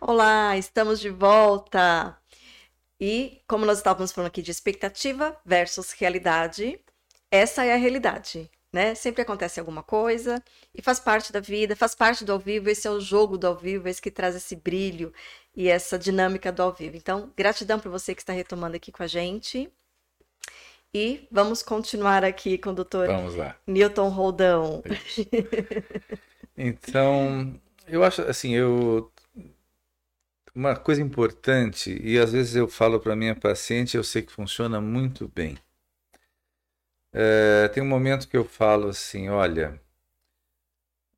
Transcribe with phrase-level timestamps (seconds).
[0.00, 2.16] Olá, estamos de volta.
[3.00, 6.78] E como nós estávamos falando aqui de expectativa versus realidade,
[7.30, 8.94] essa é a realidade, né?
[8.94, 10.42] Sempre acontece alguma coisa
[10.74, 12.68] e faz parte da vida, faz parte do ao vivo.
[12.68, 15.12] Esse é o jogo do ao vivo, esse que traz esse brilho
[15.54, 16.96] e essa dinâmica do ao vivo.
[16.96, 19.70] Então, gratidão para você que está retomando aqui com a gente.
[20.94, 23.56] E vamos continuar aqui com o doutor Vamos lá.
[23.66, 24.82] Newton Roldão.
[26.54, 27.58] Então,
[27.88, 29.10] eu acho assim, eu
[30.54, 34.80] uma coisa importante e às vezes eu falo para minha paciente, eu sei que funciona
[34.80, 35.56] muito bem.
[37.12, 39.80] É, tem um momento que eu falo assim, olha,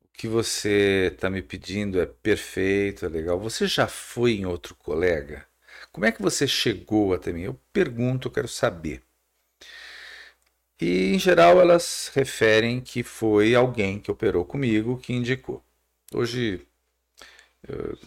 [0.03, 3.39] o que você está me pedindo é perfeito, é legal.
[3.39, 5.45] Você já foi em outro colega?
[5.91, 7.43] Como é que você chegou até mim?
[7.43, 9.03] Eu pergunto, eu quero saber.
[10.79, 15.63] E, em geral, elas referem que foi alguém que operou comigo que indicou.
[16.13, 16.65] Hoje,
[17.67, 17.97] eu,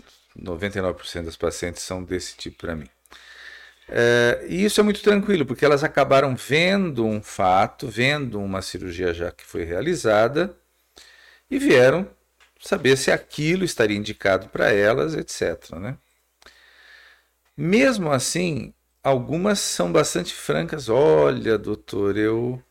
[0.42, 2.88] 99% das pacientes são desse tipo para mim.
[3.88, 9.14] É, e isso é muito tranquilo, porque elas acabaram vendo um fato, vendo uma cirurgia
[9.14, 10.54] já que foi realizada
[11.50, 12.08] e vieram
[12.60, 15.72] saber se aquilo estaria indicado para elas, etc.
[15.78, 15.96] Né?
[17.56, 20.88] Mesmo assim, algumas são bastante francas.
[20.88, 22.62] Olha, doutor, eu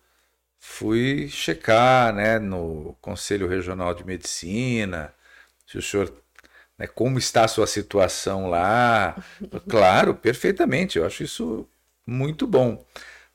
[0.60, 5.14] fui checar né, no Conselho Regional de Medicina,
[5.66, 6.14] se o senhor.
[6.78, 9.18] Né, como está a sua situação lá?
[9.68, 11.68] Claro, perfeitamente, eu acho isso
[12.06, 12.84] muito bom.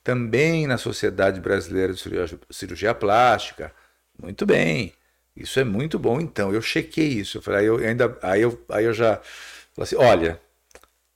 [0.05, 2.01] Também na Sociedade Brasileira de
[2.51, 3.73] Cirurgia, Plástica,
[4.21, 4.93] muito bem.
[5.37, 6.53] Isso é muito bom, então.
[6.53, 7.39] Eu chequei isso.
[7.39, 9.17] Eu falei, aí eu ainda, aí eu, aí eu já
[9.75, 10.41] falei assim, olha,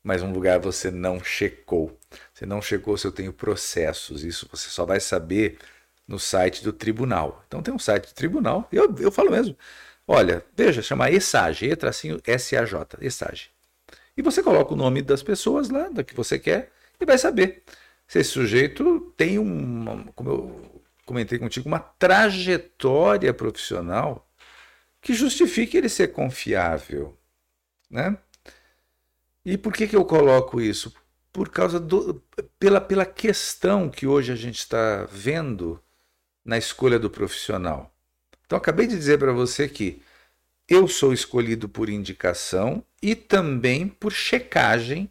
[0.02, 1.98] mas um lugar você não checou.
[2.32, 4.24] Você não checou se eu tenho processos.
[4.24, 5.58] Isso você só vai saber
[6.06, 7.42] no site do tribunal.
[7.48, 9.56] Então tem um site do tribunal, eu, eu falo mesmo.
[10.06, 13.50] Olha, veja, chama ESAGE, E tracinho S-A-J, ESAGE.
[14.16, 17.62] E você coloca o nome das pessoas lá, da que você quer, e vai saber
[18.06, 24.28] se esse sujeito tem uma, como eu comentei contigo, uma trajetória profissional
[25.00, 27.16] que justifique ele ser confiável,
[27.90, 28.16] né?
[29.44, 30.92] E por que, que eu coloco isso?
[31.32, 32.20] Por causa do.
[32.58, 35.80] pela, pela questão que hoje a gente está vendo
[36.44, 37.95] na escolha do profissional.
[38.46, 40.00] Então, acabei de dizer para você que
[40.68, 45.10] eu sou escolhido por indicação e também por checagem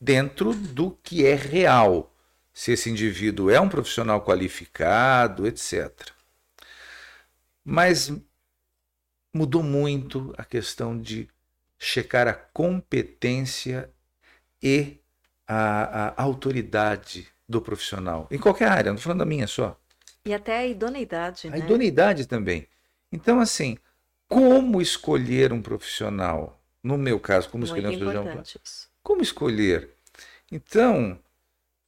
[0.00, 2.12] dentro do que é real.
[2.52, 6.10] Se esse indivíduo é um profissional qualificado, etc.
[7.64, 8.12] Mas
[9.32, 11.28] mudou muito a questão de
[11.78, 13.90] checar a competência
[14.62, 14.98] e
[15.46, 18.28] a, a autoridade do profissional.
[18.30, 19.78] Em qualquer área, não estou falando da minha só.
[20.24, 21.58] E até a idoneidade, A né?
[21.58, 22.68] idoneidade também.
[23.10, 23.76] Então, assim,
[24.28, 26.60] como escolher um profissional?
[26.82, 28.42] No meu caso, como escolher um Muito cirurgião.
[29.02, 29.90] Como escolher?
[30.50, 31.18] Então,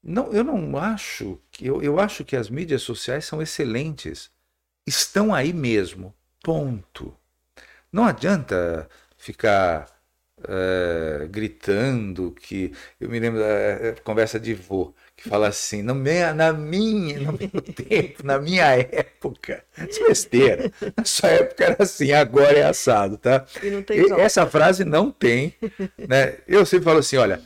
[0.02, 4.30] não, eu não acho que eu, eu acho que as mídias sociais são excelentes.
[4.86, 6.14] Estão aí mesmo.
[6.42, 7.16] Ponto.
[7.92, 9.93] Não adianta ficar
[10.48, 15.94] eh, gritando que eu me lembro da eh, conversa de vô que fala assim na
[15.94, 21.64] minha, na minha no meu tempo na minha época isso é besteira na sua época
[21.64, 25.54] era assim agora é assado tá E e essa frase não tem,
[26.08, 26.38] né?
[26.46, 27.40] Eu sempre falo assim, olha,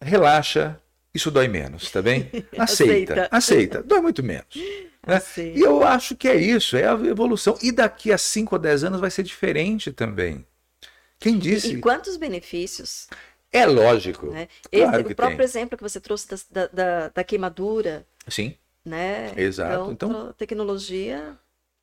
[0.00, 0.78] relaxa,
[1.14, 2.30] isso dói menos, tá bem?
[2.56, 3.28] Aceita, Aceita.
[3.30, 4.46] aceita, dói muito menos.
[5.06, 5.20] Né?
[5.54, 7.58] E eu acho que é isso, é a evolução.
[7.62, 10.44] E daqui a 5 ou 10 anos vai ser diferente também.
[11.20, 11.72] Quem E, disse?
[11.74, 13.06] e quantos benefícios,
[13.52, 14.26] É lógico.
[14.32, 14.48] né?
[14.72, 15.44] Claro Esse, o próprio tem.
[15.44, 19.32] exemplo que você trouxe da, da, da queimadura, Sim, né?
[19.36, 19.92] Exato.
[19.92, 21.36] Então, Então- tecnologia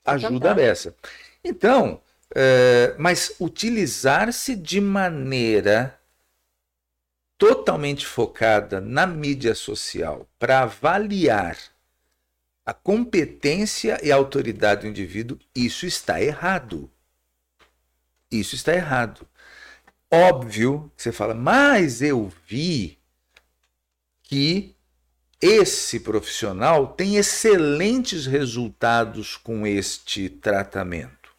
[0.03, 0.95] ajuda dessa.
[1.43, 2.01] Então,
[2.35, 5.97] é, mas utilizar-se de maneira
[7.37, 11.57] totalmente focada na mídia social para avaliar
[12.65, 16.89] a competência e a autoridade do indivíduo, isso está errado.
[18.31, 19.27] Isso está errado.
[20.11, 22.97] Óbvio que você fala, mas eu vi
[24.23, 24.75] que
[25.41, 31.29] esse profissional tem excelentes resultados com este tratamento.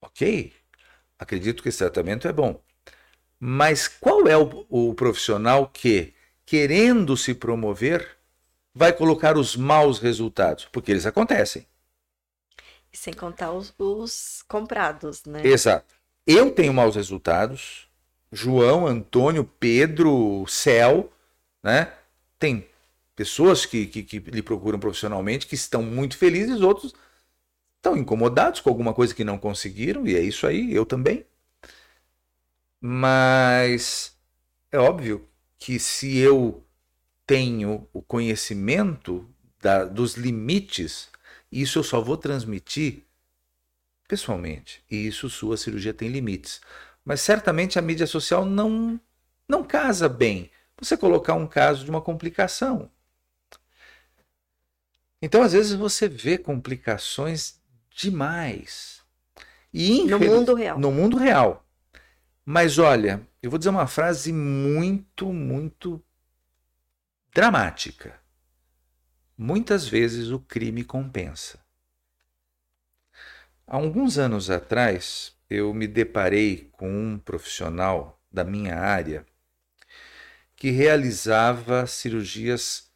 [0.00, 0.52] Ok?
[1.18, 2.60] Acredito que esse tratamento é bom.
[3.38, 6.14] Mas qual é o, o profissional que,
[6.44, 8.16] querendo se promover,
[8.74, 10.66] vai colocar os maus resultados?
[10.66, 11.66] Porque eles acontecem.
[12.92, 15.44] E sem contar os, os comprados, né?
[15.46, 16.01] Exato.
[16.26, 17.88] Eu tenho maus resultados.
[18.30, 21.12] João, Antônio, Pedro, Céu,
[21.62, 21.92] né?
[22.38, 22.66] Tem
[23.14, 26.94] pessoas que, que, que lhe procuram profissionalmente que estão muito felizes, outros
[27.76, 31.26] estão incomodados com alguma coisa que não conseguiram, e é isso aí, eu também.
[32.80, 34.16] Mas
[34.70, 35.28] é óbvio
[35.58, 36.64] que se eu
[37.26, 39.28] tenho o conhecimento
[39.60, 41.08] da, dos limites,
[41.50, 43.04] isso eu só vou transmitir
[44.08, 44.84] pessoalmente.
[44.90, 46.60] E isso sua cirurgia tem limites.
[47.04, 49.00] Mas certamente a mídia social não
[49.48, 50.50] não casa bem.
[50.78, 52.90] Você colocar um caso de uma complicação.
[55.20, 57.60] Então, às vezes você vê complicações
[57.94, 59.02] demais.
[59.72, 60.78] E no mundo real.
[60.78, 61.64] No mundo real.
[62.44, 66.02] Mas olha, eu vou dizer uma frase muito, muito
[67.32, 68.20] dramática.
[69.38, 71.60] Muitas vezes o crime compensa.
[73.66, 79.24] Há alguns anos atrás, eu me deparei com um profissional da minha área
[80.56, 82.90] que realizava cirurgias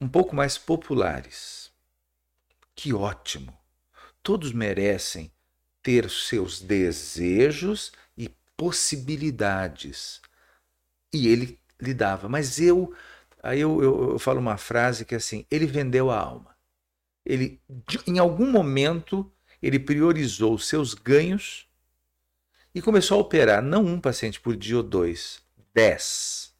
[0.00, 1.70] um pouco mais populares.
[2.74, 3.56] Que ótimo!
[4.22, 5.30] Todos merecem
[5.82, 10.20] ter seus desejos e possibilidades.
[11.12, 12.94] E ele lhe dava, mas eu
[13.46, 16.56] Aí eu, eu, eu, falo uma frase que é assim: ele vendeu a alma.
[17.24, 17.60] Ele,
[18.04, 19.30] em algum momento,
[19.62, 21.66] ele priorizou seus ganhos
[22.74, 25.40] e começou a operar não um paciente por dia ou dois,
[25.72, 26.54] dez.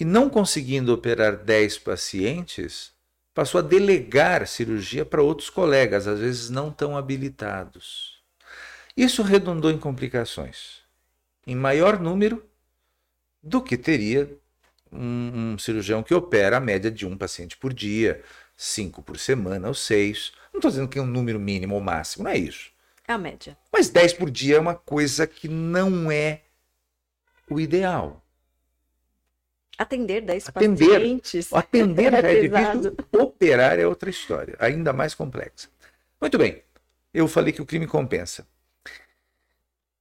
[0.00, 2.92] E não conseguindo operar dez pacientes,
[3.34, 8.22] passou a delegar cirurgia para outros colegas, às vezes não tão habilitados.
[8.96, 10.78] Isso redundou em complicações.
[11.46, 12.44] Em maior número
[13.42, 14.28] do que teria
[14.90, 18.22] um, um, cirurgião que opera a média de um paciente por dia,
[18.58, 20.32] cinco por semana ou seis.
[20.52, 22.72] Não estou dizendo que é um número mínimo ou máximo, não é isso.
[23.06, 23.56] É a média.
[23.72, 26.42] Mas 10 por dia é uma coisa que não é
[27.48, 28.22] o ideal.
[29.78, 31.52] Atender 10 atender, pacientes.
[31.52, 35.68] Atender é, é difícil, operar é outra história, ainda mais complexa.
[36.20, 36.62] Muito bem,
[37.14, 38.46] eu falei que o crime compensa.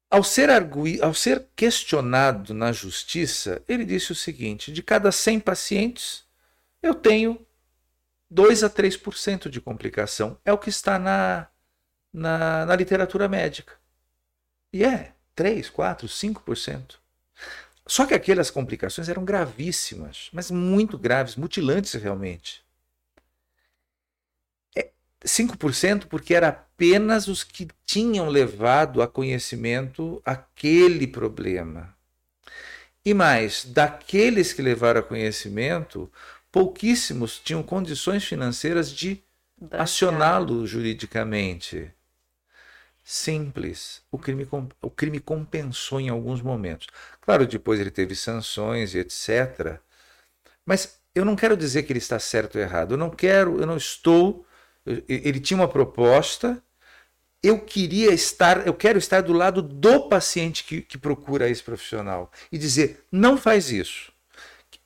[0.10, 5.42] Ao ser, argui, ao ser questionado na justiça, ele disse o seguinte: de cada 100
[5.42, 6.24] pacientes,
[6.82, 7.47] eu tenho
[8.30, 10.38] 2 a 3% de complicação.
[10.44, 11.48] É o que está na,
[12.12, 13.74] na, na literatura médica.
[14.72, 16.96] E é 3, 4, 5%.
[17.86, 22.66] Só que aquelas complicações eram gravíssimas, mas muito graves, mutilantes realmente.
[25.28, 31.96] 5% porque era apenas os que tinham levado a conhecimento aquele problema.
[33.04, 36.12] E mais, daqueles que levaram a conhecimento,
[36.58, 39.22] pouquíssimos tinham condições financeiras de
[39.72, 41.92] acioná-lo juridicamente.
[43.04, 44.02] Simples.
[44.12, 44.48] O crime,
[44.82, 46.88] o crime compensou em alguns momentos.
[47.22, 49.80] Claro, depois ele teve sanções e etc.
[50.66, 52.94] Mas eu não quero dizer que ele está certo ou errado.
[52.94, 54.46] Eu não quero, eu não estou
[55.08, 56.62] ele tinha uma proposta.
[57.44, 62.32] Eu queria estar, eu quero estar do lado do paciente que, que procura esse profissional
[62.52, 64.12] e dizer: não faz isso.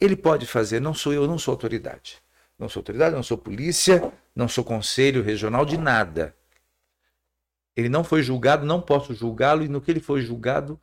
[0.02, 2.18] Ele pode fazer, não sou eu, não sou autoridade.
[2.58, 6.36] Não sou autoridade, não sou polícia, não sou conselho regional de nada.
[7.76, 10.82] Ele não foi julgado, não posso julgá-lo, e no que ele foi julgado,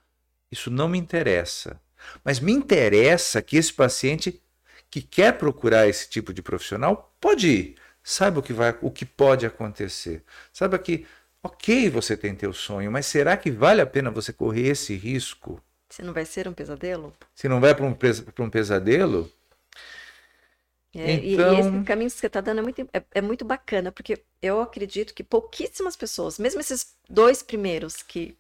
[0.53, 1.81] isso não me interessa.
[2.25, 4.41] Mas me interessa que esse paciente
[4.89, 7.75] que quer procurar esse tipo de profissional pode ir.
[8.03, 10.23] Saiba o que, vai, o que pode acontecer.
[10.53, 11.05] Saiba que,
[11.43, 15.61] ok, você tem teu sonho, mas será que vale a pena você correr esse risco?
[15.89, 17.15] Se não vai ser um pesadelo?
[17.35, 17.97] Se não vai para um,
[18.41, 19.31] um pesadelo?
[20.95, 21.53] É, então...
[21.53, 24.23] e, e, esse caminho que você está dando é muito, é, é, muito bacana, porque
[24.41, 28.37] eu acredito que pouquíssimas pessoas, mesmo esses dois primeiros que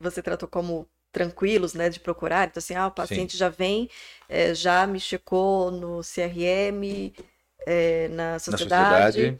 [0.00, 3.38] você tratou como tranquilos, né, de procurar, então assim, ah, o paciente Sim.
[3.38, 3.88] já vem,
[4.28, 7.12] é, já me checou no CRM,
[7.66, 8.72] é, na sociedade.
[8.80, 9.38] Na sociedade.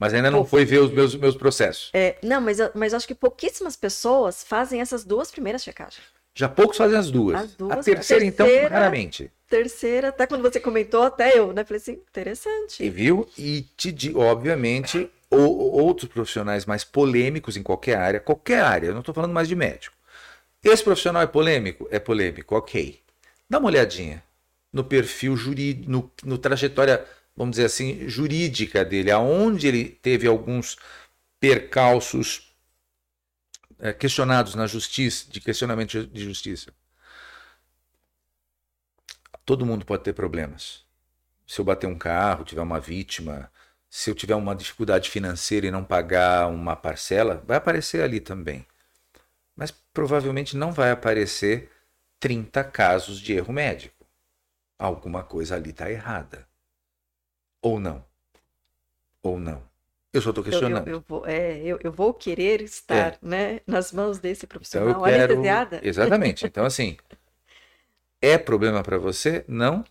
[0.00, 1.90] Mas ainda não foi ver os meus, meus processos.
[1.92, 6.00] É, não, mas, mas acho que pouquíssimas pessoas fazem essas duas primeiras checagens.
[6.34, 7.38] Já poucos fazem as duas.
[7.38, 9.30] As duas a terceira, a então, terceira então, raramente.
[9.46, 11.64] Terceira, até quando você comentou, até eu, né?
[11.64, 12.82] Falei assim, interessante.
[12.82, 13.28] E viu?
[13.36, 19.00] E te obviamente, ou, outros profissionais mais polêmicos em qualquer área, qualquer área, eu não
[19.00, 19.94] estou falando mais de médico.
[20.64, 21.86] Esse profissional é polêmico?
[21.90, 23.00] É polêmico, ok.
[23.50, 24.22] Dá uma olhadinha
[24.72, 27.04] no perfil jurídico, no, no trajetória,
[27.40, 30.76] vamos dizer assim, jurídica dele, aonde ele teve alguns
[31.40, 32.54] percalços
[33.78, 36.70] é, questionados na justiça, de questionamento de justiça.
[39.46, 40.84] Todo mundo pode ter problemas.
[41.46, 43.50] Se eu bater um carro, tiver uma vítima,
[43.88, 48.66] se eu tiver uma dificuldade financeira e não pagar uma parcela, vai aparecer ali também.
[49.56, 51.70] Mas provavelmente não vai aparecer
[52.20, 54.00] 30 casos de erro médico
[54.80, 56.48] alguma coisa ali está errada.
[57.62, 58.04] Ou não.
[59.22, 59.62] Ou não.
[60.12, 60.88] Eu só estou questionando.
[60.88, 63.18] Eu, eu, eu, vou, é, eu, eu vou querer estar é.
[63.22, 65.24] né, nas mãos desse profissional então eu quero...
[65.24, 65.80] anestesiada.
[65.82, 66.46] Exatamente.
[66.46, 66.96] Então, assim,
[68.20, 69.44] é problema para você?
[69.46, 69.84] Não.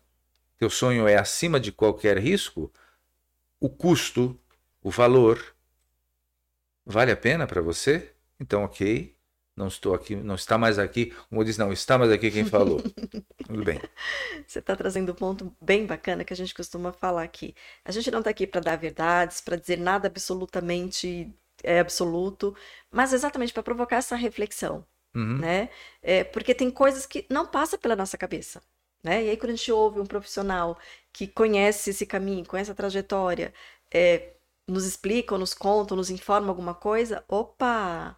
[0.57, 2.71] Teu sonho é acima de qualquer risco?
[3.61, 4.37] O custo,
[4.81, 5.55] o valor,
[6.85, 8.13] vale a pena para você?
[8.39, 9.15] Então, ok,
[9.59, 11.13] não estou aqui, não está mais aqui.
[11.29, 12.81] Como diz, não está mais aqui quem falou.
[13.45, 13.79] Tudo bem.
[14.47, 17.53] Você está trazendo um ponto bem bacana que a gente costuma falar aqui.
[17.83, 21.29] A gente não está aqui para dar verdades, para dizer nada absolutamente
[21.61, 22.55] é absoluto,
[22.89, 25.39] mas exatamente para provocar essa reflexão, uhum.
[25.39, 25.69] né?
[26.01, 28.61] É, porque tem coisas que não passam pela nossa cabeça.
[29.03, 29.25] Né?
[29.25, 30.77] E aí, quando a gente ouve um profissional
[31.11, 33.53] que conhece esse caminho, conhece a trajetória,
[33.93, 34.35] é,
[34.65, 38.17] nos explica, nos conta, nos informa alguma coisa, opa,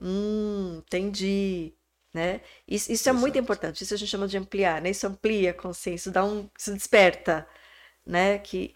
[0.00, 1.74] Hum, entendi.
[2.14, 2.40] Né?
[2.66, 3.82] Isso, isso é muito importante.
[3.84, 4.90] Isso a gente chama de ampliar, né?
[4.90, 7.46] Isso amplia a consciência, dá um, isso desperta,
[8.06, 8.38] né?
[8.38, 8.74] Que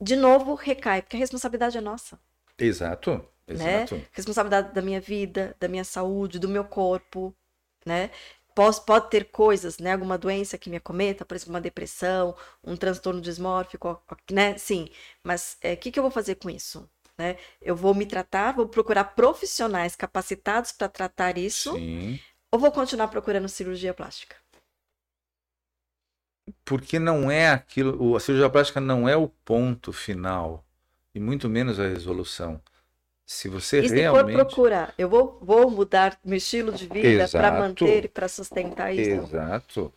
[0.00, 2.18] de novo recai, porque a responsabilidade é nossa.
[2.58, 3.26] Exato.
[3.46, 3.96] Exato.
[3.96, 4.06] Né?
[4.12, 7.34] Responsabilidade da minha vida, da minha saúde, do meu corpo,
[7.84, 8.10] né?
[8.54, 9.92] Posso, pode ter coisas, né?
[9.92, 14.56] Alguma doença que me acometa, por exemplo, uma depressão, um transtorno dismórfico, né?
[14.58, 14.88] Sim,
[15.22, 16.88] mas o é, que, que eu vou fazer com isso?
[17.18, 17.36] Né?
[17.62, 22.18] Eu vou me tratar, vou procurar profissionais capacitados para tratar isso, Sim.
[22.50, 24.36] ou vou continuar procurando cirurgia plástica?
[26.64, 30.64] Porque não é aquilo, a cirurgia plástica não é o ponto final,
[31.14, 32.60] e muito menos a resolução.
[33.24, 34.36] Se você e se realmente...
[34.36, 38.92] for procurar, eu vou, vou mudar meu estilo de vida para manter e para sustentar
[38.92, 39.24] isso.
[39.24, 39.92] Exato.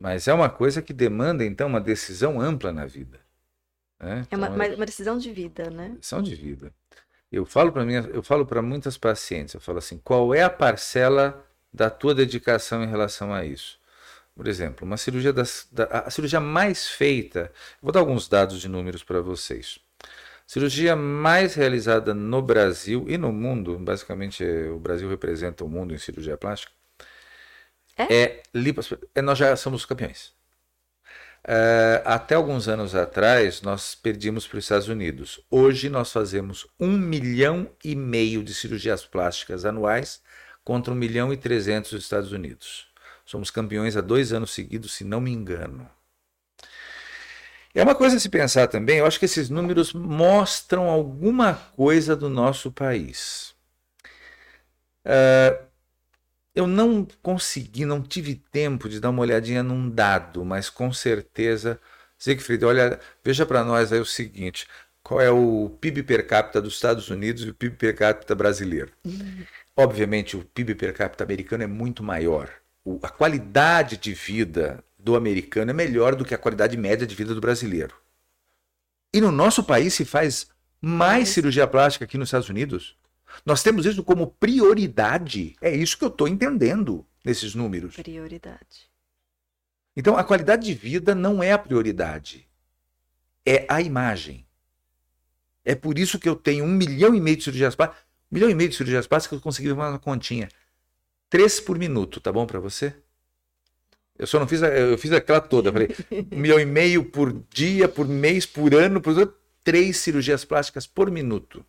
[0.00, 3.20] Mas é uma coisa que demanda, então, uma decisão ampla na vida.
[4.02, 4.26] Né?
[4.28, 5.94] É uma, então, uma, decisão de vida, né?
[5.96, 6.74] Decisão de vida.
[7.30, 10.50] Eu falo para mim, eu falo para muitas pacientes, eu falo assim, qual é a
[10.50, 13.80] parcela da tua dedicação em relação a isso?
[14.34, 18.68] Por exemplo, uma cirurgia das, da, a cirurgia mais feita, vou dar alguns dados de
[18.68, 19.78] números para vocês.
[20.46, 25.98] Cirurgia mais realizada no Brasil e no mundo, basicamente o Brasil representa o mundo em
[25.98, 26.72] cirurgia plástica,
[27.96, 28.42] é, é,
[29.14, 30.34] é nós já somos campeões.
[31.44, 35.40] Uh, até alguns anos atrás, nós perdimos para os Estados Unidos.
[35.50, 40.22] Hoje, nós fazemos um milhão e meio de cirurgias plásticas anuais
[40.64, 42.86] contra um milhão e trezentos dos Estados Unidos.
[43.24, 45.90] Somos campeões há dois anos seguidos, se não me engano.
[47.74, 52.14] É uma coisa a se pensar também, eu acho que esses números mostram alguma coisa
[52.14, 53.54] do nosso país.
[55.06, 55.71] Uh,
[56.54, 61.80] eu não consegui, não tive tempo de dar uma olhadinha num dado, mas com certeza,
[62.18, 64.66] Siegfried, olha, veja para nós aí o seguinte:
[65.02, 68.92] qual é o PIB per capita dos Estados Unidos e o PIB per capita brasileiro?
[69.04, 69.44] Uhum.
[69.76, 72.50] Obviamente, o PIB per capita americano é muito maior.
[72.84, 77.14] O, a qualidade de vida do americano é melhor do que a qualidade média de
[77.14, 77.94] vida do brasileiro.
[79.12, 80.48] E no nosso país se faz
[80.80, 82.96] mais cirurgia plástica que nos Estados Unidos.
[83.44, 85.56] Nós temos isso como prioridade.
[85.60, 87.96] É isso que eu estou entendendo nesses números.
[87.96, 88.90] Prioridade.
[89.96, 92.48] Então, a qualidade de vida não é a prioridade.
[93.44, 94.46] É a imagem.
[95.64, 98.02] É por isso que eu tenho um milhão e meio de cirurgias plásticas.
[98.30, 100.48] Um milhão e meio de cirurgias plásticas eu consegui uma continha.
[101.28, 102.94] Três por minuto, tá bom para você?
[104.18, 105.72] Eu só não fiz, eu fiz aquela toda.
[105.72, 105.88] Falei,
[106.30, 109.34] um milhão e meio por dia, por mês, por ano, por
[109.64, 111.64] três cirurgias plásticas por minuto.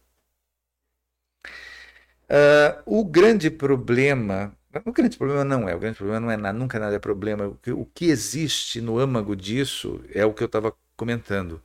[2.30, 6.58] Uh, o grande problema, o grande problema não é, o grande problema não é nada,
[6.58, 7.48] nunca nada é problema.
[7.48, 11.62] O que, o que existe no âmago disso é o que eu estava comentando.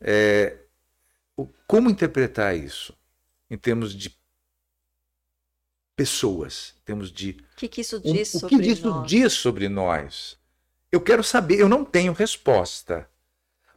[0.00, 0.56] É,
[1.36, 2.94] o, como interpretar isso
[3.50, 4.16] em termos de
[5.94, 7.30] pessoas, em termos de.
[7.30, 9.08] O que, que isso diz o, sobre o que isso nós?
[9.08, 10.38] diz sobre nós?
[10.90, 13.08] Eu quero saber, eu não tenho resposta.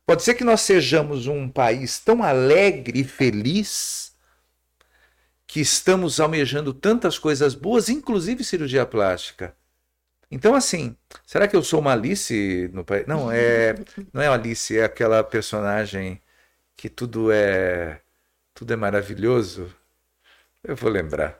[0.06, 4.11] Pode ser que nós sejamos um país tão alegre e feliz
[5.52, 9.54] que estamos almejando tantas coisas boas, inclusive cirurgia plástica.
[10.32, 10.96] Então, assim,
[11.28, 13.06] será que eu sou uma Alice no país?
[13.06, 13.76] Não, é,
[14.14, 16.22] não é Alice, é aquela personagem
[16.74, 18.00] que tudo é
[18.54, 19.70] tudo é maravilhoso.
[20.64, 21.38] Eu vou lembrar.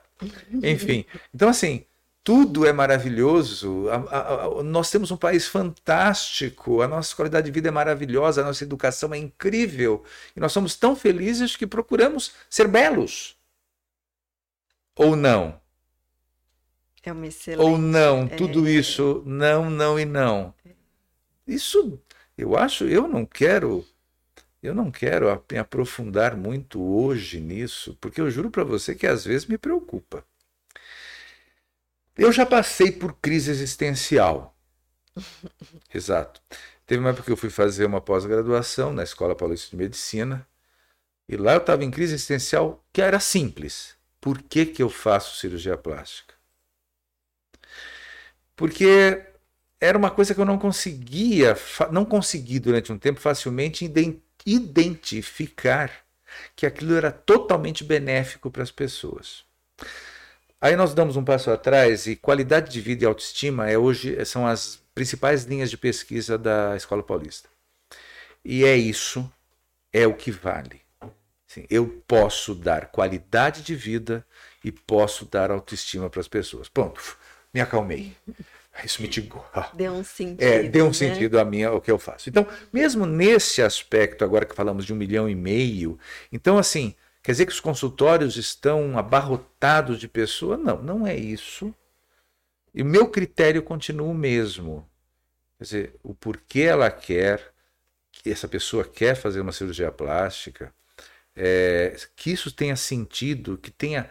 [0.62, 1.86] Enfim, então assim,
[2.22, 3.88] tudo é maravilhoso.
[3.88, 8.42] A, a, a, nós temos um país fantástico, a nossa qualidade de vida é maravilhosa,
[8.42, 10.04] a nossa educação é incrível.
[10.36, 13.40] E nós somos tão felizes que procuramos ser belos.
[14.96, 15.60] Ou não?
[17.02, 17.68] É uma excelente.
[17.68, 18.70] Ou não, tudo é...
[18.70, 20.54] isso, não, não e não.
[21.46, 22.00] Isso,
[22.38, 23.84] eu acho, eu não quero,
[24.62, 29.24] eu não quero me aprofundar muito hoje nisso, porque eu juro para você que às
[29.24, 30.24] vezes me preocupa.
[32.16, 34.56] Eu já passei por crise existencial.
[35.92, 36.40] Exato.
[36.86, 40.46] Teve uma época que eu fui fazer uma pós-graduação na Escola Paulista de Medicina
[41.28, 43.96] E lá eu estava em crise existencial que era simples.
[44.22, 46.32] Por que, que eu faço cirurgia plástica?
[48.54, 49.20] Porque
[49.80, 51.56] era uma coisa que eu não conseguia,
[51.90, 53.84] não consegui durante um tempo facilmente
[54.46, 55.90] identificar
[56.54, 59.44] que aquilo era totalmente benéfico para as pessoas.
[60.60, 64.46] Aí nós damos um passo atrás e qualidade de vida e autoestima é hoje são
[64.46, 67.48] as principais linhas de pesquisa da Escola Paulista.
[68.44, 69.28] E é isso,
[69.92, 70.81] é o que vale.
[71.68, 74.24] Eu posso dar qualidade de vida
[74.64, 76.68] e posso dar autoestima para as pessoas.
[76.68, 77.16] Pronto,
[77.52, 78.16] me acalmei.
[78.84, 79.44] Isso mitigou.
[79.74, 80.42] Deu um sentido.
[80.42, 80.94] É, deu um né?
[80.94, 82.30] sentido a minha, o que eu faço.
[82.30, 85.98] Então, mesmo nesse aspecto, agora que falamos de um milhão e meio,
[86.30, 90.58] então, assim, quer dizer que os consultórios estão abarrotados de pessoas?
[90.58, 91.74] Não, não é isso.
[92.74, 94.88] E o meu critério continua o mesmo.
[95.58, 97.52] Quer dizer, o porquê ela quer,
[98.10, 100.72] que essa pessoa quer fazer uma cirurgia plástica,
[101.34, 104.10] é, que isso tenha sentido, que tenha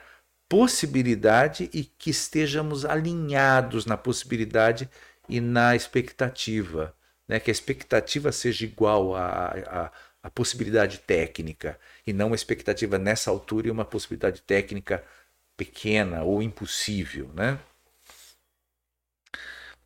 [0.50, 4.90] possibilidade e que estejamos alinhados na possibilidade
[5.30, 6.94] e na expectativa.
[7.28, 7.40] Né?
[7.40, 9.92] Que a expectativa seja igual à, à,
[10.24, 15.04] à possibilidade técnica e não uma expectativa nessa altura e uma possibilidade técnica
[15.56, 17.30] pequena ou impossível.
[17.34, 17.58] Né?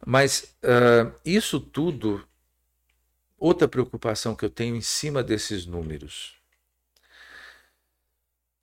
[0.03, 2.27] Mas uh, isso tudo,
[3.37, 6.35] outra preocupação que eu tenho em cima desses números.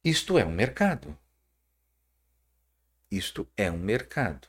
[0.04, 1.16] Isto é um mercado.
[3.08, 4.48] Isto é um mercado.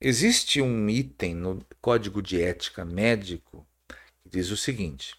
[0.00, 3.66] Existe um item no Código de Ética Médico
[4.22, 5.16] que diz o seguinte: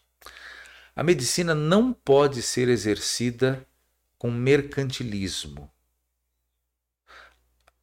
[0.95, 3.67] a medicina não pode ser exercida
[4.17, 5.69] com mercantilismo.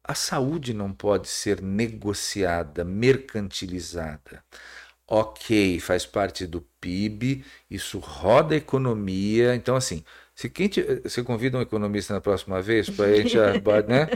[0.03, 4.43] A saúde não pode ser negociada, mercantilizada.
[5.05, 9.53] Ok, faz parte do PIB, isso roda a economia.
[9.53, 10.03] Então, assim,
[10.35, 14.09] se quem te, você convida um economista na próxima vez para a gente, né?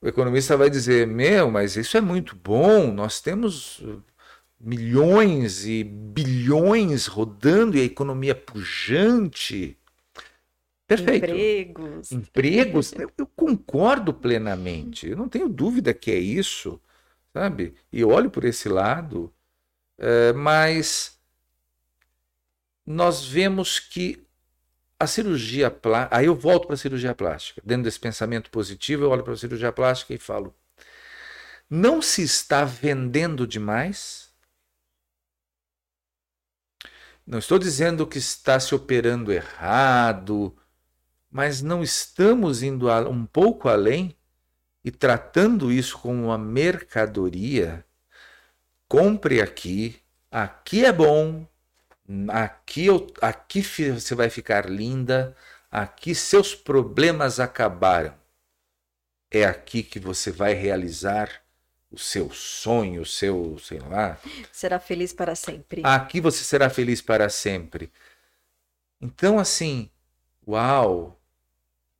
[0.00, 4.02] o economista vai dizer: Meu, mas isso é muito bom, nós temos uh,
[4.60, 9.76] milhões e bilhões rodando e a economia pujante.
[10.86, 11.24] Perfeito.
[11.24, 12.12] Empregos.
[12.12, 16.80] Empregos, eu, eu, concordo plenamente, eu não tenho dúvida que é isso,
[17.32, 17.74] sabe?
[17.92, 19.32] E olho por esse lado,
[19.98, 21.18] é, mas
[22.86, 24.25] nós vemos que
[24.98, 26.16] a cirurgia plástica.
[26.16, 27.62] Aí eu volto para a cirurgia plástica.
[27.64, 30.54] Dentro desse pensamento positivo, eu olho para a cirurgia plástica e falo:
[31.68, 34.32] não se está vendendo demais?
[37.26, 40.56] Não estou dizendo que está se operando errado,
[41.28, 44.16] mas não estamos indo um pouco além
[44.84, 47.84] e tratando isso como uma mercadoria?
[48.88, 51.44] Compre aqui, aqui é bom,
[52.28, 55.36] Aqui, eu, aqui você vai ficar linda,
[55.70, 58.14] aqui seus problemas acabaram.
[59.30, 61.42] É aqui que você vai realizar
[61.90, 64.16] o seu sonho, o seu, sei lá.
[64.52, 65.82] Será feliz para sempre.
[65.84, 67.92] Aqui você será feliz para sempre.
[69.00, 69.90] Então, assim,
[70.46, 71.18] uau,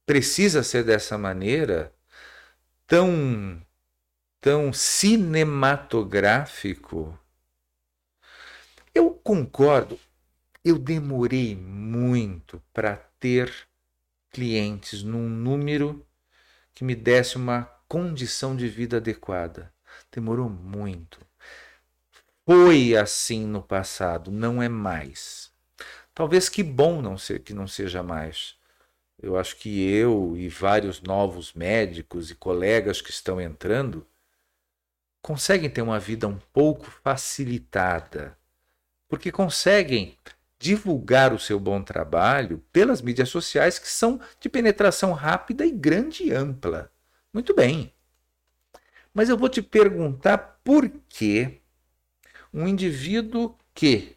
[0.04, 1.92] precisa ser dessa maneira,
[2.86, 3.60] tão,
[4.40, 7.18] tão cinematográfico
[8.96, 10.00] eu concordo.
[10.64, 13.52] Eu demorei muito para ter
[14.30, 16.04] clientes num número
[16.74, 19.72] que me desse uma condição de vida adequada.
[20.11, 21.20] Demorou muito.
[22.46, 25.52] Foi assim no passado, não é mais.
[26.14, 28.56] Talvez que bom não ser que não seja mais.
[29.20, 34.06] Eu acho que eu e vários novos médicos e colegas que estão entrando
[35.20, 38.37] conseguem ter uma vida um pouco facilitada
[39.08, 40.18] porque conseguem
[40.58, 46.24] divulgar o seu bom trabalho pelas mídias sociais que são de penetração rápida e grande
[46.24, 46.90] e ampla.
[47.32, 47.92] Muito bem.
[49.12, 51.60] Mas eu vou te perguntar por que
[52.52, 54.16] um indivíduo que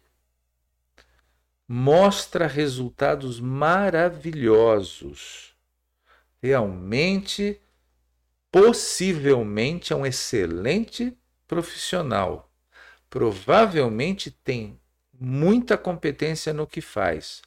[1.68, 5.54] mostra resultados maravilhosos
[6.42, 7.60] realmente
[8.50, 12.50] possivelmente é um excelente profissional.
[13.08, 14.79] Provavelmente tem
[15.20, 17.42] muita competência no que faz.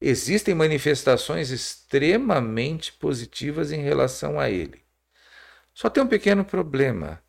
[0.00, 4.84] Existem manifestações extremamente positivas em relação a ele.
[5.72, 7.22] Só tem um pequeno problema.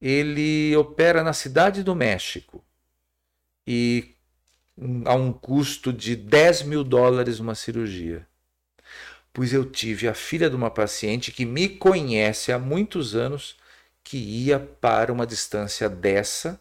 [0.00, 2.64] Ele opera na cidade do México
[3.66, 4.14] e
[5.04, 8.26] a um custo de 10 mil dólares uma cirurgia.
[9.32, 13.56] Pois eu tive a filha de uma paciente que me conhece há muitos anos
[14.02, 16.60] que ia para uma distância dessa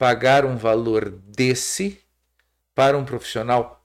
[0.00, 2.00] pagar um valor desse
[2.74, 3.84] para um profissional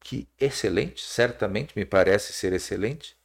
[0.00, 3.16] que excelente, certamente me parece ser excelente.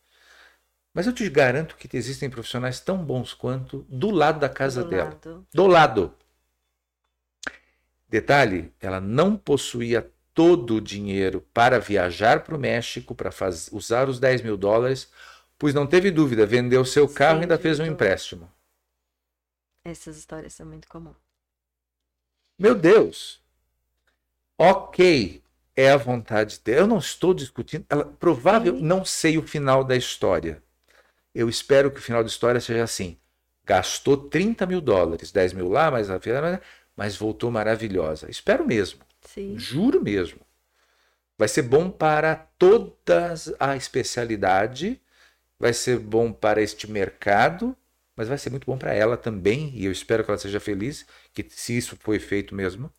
[0.96, 4.90] Mas eu te garanto que existem profissionais tão bons quanto do lado da casa Do
[4.90, 5.16] dela.
[5.16, 5.48] lado.
[5.54, 6.16] Do lado.
[8.10, 14.10] Detalhe, ela não possuía todo o dinheiro para viajar para o México, para faz- usar
[14.10, 15.10] os 10 mil dólares,
[15.58, 18.50] pois não teve dúvida, vendeu seu carro e Sim, ainda fez um empréstimo.
[19.86, 21.16] Essas histórias são muito comuns.
[22.58, 23.44] Meu Deus!
[24.58, 25.44] Ok,
[25.76, 26.82] é a vontade dela.
[26.82, 27.86] Eu não estou discutindo.
[27.90, 30.64] Ela, provável, não sei o final da história.
[31.34, 33.18] Eu espero que o final da história seja assim.
[33.66, 36.08] Gastou 30 mil dólares, 10 mil lá, mas,
[36.96, 38.30] mas voltou maravilhosa.
[38.30, 39.02] Espero mesmo.
[39.22, 39.58] Sim.
[39.58, 40.40] Juro mesmo.
[41.38, 45.02] Vai ser bom para todas a especialidade,
[45.60, 47.76] vai ser bom para este mercado,
[48.16, 51.06] mas vai ser muito bom para ela também, e eu espero que ela seja feliz,
[51.34, 52.92] que se isso foi feito mesmo.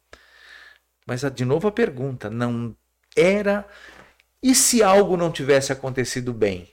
[1.06, 2.76] Mas de novo a pergunta, não
[3.16, 3.66] era
[4.42, 6.68] e se algo não tivesse acontecido bem?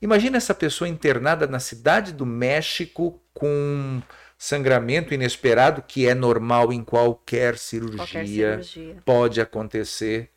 [0.00, 4.00] Imagina essa pessoa internada na cidade do México com
[4.38, 9.02] sangramento inesperado, que é normal em qualquer cirurgia Qualquer cirurgia.
[9.04, 10.30] pode acontecer.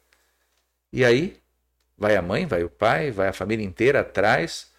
[0.91, 1.37] E aí,
[1.95, 4.70] vai a mãe, vai o pai, vai a família inteira atrás.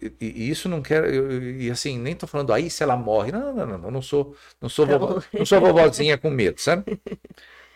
[0.00, 1.06] E, e- isso não quero.
[1.06, 3.32] eu- E assim, nem tô falando aí se ela morre.
[3.32, 4.98] Não, não, não, não, não sou, não sou, Não.
[4.98, 7.00] vovó, não sou vovozinha com medo, sabe?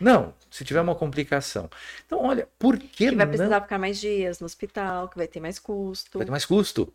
[0.01, 1.71] Não, se tiver uma complicação.
[2.07, 3.29] Então, olha, por que, Que vai não?
[3.29, 6.19] precisar ficar mais dias no hospital, que vai ter mais custo.
[6.19, 6.93] Vai ter mais custo.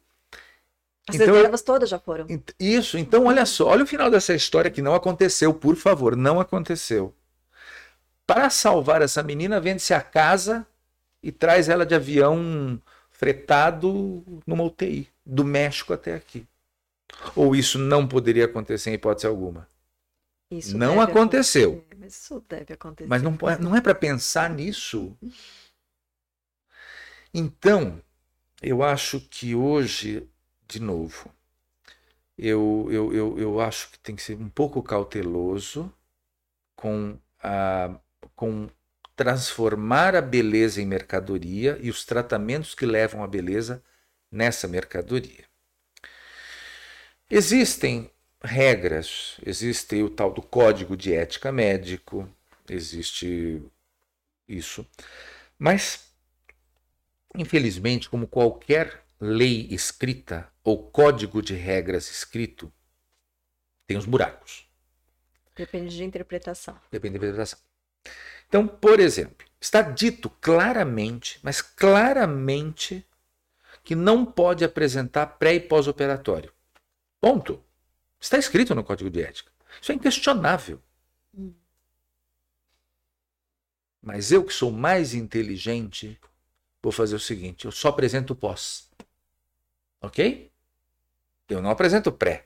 [1.09, 2.27] As Então, reservas todas já foram.
[2.59, 6.39] Isso, então olha só, olha o final dessa história que não aconteceu, por favor, não
[6.39, 7.13] aconteceu.
[8.25, 10.67] Para salvar essa menina, vende-se a casa
[11.23, 12.81] e traz ela de avião
[13.17, 16.47] fretado numa UTI, do México até aqui.
[17.35, 19.67] Ou isso não poderia acontecer em hipótese alguma.
[20.51, 21.83] Isso não aconteceu.
[21.97, 23.09] Mas isso deve acontecer.
[23.09, 25.17] Mas não, não é para pensar nisso.
[27.33, 27.99] Então,
[28.61, 30.29] eu acho que hoje,
[30.67, 31.29] de novo,
[32.37, 35.91] eu, eu, eu, eu acho que tem que ser um pouco cauteloso
[36.75, 37.99] com, a,
[38.35, 38.69] com
[39.17, 43.83] transformar a beleza em mercadoria e os tratamentos que levam a beleza
[44.31, 45.43] nessa mercadoria.
[47.29, 48.09] Existem
[48.41, 52.29] regras, existe o tal do código de ética médico,
[52.69, 53.61] existe
[54.47, 54.85] isso.
[55.57, 56.13] Mas,
[57.35, 62.71] infelizmente, como qualquer lei escrita ou código de regras escrito,
[63.87, 64.69] tem os buracos.
[65.55, 66.79] Depende de interpretação.
[66.91, 67.59] Depende da interpretação.
[68.47, 73.05] Então, por exemplo, está dito claramente, mas claramente,
[73.83, 76.53] que não pode apresentar pré e pós-operatório.
[77.19, 77.63] Ponto.
[78.19, 79.51] Está escrito no Código de Ética.
[79.81, 80.81] Isso é inquestionável.
[81.37, 81.53] Hum.
[84.01, 86.19] Mas eu, que sou mais inteligente,
[86.81, 88.89] vou fazer o seguinte: eu só apresento o pós.
[90.01, 90.51] Ok?
[91.49, 92.45] Eu não apresento o pré.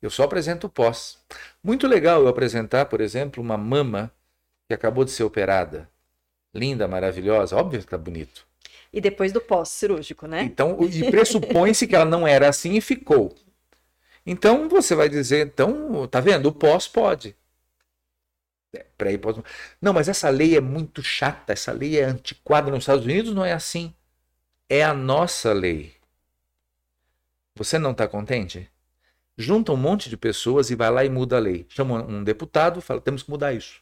[0.00, 1.18] Eu só apresento o pós.
[1.62, 4.12] Muito legal eu apresentar, por exemplo, uma mama
[4.68, 5.88] que acabou de ser operada.
[6.54, 8.46] Linda, maravilhosa, óbvio que está bonito.
[8.92, 10.42] E depois do pós-cirúrgico, né?
[10.42, 13.34] Então, e pressupõe-se que ela não era assim e ficou.
[14.24, 16.46] Então você vai dizer, então, tá vendo?
[16.46, 17.36] O pós pode.
[18.72, 19.36] É, pré e pós.
[19.80, 22.70] Não, mas essa lei é muito chata, essa lei é antiquada.
[22.70, 23.94] Nos Estados Unidos não é assim.
[24.68, 25.94] É a nossa lei.
[27.54, 28.68] Você não está contente?
[29.38, 31.66] Junta um monte de pessoas e vai lá e muda a lei.
[31.68, 33.80] Chama um deputado e fala: temos que mudar isso.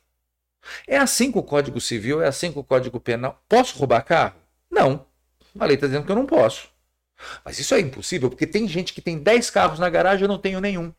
[0.87, 3.43] É assim com o Código Civil, é assim com o Código Penal.
[3.49, 4.37] Posso roubar carro?
[4.71, 5.07] Não.
[5.59, 6.69] A lei está dizendo que eu não posso.
[7.45, 10.29] Mas isso é impossível, porque tem gente que tem 10 carros na garagem e eu
[10.29, 10.93] não tenho nenhum.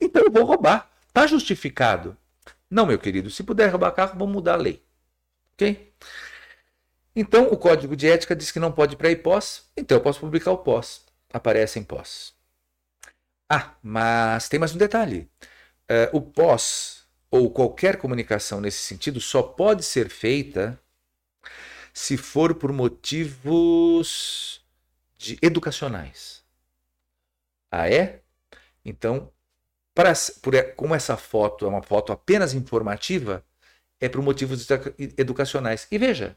[0.00, 0.90] Então eu vou roubar.
[1.08, 2.16] Está justificado.
[2.70, 4.82] Não, meu querido, se puder roubar carro, vamos mudar a lei.
[5.54, 5.92] Ok?
[7.16, 10.20] Então o Código de Ética diz que não pode pré e pós, então eu posso
[10.20, 11.04] publicar o pós.
[11.32, 12.32] Aparece em pós.
[13.50, 15.28] Ah, mas tem mais um detalhe.
[15.88, 16.97] Eh, o pós,
[17.30, 20.80] ou qualquer comunicação nesse sentido, só pode ser feita
[21.92, 24.64] se for por motivos
[25.16, 26.44] de educacionais.
[27.70, 28.22] Ah, é?
[28.84, 29.30] Então,
[29.94, 33.44] para, por, como essa foto é uma foto apenas informativa,
[34.00, 34.66] é por motivos
[35.16, 35.86] educacionais.
[35.90, 36.36] E veja,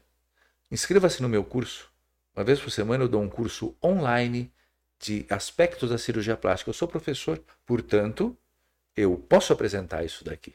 [0.70, 1.90] inscreva-se no meu curso.
[2.34, 4.52] Uma vez por semana eu dou um curso online
[4.98, 6.70] de aspectos da cirurgia plástica.
[6.70, 8.36] Eu sou professor, portanto,
[8.96, 10.54] eu posso apresentar isso daqui.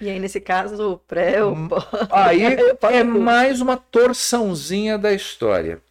[0.00, 1.84] E aí, nesse caso, o pré, o pós.
[2.10, 2.42] Aí
[2.90, 5.82] é mais uma torçãozinha da história.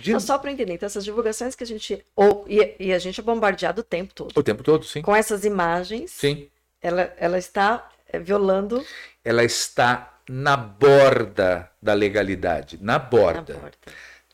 [0.00, 0.10] De...
[0.10, 2.04] Então, só para entender, então, essas divulgações que a gente.
[2.14, 4.36] Ou, e, e, a gente é bombardeado o tempo todo.
[4.36, 5.02] O tempo todo, sim.
[5.02, 6.10] Com essas imagens.
[6.10, 6.48] Sim.
[6.80, 7.90] Ela, ela está
[8.22, 8.84] violando.
[9.24, 13.54] Ela está na borda da legalidade, na borda.
[13.54, 13.78] Na borda.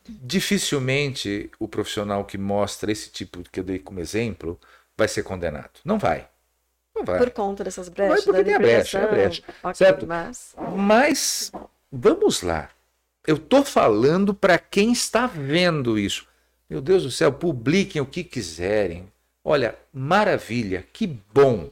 [0.08, 4.58] Dificilmente o profissional que mostra esse tipo que eu dei como exemplo
[4.96, 5.80] vai ser condenado.
[5.84, 6.28] Não vai.
[7.00, 7.18] Não vai.
[7.18, 8.14] Por conta dessas brechas.
[8.14, 9.42] Vai porque da tem a brecha, é a brecha.
[9.62, 10.06] Ok, Certo?
[10.06, 11.52] Mas Mas
[11.90, 12.68] vamos lá.
[13.26, 16.26] Eu tô falando para quem está vendo isso.
[16.68, 19.10] Meu Deus do céu, publiquem o que quiserem.
[19.42, 21.70] Olha, maravilha, que bom.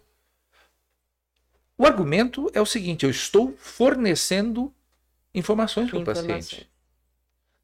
[1.76, 4.72] O argumento é o seguinte: eu estou fornecendo
[5.34, 6.68] informações para o paciente.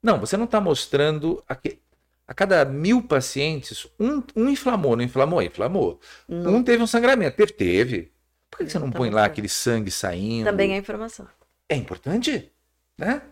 [0.03, 1.43] Não, você não está mostrando.
[1.49, 1.79] A, que-
[2.27, 5.43] a cada mil pacientes, um, um inflamou, não inflamou?
[5.43, 6.01] Inflamou.
[6.29, 6.57] Não.
[6.57, 7.53] Um teve um sangramento, teve.
[7.53, 8.13] teve.
[8.51, 10.45] Por que que você não põe lá aquele sangue saindo?
[10.47, 11.27] Também é informação.
[11.69, 12.53] É importante,
[12.97, 13.23] né?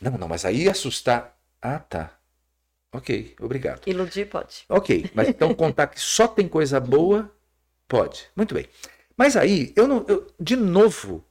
[0.00, 1.36] Não, não, mas aí assustar.
[1.60, 2.16] Ah, tá.
[2.92, 3.86] Ok, obrigado.
[3.86, 4.64] Iludir pode.
[4.68, 7.32] Ok, mas então contar que só tem coisa boa,
[7.86, 8.26] pode.
[8.34, 8.66] Muito bem.
[9.16, 10.04] Mas aí, eu não.
[10.08, 11.24] eu- de novo,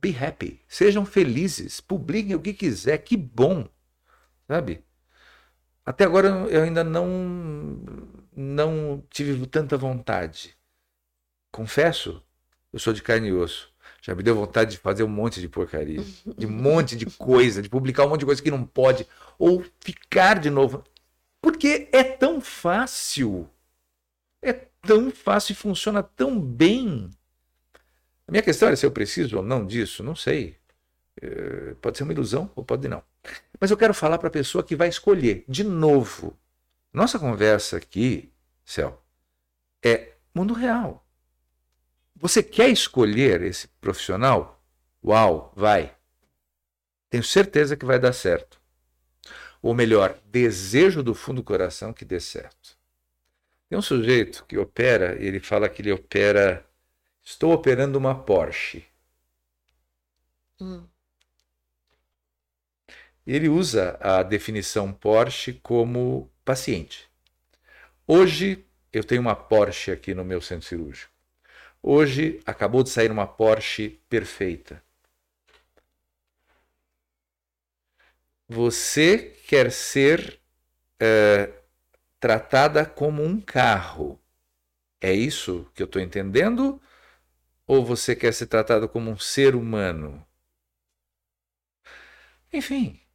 [0.00, 0.60] be happy.
[0.68, 1.80] Sejam felizes.
[1.80, 2.98] Publiquem o que quiser.
[2.98, 3.68] Que bom.
[4.48, 4.84] Sabe?
[5.86, 7.80] Até agora eu ainda não,
[8.34, 10.56] não tive tanta vontade.
[11.52, 12.20] Confesso,
[12.72, 13.72] eu sou de carne e osso.
[14.02, 16.02] Já me deu vontade de fazer um monte de porcaria,
[16.36, 19.06] de um monte de coisa, de publicar um monte de coisa que não pode,
[19.38, 20.82] ou ficar de novo.
[21.40, 23.48] Porque é tão fácil.
[24.42, 27.08] É tão fácil e funciona tão bem.
[28.26, 30.56] A minha questão é se eu preciso ou não disso, não sei.
[31.22, 33.02] Eh, Pode ser uma ilusão ou pode não.
[33.60, 35.44] Mas eu quero falar para a pessoa que vai escolher.
[35.48, 36.38] De novo,
[36.92, 38.32] nossa conversa aqui,
[38.64, 39.02] Céu,
[39.84, 41.06] é mundo real.
[42.16, 44.62] Você quer escolher esse profissional?
[45.04, 45.94] Uau, vai.
[47.10, 48.60] Tenho certeza que vai dar certo.
[49.62, 52.76] Ou melhor, desejo do fundo do coração que dê certo.
[53.68, 56.64] Tem um sujeito que opera, ele fala que ele opera.
[57.22, 58.84] Estou operando uma Porsche.
[60.60, 60.86] Hum.
[63.26, 67.10] Ele usa a definição Porsche como paciente.
[68.06, 71.12] Hoje eu tenho uma Porsche aqui no meu centro cirúrgico.
[71.82, 74.82] Hoje acabou de sair uma Porsche perfeita.
[78.48, 80.40] Você quer ser
[81.00, 81.52] eh,
[82.20, 84.20] tratada como um carro.
[85.00, 86.80] É isso que eu estou entendendo?
[87.66, 90.26] Ou você quer ser tratado como um ser humano?
[92.52, 93.05] Enfim.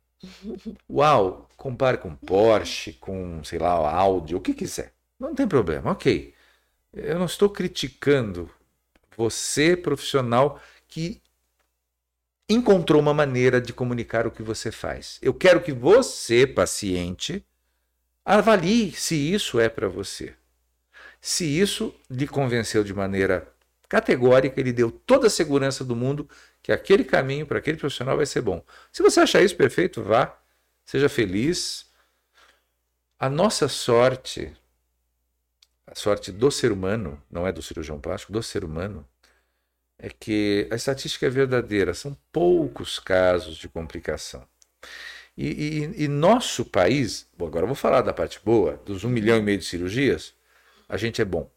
[0.89, 4.93] Uau, compare com Porsche, com, sei lá, Audi, o que quiser.
[5.19, 6.33] Não tem problema, ok.
[6.93, 8.49] Eu não estou criticando
[9.15, 11.21] você, profissional, que
[12.49, 15.17] encontrou uma maneira de comunicar o que você faz.
[15.21, 17.45] Eu quero que você, paciente,
[18.25, 20.35] avalie se isso é para você.
[21.19, 23.47] Se isso lhe convenceu de maneira
[23.87, 26.27] categórica, ele deu toda a segurança do mundo
[26.61, 28.63] que aquele caminho para aquele profissional vai ser bom.
[28.91, 30.37] Se você achar isso perfeito, vá,
[30.85, 31.89] seja feliz.
[33.19, 34.55] A nossa sorte,
[35.87, 39.07] a sorte do ser humano, não é do cirurgião plástico, do ser humano,
[39.97, 44.47] é que a estatística é verdadeira, são poucos casos de complicação.
[45.37, 49.09] E, e, e nosso país, bom, agora eu vou falar da parte boa, dos um
[49.09, 50.33] milhão e meio de cirurgias,
[50.89, 51.49] a gente é bom.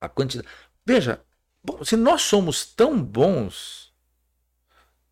[0.00, 0.48] A quantidade.
[0.86, 1.20] Veja,
[1.62, 3.92] bom, se nós somos tão bons,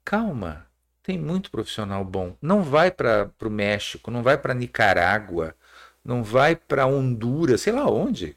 [0.04, 0.66] calma,
[1.02, 2.36] tem muito profissional bom.
[2.40, 5.54] Não vai para o México, não vai para Nicarágua,
[6.04, 8.36] não vai para Honduras, sei lá onde,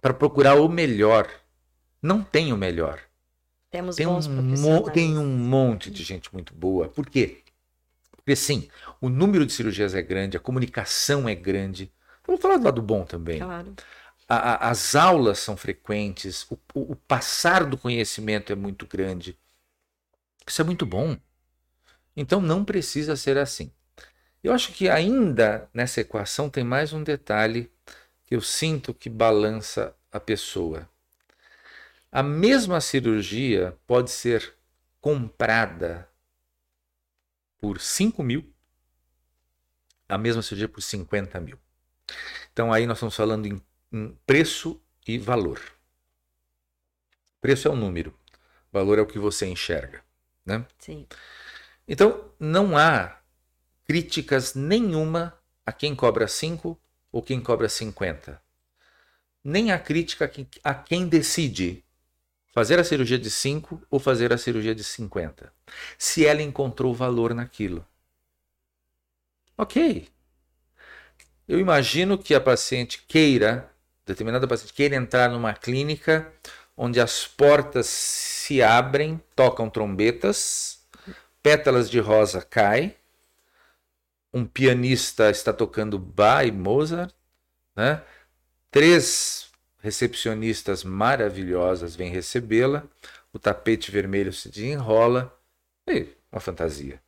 [0.00, 1.28] para procurar o melhor.
[2.00, 3.00] Não tem o melhor.
[3.70, 6.88] Temos Tem bons um, tem um monte de gente muito boa.
[6.88, 7.42] Por quê?
[8.12, 8.68] Porque sim,
[9.00, 11.92] o número de cirurgias é grande, a comunicação é grande.
[12.26, 13.38] Vou falar do lado bom também.
[13.38, 13.74] Claro.
[14.28, 14.36] A-
[14.66, 19.38] a- as aulas são frequentes, o, o- passar do conhecimento é muito grande.
[20.46, 21.16] Isso é muito bom.
[22.16, 23.72] Então não precisa ser assim.
[24.42, 27.70] Eu acho que ainda nessa equação tem mais um detalhe
[28.26, 30.88] que eu sinto que balança a pessoa.
[32.12, 34.54] A mesma cirurgia pode ser
[35.00, 36.06] comprada
[37.60, 38.52] por 5 mil,
[40.08, 41.58] a mesma cirurgia por 50 mil.
[42.52, 43.60] Então aí nós estamos falando em
[44.26, 45.60] preço e valor.
[47.40, 48.14] Preço é o número,
[48.72, 50.02] valor é o que você enxerga.
[50.44, 50.66] Né?
[50.78, 51.06] Sim.
[51.86, 53.18] Então não há
[53.84, 56.78] críticas nenhuma a quem cobra 5
[57.12, 58.40] ou quem cobra 50.
[59.42, 60.30] Nem há crítica
[60.64, 61.84] a quem decide
[62.52, 65.52] fazer a cirurgia de 5 ou fazer a cirurgia de 50.
[65.96, 67.86] Se ela encontrou valor naquilo.
[69.56, 70.08] Ok.
[71.46, 73.72] Eu imagino que a paciente queira,
[74.08, 76.32] determinada paciente queira entrar numa clínica
[76.76, 80.80] onde as portas se abrem, tocam trombetas,
[81.42, 82.94] pétalas de rosa caem,
[84.32, 87.12] um pianista está tocando Bach e Mozart,
[87.74, 88.02] né?
[88.70, 92.84] três recepcionistas maravilhosas vêm recebê-la,
[93.32, 95.34] o tapete vermelho se desenrola,
[95.86, 97.00] e uma fantasia.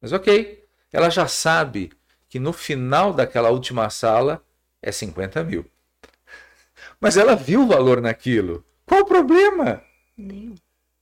[0.00, 1.92] Mas ok, ela já sabe
[2.28, 4.42] que no final daquela última sala
[4.80, 5.66] é 50 mil.
[7.00, 8.64] Mas ela viu o valor naquilo.
[8.86, 9.82] Qual o problema?
[10.16, 10.54] Nenhum.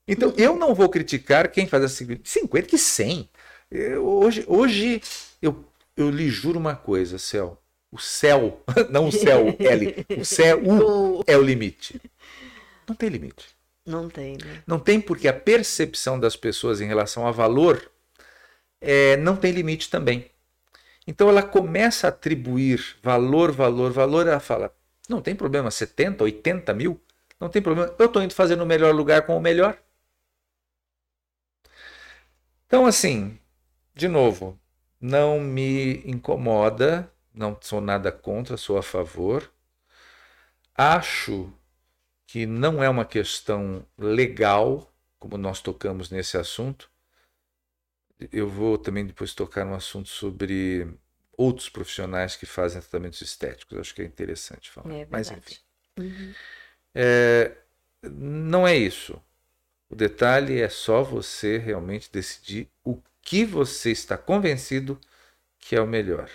[0.06, 3.28] Então eu não vou criticar quem faz assim, 50 que 100.
[3.70, 5.02] Eu, hoje, hoje
[5.40, 5.64] eu,
[5.96, 7.56] eu lhe juro uma coisa, céu.
[7.92, 12.00] O céu, não o céu L, o céu U é o limite.
[12.88, 13.48] Não tem limite.
[13.86, 14.62] Não tem, né?
[14.66, 17.90] Não tem porque a percepção das pessoas em relação a valor
[18.80, 20.30] é, não tem limite também.
[21.06, 24.74] Então ela começa a atribuir valor, valor, valor, ela fala,
[25.11, 27.01] não tem problema, 70, 80 mil,
[27.38, 29.79] não tem problema, eu estou indo fazer no melhor lugar com o melhor.
[32.66, 33.38] Então, assim,
[33.94, 34.59] de novo,
[35.01, 39.51] não me incomoda, não sou nada contra, sou a favor.
[40.75, 41.53] Acho
[42.27, 46.90] que não é uma questão legal, como nós tocamos nesse assunto.
[48.31, 50.87] Eu vou também depois tocar um assunto sobre
[51.40, 53.79] outros profissionais que fazem tratamentos estéticos.
[53.79, 54.94] Acho que é interessante falar.
[54.94, 55.57] É Mas enfim.
[55.98, 56.35] Uhum.
[56.94, 57.57] É,
[58.03, 59.20] não é isso.
[59.88, 65.00] O detalhe é só você realmente decidir o que você está convencido
[65.59, 66.31] que é o melhor.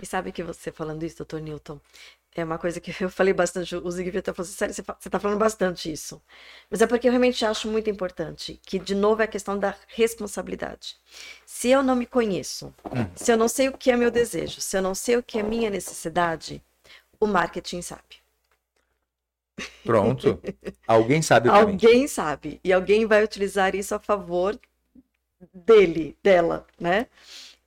[0.00, 1.80] E sabe que você falando isso, doutor Newton,
[2.40, 4.96] é uma coisa que eu falei bastante, o Zig até falou assim, sério, você fa-
[4.98, 6.20] você tá falando bastante isso.
[6.70, 9.74] Mas é porque eu realmente acho muito importante, que de novo é a questão da
[9.88, 10.96] responsabilidade.
[11.46, 12.74] Se eu não me conheço,
[13.16, 15.38] se eu não sei o que é meu desejo, se eu não sei o que
[15.38, 16.62] é minha necessidade,
[17.20, 18.22] o marketing sabe.
[19.84, 20.40] Pronto.
[20.86, 21.72] Alguém sabe o caminho.
[21.72, 22.60] Alguém sabe.
[22.62, 24.58] E alguém vai utilizar isso a favor
[25.52, 27.06] dele, dela, né?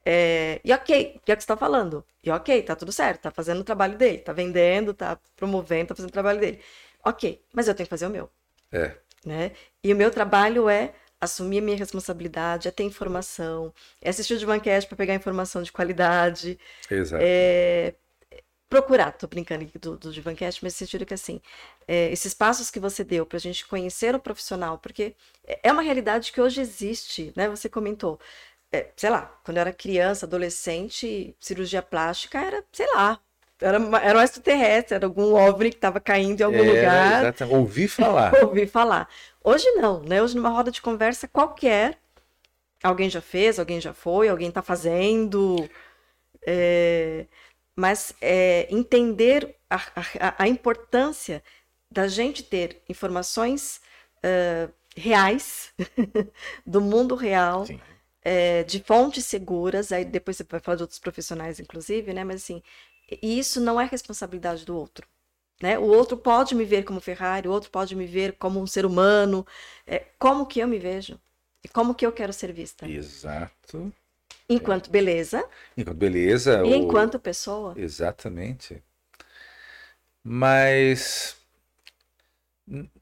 [0.05, 2.05] É, e ok, que é o que você está falando.
[2.23, 5.95] E ok, tá tudo certo, tá fazendo o trabalho dele, tá vendendo, tá promovendo, tá
[5.95, 6.59] fazendo o trabalho dele.
[7.03, 8.29] Ok, mas eu tenho que fazer o meu,
[8.71, 8.95] É.
[9.25, 9.51] né?
[9.83, 14.39] E o meu trabalho é assumir a minha responsabilidade, é ter informação, é assistir o
[14.39, 16.59] Divancast para pegar informação de qualidade,
[16.89, 17.23] Exato.
[17.23, 17.93] é,
[18.69, 21.41] procurar, tô brincando aqui do, do Divancast, mas no sentido que assim,
[21.87, 25.15] é, esses passos que você deu para a gente conhecer o profissional, porque
[25.63, 27.49] é uma realidade que hoje existe, né?
[27.49, 28.19] Você comentou,
[28.71, 33.19] é, sei lá, quando eu era criança, adolescente, cirurgia plástica era, sei lá,
[33.59, 37.57] era, era um extraterrestre, era algum OVNI que estava caindo em algum lugar, exatamente.
[37.57, 38.33] Ouvi falar.
[38.43, 39.09] ouvi falar.
[39.43, 40.21] Hoje não, né?
[40.21, 41.99] Hoje numa roda de conversa qualquer,
[42.83, 45.69] alguém já fez, alguém já foi, alguém está fazendo.
[46.45, 47.25] é,
[47.75, 51.43] mas é, entender a, a- a importância
[51.91, 53.81] da gente ter informações
[54.23, 55.73] ah, reais
[56.65, 57.79] do mundo real, Sim.
[58.23, 62.23] É, de fontes seguras, aí depois você vai falar de outros profissionais, inclusive, né?
[62.23, 62.61] Mas assim,
[63.21, 65.07] isso não é responsabilidade do outro.
[65.61, 65.79] Né?
[65.79, 68.85] O outro pode me ver como Ferrari, o outro pode me ver como um ser
[68.85, 69.45] humano.
[69.87, 71.19] É, como que eu me vejo?
[71.63, 72.87] E como que eu quero ser vista?
[72.87, 73.91] Exato.
[74.47, 75.43] Enquanto beleza
[75.77, 76.63] Enquanto beleza.
[76.63, 77.73] e o- enquanto pessoa.
[77.75, 78.83] Exatamente.
[80.23, 81.35] Mas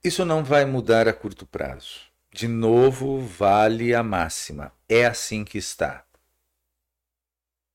[0.03, 2.09] isso não vai mudar a curto prazo.
[2.34, 4.74] De novo, vale a máxima.
[4.89, 6.04] É assim que está.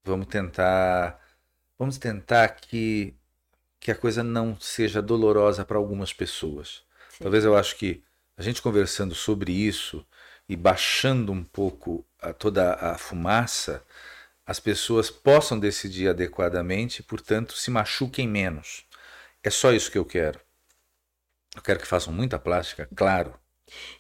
[0.05, 1.19] Vamos tentar,
[1.79, 3.15] vamos tentar que
[3.81, 6.85] que a coisa não seja dolorosa para algumas pessoas.
[7.11, 7.25] Sim.
[7.25, 8.03] Talvez eu acho que
[8.37, 10.07] a gente conversando sobre isso
[10.49, 13.85] e baixando um pouco a- toda a fumaça,
[14.47, 18.85] as pessoas possam decidir adequadamente e, portanto, se machuquem menos.
[19.43, 20.41] É só isso que eu quero.
[21.57, 23.35] Eu quero que façam muita plástica, claro.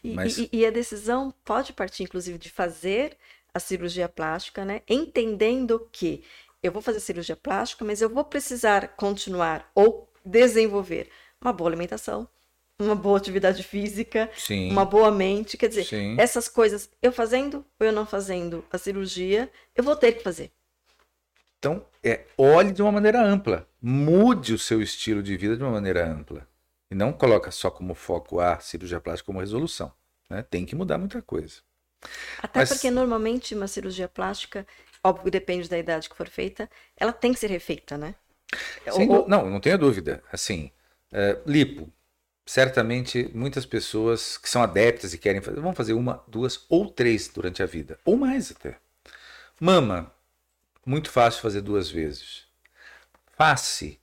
[0.02, 3.16] E, Mas- e- e a decisão pode partir, inclusive, de fazer
[3.52, 4.82] a cirurgia plástica, né?
[4.88, 6.22] Entendendo que
[6.62, 11.08] eu vou fazer cirurgia plástica, mas eu vou precisar continuar ou desenvolver
[11.40, 12.26] uma boa alimentação,
[12.78, 14.70] uma boa atividade física, Sim.
[14.70, 15.56] uma boa mente.
[15.56, 16.16] Quer dizer, Sim.
[16.18, 20.50] essas coisas, eu fazendo ou eu não fazendo a cirurgia, eu vou ter que fazer.
[21.58, 23.66] Então, é, olhe de uma maneira ampla.
[23.80, 26.46] Mude o seu estilo de vida de uma maneira ampla.
[26.94, 29.92] E não coloca só como foco a cirurgia plástica como resolução.
[30.30, 30.44] né?
[30.48, 31.56] Tem que mudar muita coisa.
[32.40, 34.64] Até Mas- porque normalmente uma cirurgia plástica,
[35.02, 38.14] óbvio, depende da idade que for feita, ela tem que ser refeita, né?
[38.92, 40.22] Sem Ou- não, não tenha dúvida.
[40.32, 40.70] Assim,
[41.12, 41.92] é, lipo.
[42.46, 47.26] Certamente muitas pessoas que são adeptas e querem fazer, vão fazer uma, duas ou três
[47.26, 48.78] durante a vida, ou mais até.
[49.58, 50.12] Mama,
[50.86, 52.46] muito fácil fazer duas vezes.
[53.36, 53.98] Face,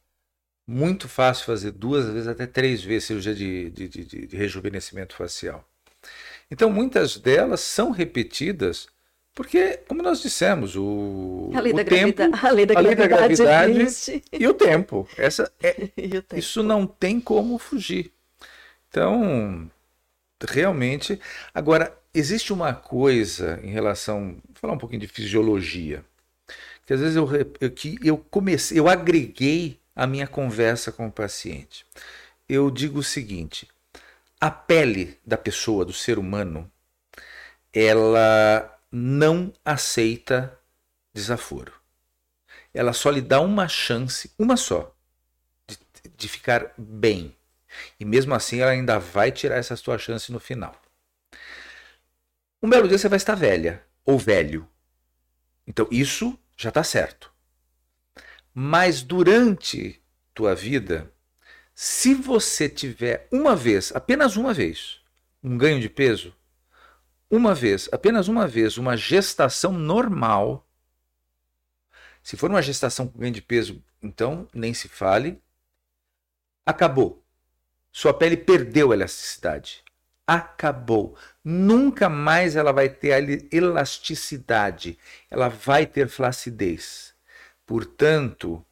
[0.68, 5.16] Muito fácil fazer duas, às vezes até três vezes cirurgia de, de, de, de rejuvenescimento
[5.16, 5.68] facial.
[6.50, 8.88] Então, muitas delas são repetidas
[9.34, 12.82] porque, como nós dissemos, o, A lei o da tempo, gravida- a lei da a
[12.82, 15.08] lei da gravidade gravidade e o tempo.
[15.18, 15.70] Essa é,
[16.18, 16.38] o tempo.
[16.38, 18.12] isso não tem como fugir.
[18.90, 19.72] Então,
[20.50, 21.20] realmente.
[21.54, 24.34] Agora, existe uma coisa em relação.
[24.50, 26.04] Vou falar um pouquinho de fisiologia.
[26.86, 27.28] Que às vezes eu,
[27.62, 31.86] eu, que eu comecei, eu agreguei a minha conversa com o paciente.
[32.50, 33.70] Eu digo o seguinte:
[34.40, 36.70] a pele da pessoa, do ser humano,
[37.72, 40.58] ela não aceita
[41.14, 41.72] desaforo.
[42.74, 44.92] Ela só lhe dá uma chance, uma só,
[45.68, 45.78] de,
[46.18, 47.36] de ficar bem.
[48.00, 50.76] E mesmo assim, ela ainda vai tirar essa sua chance no final.
[52.60, 54.68] Um belo dia você vai estar velha ou velho.
[55.68, 57.31] Então, isso já está certo.
[58.54, 60.02] Mas durante
[60.34, 61.12] tua vida,
[61.74, 65.00] se você tiver uma vez, apenas uma vez,
[65.44, 66.36] um ganho de peso,
[67.30, 70.68] uma vez, apenas uma vez, uma gestação normal,
[72.22, 75.42] se for uma gestação com ganho de peso, então nem se fale,
[76.66, 77.26] acabou.
[77.92, 79.84] Sua pele perdeu a elasticidade.
[80.26, 81.18] Acabou.
[81.44, 84.98] Nunca mais ela vai ter elasticidade.
[85.30, 87.11] Ela vai ter flacidez.
[87.72, 88.66] Portanto,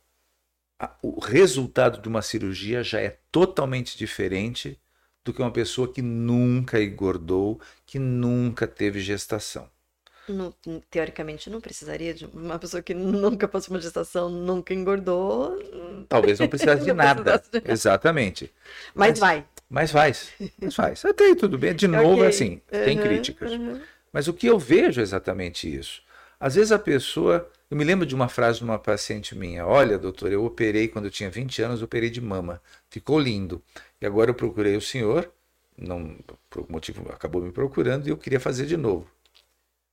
[1.02, 4.78] o resultado de uma cirurgia já é totalmente diferente
[5.24, 9.70] do que uma pessoa que nunca engordou, que nunca teve gestação.
[10.28, 10.54] Não-
[10.92, 15.58] teoricamente, não precisaria de uma pessoa que nunca passou uma gestação, nunca engordou.
[16.10, 17.42] Talvez não precisasse de nada.
[17.54, 17.72] de.
[17.72, 18.52] Exatamente.
[18.94, 19.46] Mas Mas- vai.
[19.70, 20.30] Mas faz.
[20.62, 21.06] Mas faz.
[21.06, 21.74] Até aí tudo bem.
[21.74, 22.28] De novo, Ok.
[22.28, 23.50] assim, tem Uhum, críticas.
[23.54, 23.80] uhum.
[24.12, 26.02] Mas o que eu vejo é exatamente isso.
[26.38, 27.50] Às vezes a pessoa.
[27.70, 31.06] Eu me lembro de uma frase de uma paciente minha: Olha, doutor, eu operei quando
[31.06, 32.62] eu tinha 20 anos, operei de mama.
[32.90, 33.62] Ficou lindo.
[34.02, 35.32] E agora eu procurei o senhor,
[35.78, 36.18] não,
[36.50, 39.08] por algum motivo acabou me procurando e eu queria fazer de novo.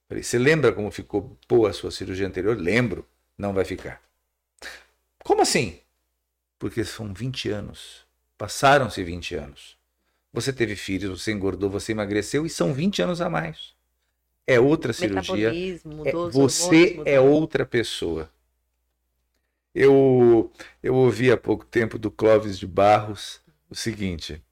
[0.08, 2.56] Falei: Você lembra como ficou boa a sua cirurgia anterior?
[2.56, 3.06] Lembro.
[3.36, 4.00] Não vai ficar.
[5.22, 5.78] Como assim?
[6.58, 8.06] Porque são 20 anos.
[8.38, 9.76] Passaram-se 20 anos.
[10.32, 13.75] Você teve filhos, você engordou, você emagreceu e são 20 anos a mais.
[14.46, 15.52] É outra cirurgia.
[16.04, 18.30] É- você é outra pessoa.
[19.74, 20.50] Eu,
[20.82, 24.42] eu ouvi há pouco tempo do Clóvis de Barros o seguinte: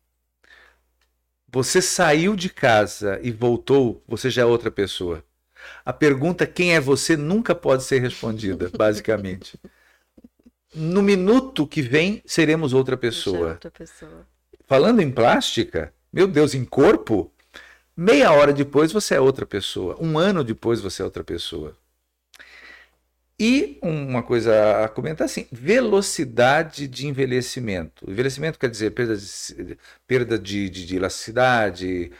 [1.55, 5.25] você saiu de casa e voltou, você já é outra pessoa.
[5.85, 9.59] A pergunta quem é você nunca pode ser respondida, basicamente.
[10.75, 13.53] No minuto que vem, seremos outra é pessoa.
[13.53, 14.27] outra pessoa.
[14.67, 17.33] Falando em plástica, meu Deus, em corpo,
[17.97, 19.97] meia hora depois você é outra pessoa.
[20.01, 21.77] Um ano depois você é outra pessoa.
[23.39, 28.09] E uma coisa a comentar assim: velocidade de envelhecimento.
[28.09, 32.13] Envelhecimento quer dizer perda de, perda de, de, de elasticidade,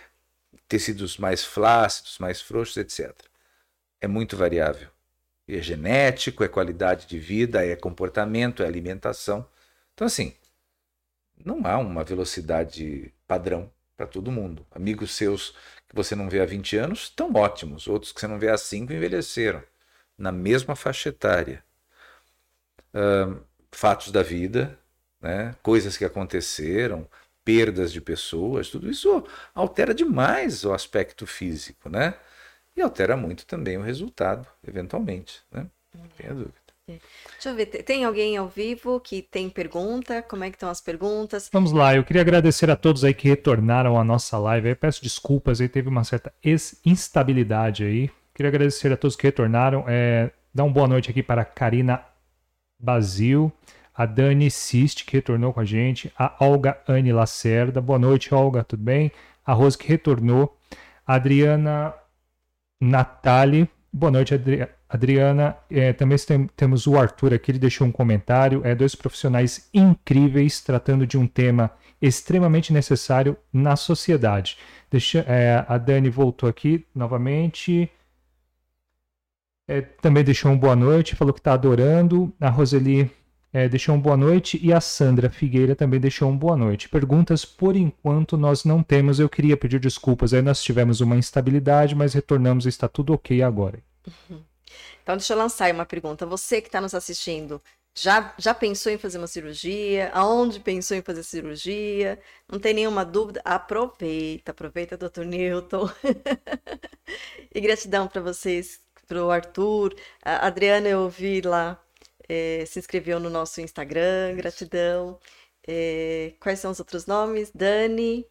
[0.69, 3.13] tecidos mais flácidos, mais frouxos, etc.
[4.01, 4.89] É muito variável.
[5.49, 9.47] É genético, é qualidade de vida, é comportamento, é alimentação.
[9.95, 10.35] Então, assim,
[11.45, 14.67] não há uma velocidade padrão para todo mundo.
[14.71, 15.51] Amigos seus
[15.89, 18.59] que você não vê há 20 anos estão ótimos, outros que você não vê há
[18.59, 19.63] 5 envelheceram,
[20.19, 21.65] na mesma faixa etária.
[22.93, 23.41] Ahn,
[23.73, 24.79] fatos da vida,
[25.21, 25.55] né?
[25.63, 27.09] coisas que aconteceram,
[27.45, 32.15] perdas de pessoas, tudo isso altera demais o aspecto físico, né?
[32.77, 35.67] E altera muito também o resultado, eventualmente, né?
[35.95, 36.64] Não tenha dúvida.
[36.87, 40.23] Deixa eu ver, te- tem alguém ao vivo que tem pergunta?
[40.23, 41.49] Como é que estão as perguntas?
[41.51, 44.69] Vamos lá, eu queria agradecer a todos aí que retornaram à nossa live.
[44.69, 46.33] Eu peço desculpas, aí teve uma certa
[46.85, 48.11] instabilidade aí.
[48.35, 49.85] Queria agradecer a todos que retornaram.
[49.89, 52.05] É, dar uma boa noite aqui para a Karina
[52.79, 53.51] Basil,
[53.95, 57.81] a Dani Sist, que retornou com a gente, a Olga Anne Lacerda.
[57.81, 59.11] Boa noite, Olga, tudo bem?
[59.47, 60.55] A Rose que retornou,
[61.07, 61.95] a Adriana
[62.81, 63.69] Natali.
[63.97, 65.57] Boa noite, Adri- Adriana.
[65.71, 68.61] É, também tem- temos o Arthur aqui, ele deixou um comentário.
[68.65, 71.71] É, dois profissionais incríveis tratando de um tema
[72.03, 74.59] extremamente necessário na sociedade.
[74.91, 77.89] Deixa, é, a Dani voltou aqui novamente.
[79.69, 82.35] É, também deixou um boa noite, falou que está adorando.
[82.41, 83.09] A Roseli
[83.55, 86.89] é, deixou um boa noite e a Sandra Figueira também deixou um boa noite.
[86.89, 89.21] Perguntas, por enquanto, nós não temos.
[89.21, 90.35] Eu queria pedir desculpas.
[90.35, 93.79] Aí nós tivemos uma instabilidade, mas retornamos está tudo ok agora.
[95.05, 96.27] Então, deixa eu lançar uma pergunta.
[96.27, 97.63] Você que está nos assistindo,
[97.95, 100.11] já, já pensou em fazer uma cirurgia?
[100.13, 102.19] Aonde pensou em fazer cirurgia?
[102.51, 103.41] Não tem nenhuma dúvida?
[103.45, 105.23] Aproveita, aproveita, Dr.
[105.23, 105.89] Newton.
[107.55, 109.95] e gratidão para vocês, para o Arthur.
[110.25, 111.84] A Adriana, eu vi lá
[112.29, 115.19] é, se inscreveu no nosso Instagram, gratidão.
[115.67, 117.51] É, quais são os outros nomes?
[117.55, 118.27] Dani,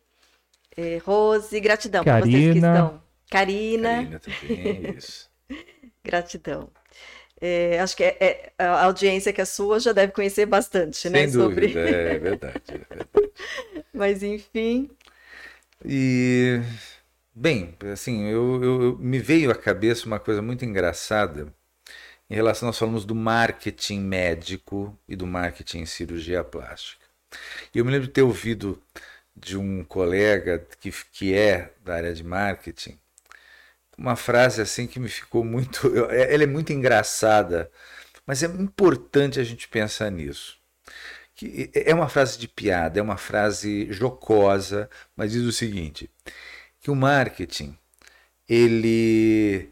[0.77, 3.01] é, Rose, gratidão para vocês que estão.
[3.29, 5.29] Karina, Karina também, isso.
[6.03, 6.69] gratidão.
[7.41, 11.27] É, acho que é- é- a audiência que é sua já deve conhecer bastante, né?
[11.27, 12.61] Sem dúvida, é verdade.
[12.69, 13.09] é verdade.
[13.93, 14.89] Mas enfim,
[15.85, 16.61] E,
[17.35, 21.53] bem, assim, eu, eu- eu- me veio à cabeça uma coisa muito engraçada
[22.33, 27.05] em relação, nós falamos do marketing médico e do marketing em cirurgia plástica.
[27.73, 28.81] E eu me lembro de ter ouvido
[29.35, 32.99] de um colega que, que é da área de marketing,
[33.97, 35.87] uma frase assim que me ficou muito.
[35.95, 37.71] eu- Ela é muito engraçada,
[38.25, 40.57] mas é importante a gente pensar nisso.
[41.35, 46.09] Que é uma frase de piada, é uma frase jocosa, mas diz o seguinte:
[46.81, 47.77] que o marketing
[48.47, 49.69] ele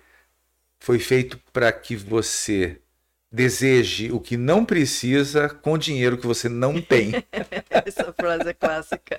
[0.82, 2.78] foi feito para que você
[3.32, 7.12] deseje o que não precisa com dinheiro que você não tem.
[7.70, 9.18] essa frase é clássica.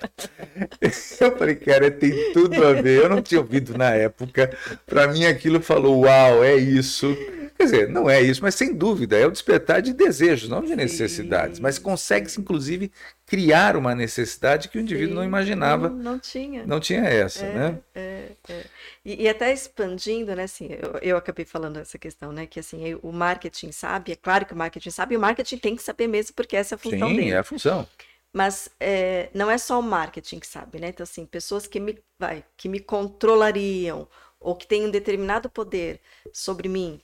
[0.81, 3.03] Eu falei, cara, tem tudo a ver.
[3.03, 4.55] Eu não tinha ouvido na época.
[4.85, 7.17] Para mim, aquilo falou: uau, é isso.
[7.63, 10.75] Quer dizer, não é isso, mas sem dúvida é o despertar de desejos, não de
[10.75, 11.59] necessidades.
[11.59, 12.91] Mas consegue-se, inclusive,
[13.25, 15.89] criar uma necessidade que o indivíduo não Sim, imaginava.
[15.89, 16.65] Não, não tinha.
[16.65, 17.79] Não tinha essa, É, né?
[17.95, 18.69] é, é.
[19.03, 22.95] E, e até expandindo, né, assim, eu, eu acabei falando essa questão, né, que assim,
[23.01, 26.07] o marketing sabe, é claro que o marketing sabe, e o marketing tem que saber
[26.07, 27.31] mesmo, porque essa é a função Sim, dele.
[27.31, 27.87] é a função.
[28.31, 30.89] Mas é, não é só o marketing que sabe, né?
[30.89, 34.07] Então, assim, pessoas que me, vai, que me controlariam
[34.39, 36.01] ou que têm um determinado poder
[36.31, 37.01] sobre mim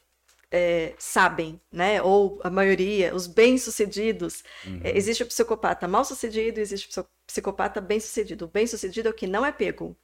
[0.51, 2.01] é, sabem, né?
[2.01, 4.43] Ou a maioria, os bem-sucedidos.
[4.63, 4.81] Uhum.
[4.81, 8.45] É, existe o psicopata mal-sucedido, existe o psico- psicopata bem-sucedido.
[8.45, 9.95] O bem-sucedido é o que não é pego,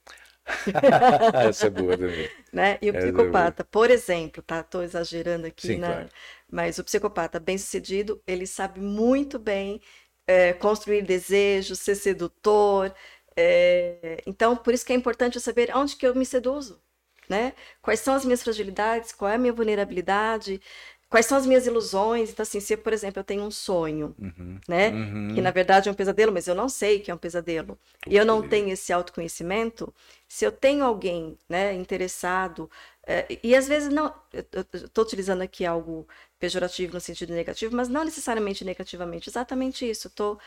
[1.39, 2.29] Essa é boa também.
[2.51, 2.77] né?
[2.81, 4.63] E o Essa é psicopata, por exemplo, tá?
[4.63, 5.97] Tô exagerando aqui, Sim, né?
[5.97, 6.09] claro.
[6.49, 9.81] Mas o psicopata bem-sucedido, ele sabe muito bem
[10.27, 12.93] é, construir desejos, ser sedutor.
[13.35, 16.81] é, Então, por isso que é importante eu saber onde que eu me seduzo,
[17.29, 17.53] né?
[17.81, 20.61] Quais são as minhas fragilidades, qual é a minha vulnerabilidade,
[21.09, 22.29] quais são as minhas ilusões.
[22.31, 24.59] Então, assim, se, por exemplo, eu tenho um sonho, Uhum.
[24.67, 24.89] né?
[24.89, 25.31] Uhum.
[25.35, 27.77] Que na verdade é um pesadelo, mas eu não sei que é um pesadelo.
[28.07, 29.93] E eu não tenho esse autoconhecimento.
[30.27, 32.69] Se eu tenho alguém, né, interessado,
[33.07, 36.07] eh, e às vezes não, eu estou utilizando aqui algo
[36.39, 40.07] pejorativo no sentido negativo, mas não necessariamente negativamente, exatamente isso.
[40.07, 40.39] Eu, tô,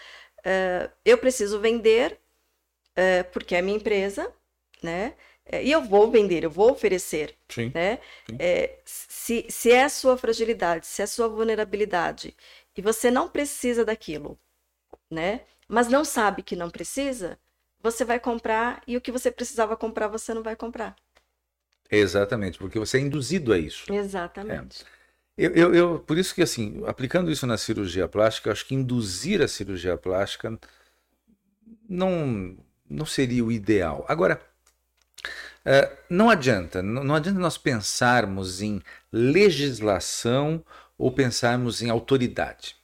[0.45, 2.19] eh, eu preciso vender
[2.97, 4.33] eh, porque é minha empresa,
[4.83, 5.15] né?
[5.49, 7.73] Eh, E eu vou vender, eu vou oferecer Sim.
[7.75, 7.99] né?
[8.29, 8.37] Sim.
[8.39, 12.37] É, se, se é a sua fragilidade, se é a sua vulnerabilidade,
[12.77, 14.39] e você não precisa daquilo,
[15.11, 15.43] né?
[15.69, 17.39] Mas não sabe que não precisa,
[17.83, 20.97] você vai comprar e o que você precisava comprar, você não vai comprar.
[21.91, 23.93] Exatamente, porque você é induzido a isso.
[23.93, 24.85] Exatamente.
[25.37, 29.41] Eu, eu, eu- por isso que, assim, aplicando isso na cirurgia plástica, acho que induzir
[29.41, 30.59] a cirurgia plástica
[31.89, 32.57] não,
[32.89, 34.05] não seria o ideal.
[34.09, 34.41] Agora,
[35.71, 38.81] eh, não adianta, não, não adianta nós pensarmos em
[39.13, 40.65] legislação
[40.97, 42.75] ou pensarmos em autoridade.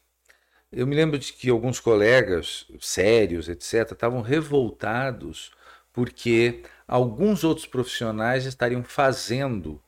[0.70, 5.52] Eu me lembro de que alguns colegas sérios, etc., estavam revoltados
[5.94, 9.80] porque alguns outros profissionais estariam fazendo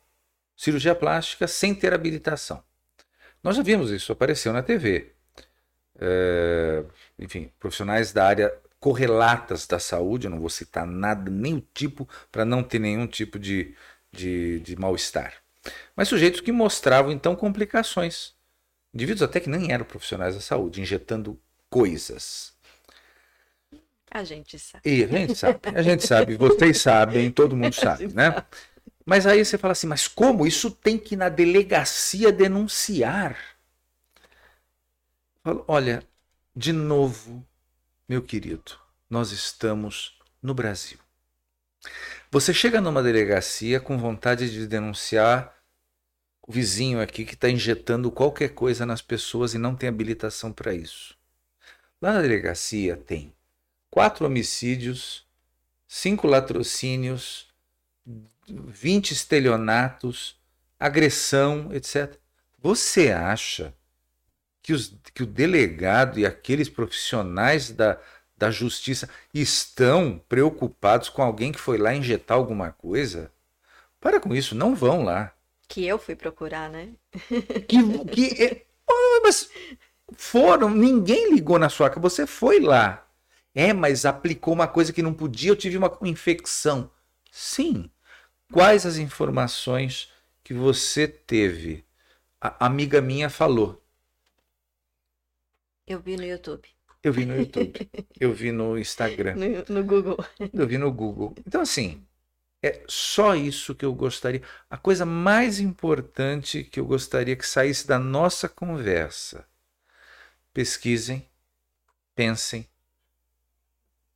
[0.57, 2.65] cirurgia plástica sem ter habilitação.
[3.43, 5.13] Nós já vimos isso, apareceu na TV.
[5.99, 6.85] É,
[7.19, 12.09] enfim, profissionais da área correlatas da saúde, eu não vou citar nada, nem o tipo,
[12.31, 13.75] para não ter nenhum tipo de,
[14.13, 15.35] de, de mal-estar.
[15.97, 18.37] Mas sujeitos que mostravam então complicações.
[18.95, 21.37] Indivíduos até que nem eram profissionais da saúde, injetando
[21.69, 22.53] coisas.
[24.09, 24.83] A gente sabe.
[24.89, 28.41] E a gente sabe, a gente sabe, vocês sabem, todo mundo sabe, né?
[29.05, 30.47] Mas aí você fala assim, mas como?
[30.47, 33.37] Isso tem que ir na delegacia denunciar.
[35.43, 36.05] Falo, olha,
[36.55, 37.45] de novo,
[38.09, 38.73] meu querido,
[39.11, 40.99] nós estamos no Brasil.
[42.31, 45.53] Você chega numa delegacia com vontade de denunciar
[46.47, 50.73] o vizinho aqui que está injetando qualquer coisa nas pessoas e não tem habilitação para
[50.73, 51.17] isso.
[52.01, 53.33] Lá na delegacia tem
[53.91, 55.27] quatro homicídios,
[55.89, 57.49] cinco latrocínios,
[58.47, 60.39] 20 estelionatos,
[60.79, 62.17] agressão, etc.
[62.59, 63.75] Você acha
[64.67, 68.01] que, os, que o delegado e aqueles profissionais da,
[68.37, 73.31] da justiça estão preocupados com alguém que foi lá injetar alguma coisa?
[74.01, 75.33] Para com isso, não vão lá.
[75.69, 76.89] Que eu fui procurar, né?
[77.69, 78.67] Que, que, é,
[79.23, 79.49] mas
[80.17, 83.07] foram, ninguém ligou na sua casa, você foi lá.
[83.55, 86.91] É, mas aplicou uma coisa que não podia, eu tive uma infecção.
[87.31, 87.89] Sim.
[88.53, 90.11] Quais as informações
[90.43, 91.85] que você teve?
[92.41, 93.81] A amiga minha falou.
[95.87, 96.69] Eu vi no YouTube.
[97.03, 97.91] Eu vi no YouTube.
[98.19, 99.37] eu vi no Instagram.
[99.37, 100.17] No, no Google.
[100.53, 101.35] Eu vi no Google.
[101.47, 102.05] Então, assim,
[102.63, 104.43] é só isso que eu gostaria.
[104.69, 109.47] A coisa mais importante que eu gostaria que saísse da nossa conversa.
[110.53, 111.29] Pesquisem,
[112.15, 112.67] pensem,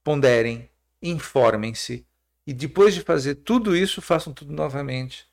[0.02, 0.68] ponderem,
[1.00, 2.04] informem-se
[2.46, 5.28] e depois de fazer tudo isso, façam tudo novamente.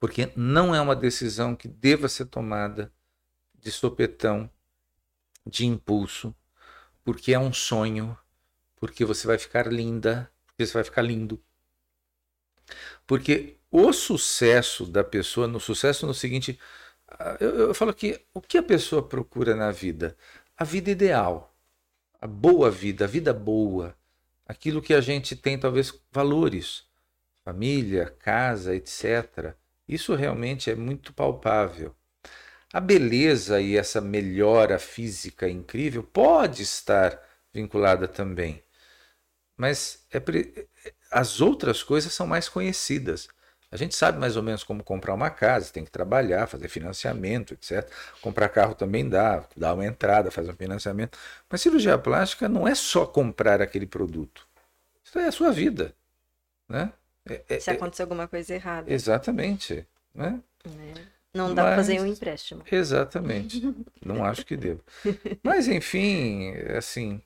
[0.00, 2.92] Porque não é uma decisão que deva ser tomada
[3.60, 4.50] de sopetão,
[5.46, 6.34] de impulso,
[7.04, 8.16] porque é um sonho,
[8.76, 11.42] porque você vai ficar linda, porque você vai ficar lindo.
[13.06, 16.58] Porque o sucesso da pessoa, no sucesso no seguinte,
[17.08, 20.16] ah, eu, eu falo que o que a pessoa procura na vida?
[20.56, 21.54] A vida ideal,
[22.20, 23.96] a boa vida, a vida boa,
[24.46, 26.84] aquilo que a gente tem talvez valores,
[27.44, 29.54] família, casa, etc.
[29.88, 31.94] Isso realmente é muito palpável.
[32.72, 37.20] A beleza e essa melhora física incrível pode estar
[37.52, 38.62] vinculada também,
[39.56, 40.68] mas é pre...
[41.10, 43.28] as outras coisas são mais conhecidas.
[43.70, 47.54] A gente sabe mais ou menos como comprar uma casa, tem que trabalhar, fazer financiamento,
[47.54, 47.90] etc.
[48.20, 51.18] Comprar carro também dá, dá uma entrada, faz um financiamento.
[51.48, 54.46] Mas cirurgia plástica não é só comprar aquele produto.
[55.02, 55.94] Isso é a sua vida.
[56.68, 56.92] Né?
[57.26, 58.04] É, é, Se acontecer é...
[58.04, 58.92] alguma coisa errada.
[58.92, 59.86] Exatamente.
[60.14, 60.38] Né?
[60.66, 61.11] É.
[61.34, 62.62] Não dá para fazer um empréstimo.
[62.70, 63.62] Exatamente.
[64.04, 64.82] Não acho que devo.
[65.42, 67.22] Mas, enfim, assim,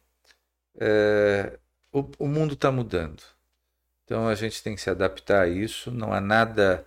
[0.79, 1.59] é,
[1.93, 3.23] o, o, mundo está mudando.
[4.05, 5.91] Então a gente tem que se adaptar a isso.
[5.91, 6.87] Não há nada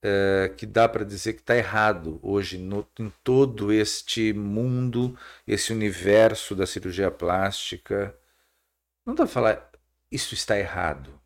[0.00, 5.72] é, que dá para dizer que está errado hoje no, em todo este mundo, esse
[5.72, 8.16] universo da cirurgia plástica.
[9.04, 9.70] Não dá para falar
[10.10, 11.20] isso está errado.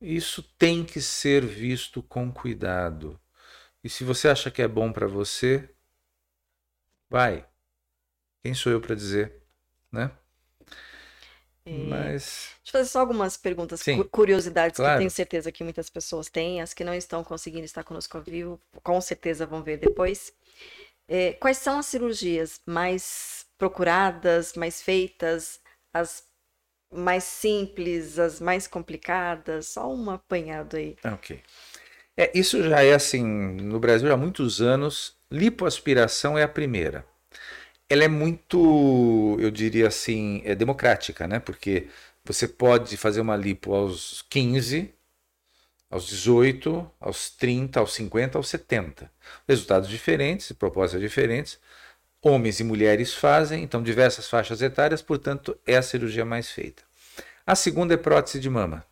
[0.00, 3.18] Isso tem que ser visto com cuidado
[3.84, 5.68] e se você acha que é bom para você,
[7.10, 7.46] vai.
[8.42, 9.42] Quem sou eu para dizer,
[9.92, 10.10] né?
[11.66, 11.70] É...
[11.70, 12.54] Mas.
[12.62, 14.92] Deixa eu fazer só algumas perguntas, Sim, curiosidades claro.
[14.92, 16.62] que eu tenho certeza que muitas pessoas têm.
[16.62, 20.32] As que não estão conseguindo estar conosco ao vivo, com certeza vão ver depois.
[21.06, 25.60] É, quais são as cirurgias mais procuradas, mais feitas,
[25.92, 26.24] as
[26.90, 29.66] mais simples, as mais complicadas?
[29.68, 30.96] Só um apanhado aí.
[31.04, 31.42] Ok.
[32.16, 37.04] É, isso já é assim, no Brasil há muitos anos, lipoaspiração é a primeira.
[37.88, 41.40] Ela é muito, eu diria assim, é democrática, né?
[41.40, 41.88] Porque
[42.24, 44.94] você pode fazer uma lipo aos 15,
[45.90, 49.10] aos 18, aos 30, aos 50, aos 70.
[49.48, 51.58] Resultados diferentes, propósitos diferentes.
[52.22, 56.82] Homens e mulheres fazem, então diversas faixas etárias, portanto, é a cirurgia mais feita.
[57.46, 58.84] A segunda é prótese de mama.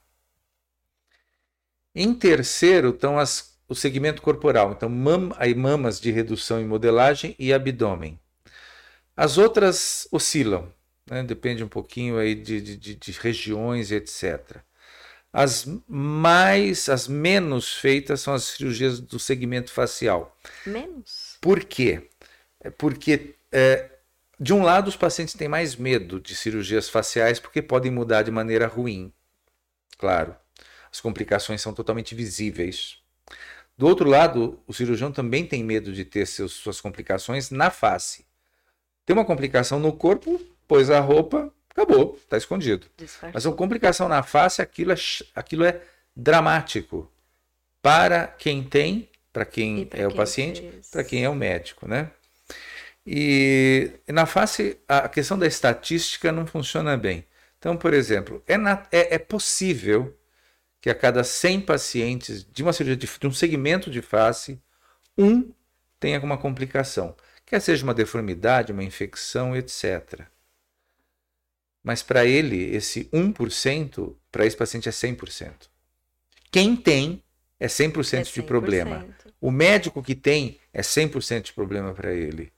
[1.95, 7.37] Em terceiro estão as, o segmento corporal, então mam, aí mamas de redução e modelagem
[7.39, 8.19] e abdômen.
[9.15, 10.73] As outras oscilam,
[11.07, 11.23] né?
[11.23, 14.57] depende um pouquinho aí de, de, de regiões e etc.
[15.31, 20.37] As mais, as menos feitas são as cirurgias do segmento facial.
[20.67, 21.37] Menos?
[21.43, 22.09] Por quê?
[22.61, 23.91] É porque, é,
[24.41, 28.31] de um lado, os pacientes têm mais medo de cirurgias faciais porque podem mudar de
[28.31, 29.13] maneira ruim,
[29.99, 30.35] claro
[30.93, 32.99] as complicações são totalmente visíveis.
[33.77, 38.27] Do outro lado, o cirurgião também tem medo de ter seus, suas complicações na face.
[39.07, 40.39] Tem uma complicação no corpo,
[40.69, 42.87] pôs a roupa, acabou, está escondido.
[43.33, 44.97] Mas uma complicação na face, aquilo é,
[45.35, 45.81] aquilo é
[46.15, 47.11] dramático
[47.81, 52.11] para quem tem, para quem é quem o paciente, para quem é o médico, né?
[53.05, 57.27] E na face, a questão da estatística não funciona bem.
[57.59, 60.17] Então, por exemplo, é, na, é, é possível
[60.83, 64.61] que a cada 100 pacientes de uma cirurgia de, de um segmento de face,
[65.17, 65.53] um
[66.01, 67.15] tem alguma complicação,
[67.47, 70.23] quer seja uma deformidade, uma infecção, etc.
[71.85, 75.53] Mas para ele, esse 1%, para esse paciente é 100%.
[76.51, 77.23] Quem tem
[77.61, 78.35] é 100%, é 100%.
[78.35, 79.07] de problema.
[79.41, 82.53] O médico que tem é 100% de problema para ele.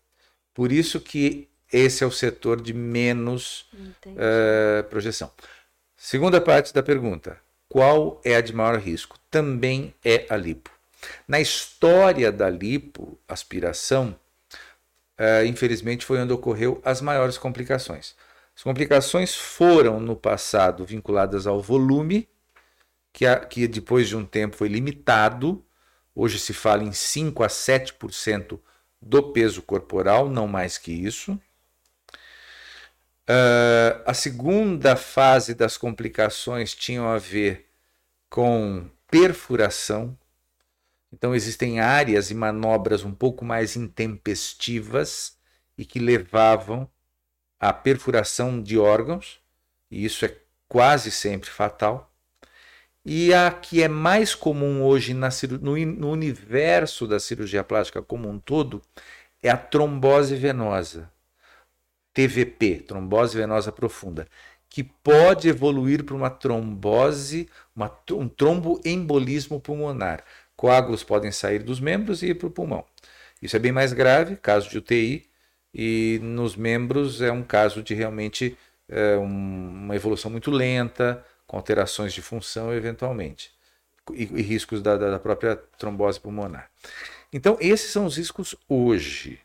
[0.54, 3.70] Por isso que esse é o setor de menos
[4.06, 5.30] uh, projeção.
[5.94, 7.43] Segunda parte da pergunta.
[7.74, 9.18] Qual é a de maior risco?
[9.28, 10.70] Também é a lipo.
[11.26, 14.16] Na história da lipo, aspiração,
[15.18, 18.14] uh, infelizmente foi onde ocorreu as maiores complicações.
[18.56, 22.28] As complicações foram no passado vinculadas ao volume,
[23.12, 25.60] que, a, que depois de um tempo foi limitado.
[26.14, 28.56] Hoje se fala em 5 a 7%
[29.02, 31.36] do peso corporal, não mais que isso.
[33.28, 37.66] Uh, a segunda fase das complicações tinham a ver
[38.28, 40.18] com perfuração.
[41.12, 45.38] Então existem áreas e manobras um pouco mais intempestivas
[45.78, 46.88] e que levavam
[47.58, 49.40] à perfuração de órgãos,
[49.90, 50.36] e isso é
[50.68, 52.12] quase sempre fatal.
[53.04, 55.28] E a que é mais comum hoje na,
[55.60, 58.82] no, no universo da cirurgia plástica como um todo
[59.42, 61.10] é a trombose venosa,
[62.14, 64.26] TVP, trombose venosa profunda,
[64.70, 70.24] que pode evoluir para uma trombose, uma, um tromboembolismo pulmonar.
[70.56, 72.84] Coágulos podem sair dos membros e ir para o pulmão.
[73.42, 75.26] Isso é bem mais grave, caso de UTI,
[75.74, 78.56] e nos membros é um caso de realmente
[78.88, 79.24] é, um,
[79.84, 83.52] uma evolução muito lenta, com alterações de função eventualmente,
[84.12, 86.70] e, e riscos da, da própria trombose pulmonar.
[87.32, 89.40] Então, esses são os riscos hoje.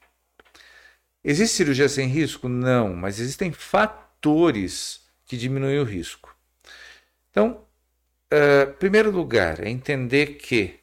[1.24, 2.48] Existe cirurgia sem risco?
[2.48, 6.36] Não, mas existem fatores que diminuem o risco.
[7.30, 7.66] Então,
[8.34, 10.80] uh, primeiro lugar, é entender que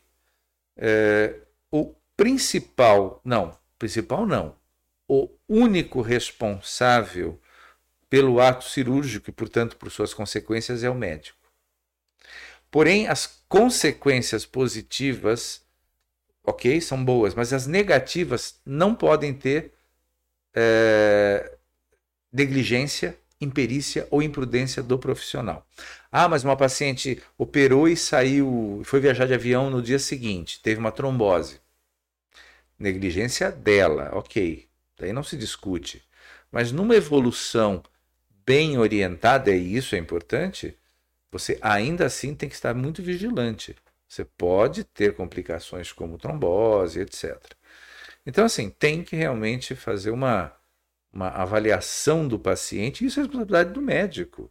[0.76, 4.54] uh, o principal, não, principal não,
[5.08, 7.40] o único responsável
[8.08, 11.38] pelo ato cirúrgico e, portanto, por suas consequências é o médico.
[12.70, 15.62] Porém, as consequências positivas,
[16.44, 19.75] ok, são boas, mas as negativas não podem ter
[20.56, 21.52] é,
[22.32, 25.66] negligência, imperícia ou imprudência do profissional.
[26.10, 30.80] Ah, mas uma paciente operou e saiu, foi viajar de avião no dia seguinte, teve
[30.80, 31.60] uma trombose.
[32.78, 34.66] Negligência dela, ok,
[34.98, 36.02] daí não se discute.
[36.50, 37.82] Mas numa evolução
[38.46, 40.76] bem orientada, e isso é importante,
[41.30, 43.76] você ainda assim tem que estar muito vigilante.
[44.08, 47.36] Você pode ter complicações como trombose, etc.
[48.26, 50.52] Então, assim, tem que realmente fazer uma,
[51.12, 54.50] uma avaliação do paciente, isso é responsabilidade do médico.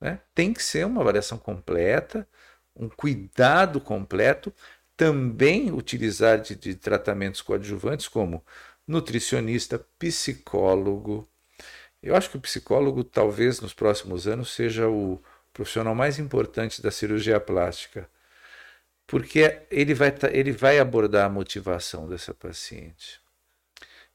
[0.00, 0.20] Né?
[0.34, 2.28] Tem que ser uma avaliação completa,
[2.74, 4.52] um cuidado completo,
[4.96, 8.44] também utilizar de, de tratamentos coadjuvantes como
[8.86, 11.28] nutricionista, psicólogo,
[12.02, 16.90] eu acho que o psicólogo, talvez nos próximos anos, seja o profissional mais importante da
[16.90, 18.10] cirurgia plástica,
[19.12, 23.20] porque ele vai, ele vai abordar a motivação dessa paciente.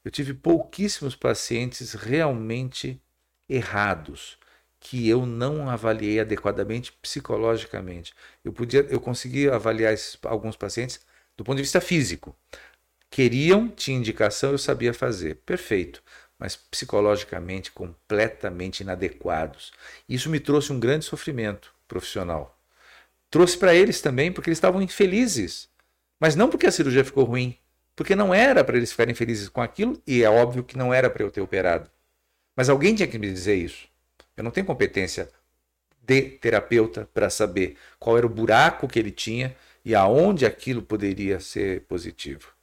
[0.04, 3.00] Eu tive pouquíssimos pacientes realmente
[3.48, 4.40] errados
[4.80, 8.12] que eu não avaliei adequadamente psicologicamente.
[8.44, 11.00] Eu podia, eu consegui avaliar esses, alguns pacientes
[11.38, 12.36] do ponto de vista físico.
[13.12, 15.36] Queriam, tinha indicação, eu sabia fazer.
[15.46, 16.02] Perfeito
[16.40, 19.72] mas psicologicamente completamente inadequados.
[20.08, 22.57] Isso me trouxe um grande sofrimento profissional.
[23.30, 25.70] Trouxe para eles também porque eles estavam infelizes,
[26.20, 27.58] mas não porque a cirurgia ficou ruim,
[27.96, 31.10] porque não era para eles ficarem felizes com aquilo e é óbvio que não era
[31.10, 31.90] para eu ter operado.
[32.56, 33.88] Mas alguém tinha que me dizer isso.
[34.36, 35.30] Eu não tenho competência
[36.02, 41.40] de terapeuta para saber qual era o buraco que ele tinha e aonde aquilo poderia
[41.40, 42.54] ser positivo.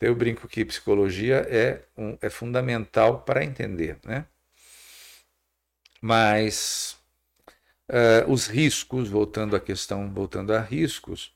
[0.00, 4.26] Eu brinco que psicologia é, um, é fundamental para entender, né?
[6.00, 6.96] Mas
[7.90, 11.32] uh, os riscos, voltando à questão, voltando a riscos,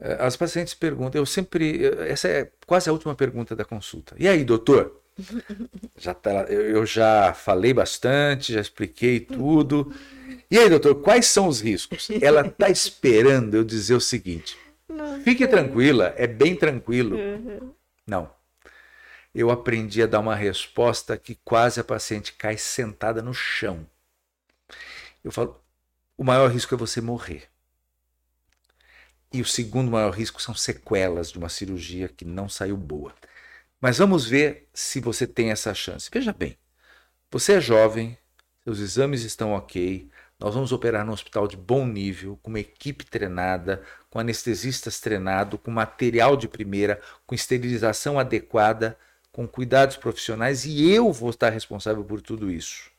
[0.00, 4.14] uh, as pacientes perguntam, eu sempre, essa é quase a última pergunta da consulta.
[4.18, 5.02] E aí, doutor?
[5.96, 9.90] Já tá, eu já falei bastante, já expliquei tudo.
[10.50, 12.08] E aí, doutor, quais são os riscos?
[12.20, 14.58] Ela está esperando eu dizer o seguinte:
[15.24, 17.16] fique tranquila, é bem tranquilo.
[17.16, 17.72] Uhum.
[18.06, 18.30] Não.
[19.34, 23.86] Eu aprendi a dar uma resposta que quase a paciente cai sentada no chão.
[25.24, 25.60] Eu falo:
[26.16, 27.48] o maior risco é você morrer.
[29.32, 33.14] E o segundo maior risco são sequelas de uma cirurgia que não saiu boa.
[33.80, 36.08] Mas vamos ver se você tem essa chance.
[36.12, 36.56] Veja bem,
[37.30, 38.16] você é jovem,
[38.64, 40.08] seus exames estão ok,
[40.38, 45.58] nós vamos operar num hospital de bom nível, com uma equipe treinada, com anestesistas treinados,
[45.62, 48.98] com material de primeira, com esterilização adequada,
[49.32, 52.90] com cuidados profissionais e eu vou estar responsável por tudo isso.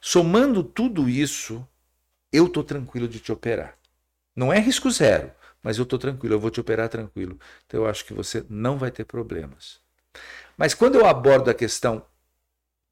[0.00, 1.66] Somando tudo isso,
[2.36, 3.76] eu estou tranquilo de te operar.
[4.34, 5.30] Não é risco zero,
[5.62, 7.38] mas eu estou tranquilo, eu vou te operar tranquilo.
[7.66, 9.80] Então eu acho que você não vai ter problemas.
[10.56, 12.04] Mas quando eu abordo a questão,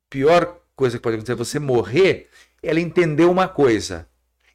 [0.08, 2.30] pior coisa que pode acontecer é você morrer,
[2.62, 4.08] ela entendeu uma coisa.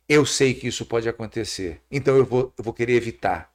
[0.08, 3.54] Eu sei que isso pode acontecer, então eu vou, eu vou querer evitar.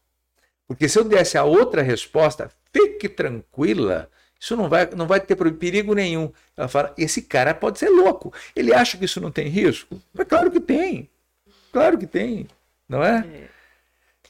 [0.68, 4.08] Porque se eu desse a outra resposta, fique tranquila,
[4.40, 6.32] isso não vai, não vai ter perigo nenhum.
[6.56, 8.32] Ela fala: esse cara pode ser louco.
[8.54, 10.00] Ele acha que isso não tem risco?
[10.12, 11.10] Mas claro que tem.
[11.74, 12.46] Claro que tem.
[12.88, 13.26] Não é?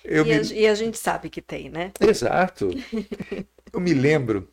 [0.05, 0.19] é.
[0.19, 0.33] E, me...
[0.33, 1.93] a, e, a, gente sabe que tem, né?
[2.01, 2.71] Exato.
[3.73, 4.51] Eu me lembro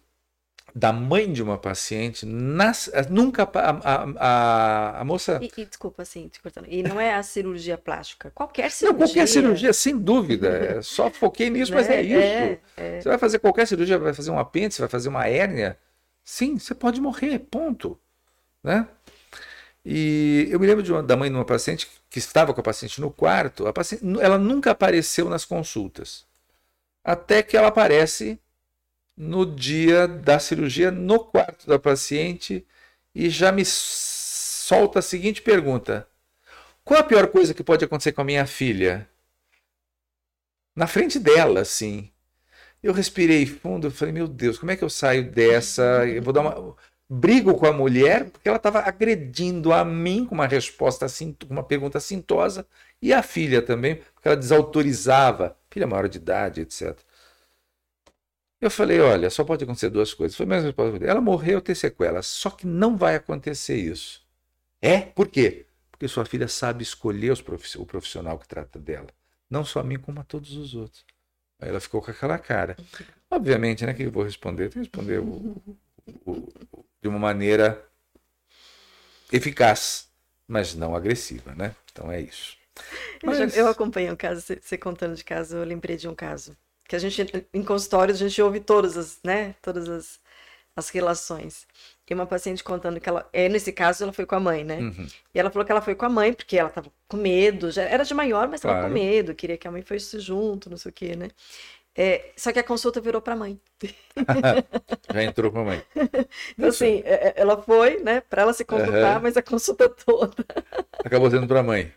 [0.74, 5.40] da mãe de uma paciente, nas, nunca a, a, a moça.
[5.42, 6.68] E, e, desculpa, assim, te cortando.
[6.70, 9.00] E não é a cirurgia plástica, qualquer cirurgia.
[9.00, 10.48] Não, qualquer cirurgia, sem dúvida.
[10.50, 12.18] É, só foquei nisso, mas é, é isso.
[12.18, 13.02] É, é.
[13.02, 15.78] Você vai fazer qualquer cirurgia, vai fazer um apêndice, vai fazer uma hérnia,
[16.24, 18.00] Sim, você pode morrer, ponto.
[18.64, 18.88] Né?
[19.84, 23.02] E eu me lembro uma, da mãe de uma paciente que estava com a paciente
[23.02, 23.68] no quarto.
[23.68, 26.26] A paciente, ela nunca apareceu nas consultas.
[27.04, 28.40] Até que ela aparece
[29.18, 32.66] no dia da cirurgia, no quarto da paciente,
[33.14, 36.08] e já me solta a seguinte pergunta:
[36.84, 39.10] Qual a pior coisa que pode acontecer com a minha filha?
[40.76, 42.10] Na frente dela, assim.
[42.82, 46.08] Eu respirei fundo, eu falei, meu Deus, como é que eu saio dessa?
[46.08, 46.76] Eu vou dar uma
[47.14, 51.54] brigo com a mulher porque ela estava agredindo a mim com uma resposta assim, com
[51.54, 52.66] uma pergunta assintosa
[53.02, 56.98] e a filha também, porque ela desautorizava, filha maior de idade, etc.
[58.62, 60.38] Eu falei, olha, só pode acontecer duas coisas.
[60.38, 61.04] Foi mais resposta.
[61.04, 64.26] Ela morreu, tem sequelas, só que não vai acontecer isso.
[64.82, 65.02] É?
[65.02, 65.66] Por quê?
[65.92, 67.34] Porque sua filha sabe escolher
[67.78, 69.08] o profissional que trata dela,
[69.50, 71.04] não só a mim como a todos os outros.
[71.60, 72.78] Aí ela ficou com aquela cara.
[73.30, 75.62] Obviamente, né, que eu vou responder, tem que responder o,
[76.26, 76.48] o,
[77.02, 77.84] de uma maneira
[79.32, 80.08] eficaz,
[80.48, 81.76] mas não agressiva, né?
[81.92, 82.58] Então é isso.
[83.24, 83.56] Mas...
[83.56, 86.56] Eu, eu acompanhei um caso, você contando de caso, eu lembrei de um caso.
[86.88, 89.56] Que a gente, em consultórios, a gente ouve todas as, né?
[89.62, 90.20] Todas as,
[90.76, 91.66] as relações.
[92.12, 94.80] E uma paciente contando que ela, é, nesse caso, ela foi com a mãe, né?
[94.80, 95.08] Uhum.
[95.34, 97.84] E ela falou que ela foi com a mãe, porque ela tava com medo, já
[97.84, 98.80] era de maior, mas claro.
[98.80, 101.30] tava com medo, queria que a mãe fosse junto, não sei o quê, né?
[101.96, 103.60] É, só que a consulta virou para a mãe.
[105.14, 105.84] Já entrou para a mãe.
[106.58, 109.24] Então, assim, é, é, ela foi, né, para ela se consultar, uhum.
[109.24, 110.46] mas a consulta toda.
[111.04, 111.92] Acabou sendo para a mãe.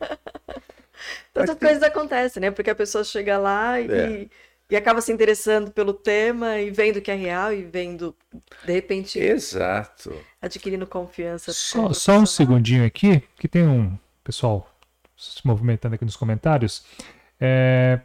[1.32, 2.50] Tantas coisas acontecem, né?
[2.50, 4.26] Porque a pessoa chega lá e, é.
[4.70, 8.16] e acaba se interessando pelo tema e vendo que é real e vendo,
[8.64, 9.18] de repente.
[9.18, 10.14] Exato.
[10.40, 11.52] Adquirindo confiança.
[11.52, 14.68] Só, só um segundinho aqui, que tem um pessoal
[15.16, 16.84] se movimentando aqui nos comentários.
[17.40, 18.00] É,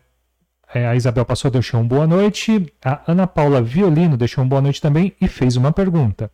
[0.73, 2.71] a Isabel passou, deixou um boa noite.
[2.83, 6.31] A Ana Paula Violino deixou um boa noite também e fez uma pergunta.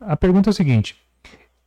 [0.00, 0.96] A pergunta é o seguinte: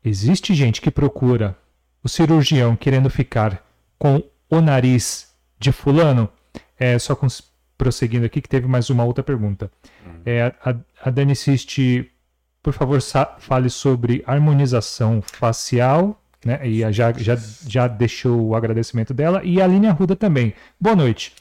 [0.04, 1.56] existe gente que procura
[2.04, 3.64] o cirurgião querendo ficar
[3.98, 6.30] com o nariz de fulano?
[6.78, 7.28] É, só com,
[7.78, 9.72] prosseguindo aqui, que teve mais uma outra pergunta.
[10.26, 12.12] É, a, a Dani Siste,
[12.62, 13.00] por favor,
[13.40, 16.20] fale sobre harmonização facial.
[16.44, 16.60] Né?
[16.68, 19.42] E já, já, já deixou o agradecimento dela.
[19.46, 20.54] E a Aline Arruda também.
[20.78, 21.34] Boa noite.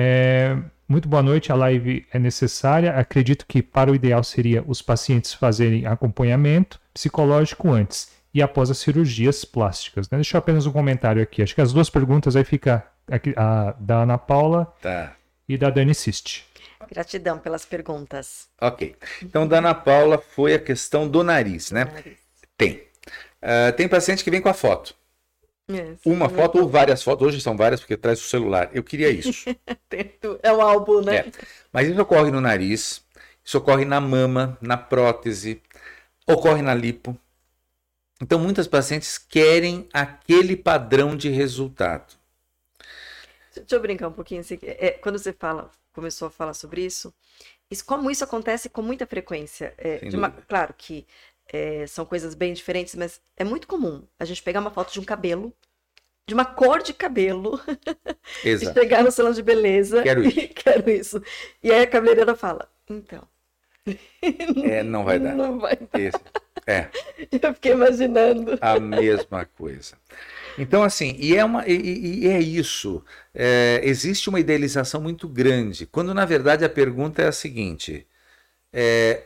[0.00, 1.50] É, muito boa noite.
[1.50, 2.92] A live é necessária.
[2.92, 8.78] Acredito que para o ideal seria os pacientes fazerem acompanhamento psicológico antes e após as
[8.78, 10.08] cirurgias plásticas.
[10.08, 10.18] Né?
[10.18, 11.42] Deixa eu apenas um comentário aqui.
[11.42, 15.16] Acho que as duas perguntas aí fica aqui, a da Ana Paula tá.
[15.48, 16.46] e da Dani Siste.
[16.88, 18.46] Gratidão pelas perguntas.
[18.60, 18.94] Ok.
[19.20, 21.86] Então, da Ana Paula foi a questão do nariz, né?
[21.86, 22.18] Nariz.
[22.56, 22.84] Tem.
[23.42, 24.94] Uh, tem paciente que vem com a foto.
[25.70, 28.70] Yes, uma foto ou várias fotos, hoje são várias porque traz o celular.
[28.72, 29.50] Eu queria isso.
[30.42, 31.16] é um álbum, né?
[31.16, 31.32] É.
[31.70, 33.04] Mas isso ocorre no nariz,
[33.44, 35.60] isso ocorre na mama, na prótese,
[36.26, 37.18] ocorre na lipo.
[38.20, 42.16] Então muitas pacientes querem aquele padrão de resultado.
[43.54, 44.40] Deixa eu brincar um pouquinho.
[44.40, 47.12] Assim, é, quando você fala, começou a falar sobre isso,
[47.70, 49.74] isso como isso acontece com muita frequência.
[49.76, 51.06] É, uma, claro que
[51.48, 55.00] é, são coisas bem diferentes, mas é muito comum a gente pegar uma foto de
[55.00, 55.52] um cabelo,
[56.26, 57.60] de uma cor de cabelo,
[58.44, 58.78] Exato.
[58.78, 60.38] e chegar no salão de beleza quero isso.
[60.38, 61.22] e quero isso.
[61.62, 63.26] E aí a cabeleireira fala, então.
[64.64, 65.32] É, não vai dar.
[65.36, 65.98] Não vai dar.
[65.98, 66.20] Esse,
[66.66, 66.88] é.
[67.40, 68.58] Eu fiquei imaginando.
[68.60, 69.96] A mesma coisa.
[70.58, 73.02] Então, assim, e é, uma, e, e é isso.
[73.34, 78.06] É, existe uma idealização muito grande, quando na verdade a pergunta é a seguinte:
[78.72, 79.22] é,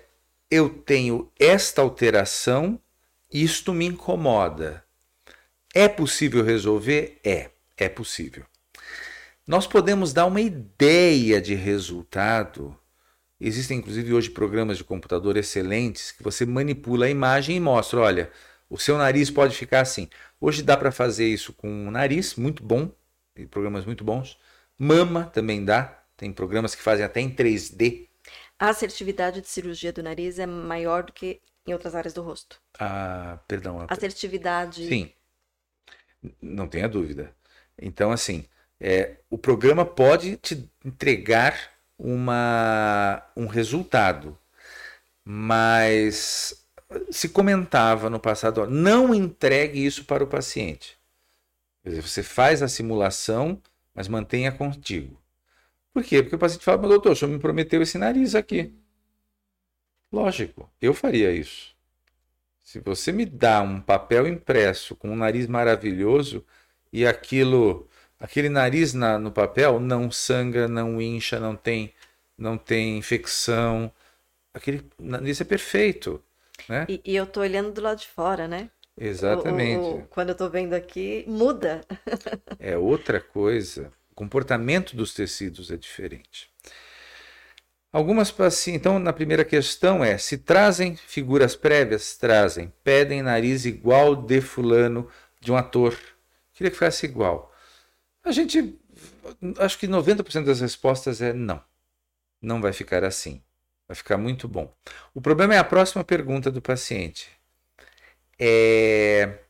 [0.53, 2.79] eu tenho esta alteração,
[3.33, 4.85] isto me incomoda.
[5.75, 7.19] É possível resolver?
[7.25, 8.45] É, é possível.
[9.47, 12.77] Nós podemos dar uma ideia de resultado.
[13.41, 18.31] Existem inclusive hoje programas de computador excelentes que você manipula a imagem e mostra, olha,
[18.69, 20.07] o seu nariz pode ficar assim.
[20.39, 22.95] Hoje dá para fazer isso com o nariz, muito bom,
[23.35, 24.39] tem programas muito bons.
[24.79, 28.12] Mama também dá, tem programas que fazem até em 3D
[28.63, 32.61] a assertividade de cirurgia do nariz é maior do que em outras áreas do rosto.
[32.79, 33.85] Ah, perdão.
[33.89, 34.87] Assertividade.
[34.87, 35.11] Sim.
[36.41, 37.35] Não tenha dúvida.
[37.77, 38.45] Então, assim,
[38.79, 44.39] é, o programa pode te entregar uma, um resultado,
[45.25, 46.65] mas
[47.11, 50.97] se comentava no passado, ó, não entregue isso para o paciente.
[51.83, 53.61] Quer dizer, você faz a simulação,
[53.93, 55.21] mas mantenha contigo.
[55.93, 56.23] Por quê?
[56.23, 58.73] Porque o paciente fala, mas doutor, o senhor me prometeu esse nariz aqui.
[60.11, 61.75] Lógico, eu faria isso.
[62.63, 66.45] Se você me dá um papel impresso com um nariz maravilhoso
[66.93, 67.89] e aquilo,
[68.21, 71.95] aquele nariz na, no papel não sangra, não incha, não tem,
[72.39, 73.93] não tem infecção,
[74.55, 76.23] aquele nariz é perfeito.
[76.69, 76.89] Né?
[76.89, 78.71] E, e eu tô olhando do lado de fora, né?
[78.97, 79.95] Exatamente.
[79.95, 81.81] O- o- quando eu tô vendo aqui, muda.
[82.59, 83.93] É outra coisa.
[84.23, 86.49] Comportamento dos tecidos é diferente.
[87.93, 88.81] Algumas pacientes.
[88.81, 92.73] Então, na primeira questão é: se trazem figuras prévias, trazem.
[92.85, 95.09] Pedem nariz igual de fulano,
[95.41, 95.99] de um ator.
[96.53, 97.53] Queria que ficasse igual.
[98.23, 98.79] A gente.
[99.59, 101.61] Acho que 90% das respostas é não.
[102.41, 103.43] Não vai ficar assim.
[103.89, 104.73] Vai ficar muito bom.
[105.13, 107.29] O problema é a próxima pergunta do paciente.
[108.39, 109.41] É.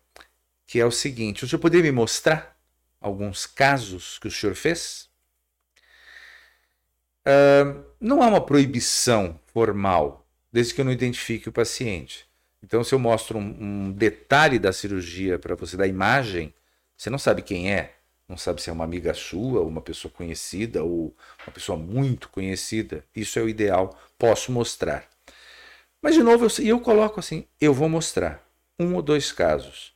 [0.66, 2.51] Que é o seguinte: o senhor poderia me mostrar
[3.02, 5.10] alguns casos que o senhor fez?
[7.24, 12.26] Ah, não há uma proibição formal, desde que eu não identifique o paciente.
[12.62, 16.54] Então, se eu mostro um, um detalhe da cirurgia para você, da imagem,
[16.96, 17.96] você não sabe quem é,
[18.28, 23.04] não sabe se é uma amiga sua, uma pessoa conhecida, ou uma pessoa muito conhecida.
[23.14, 25.08] Isso é o ideal, posso mostrar.
[26.00, 28.42] Mas, de novo, eu, eu coloco assim: eu vou mostrar
[28.78, 29.92] um ou dois casos,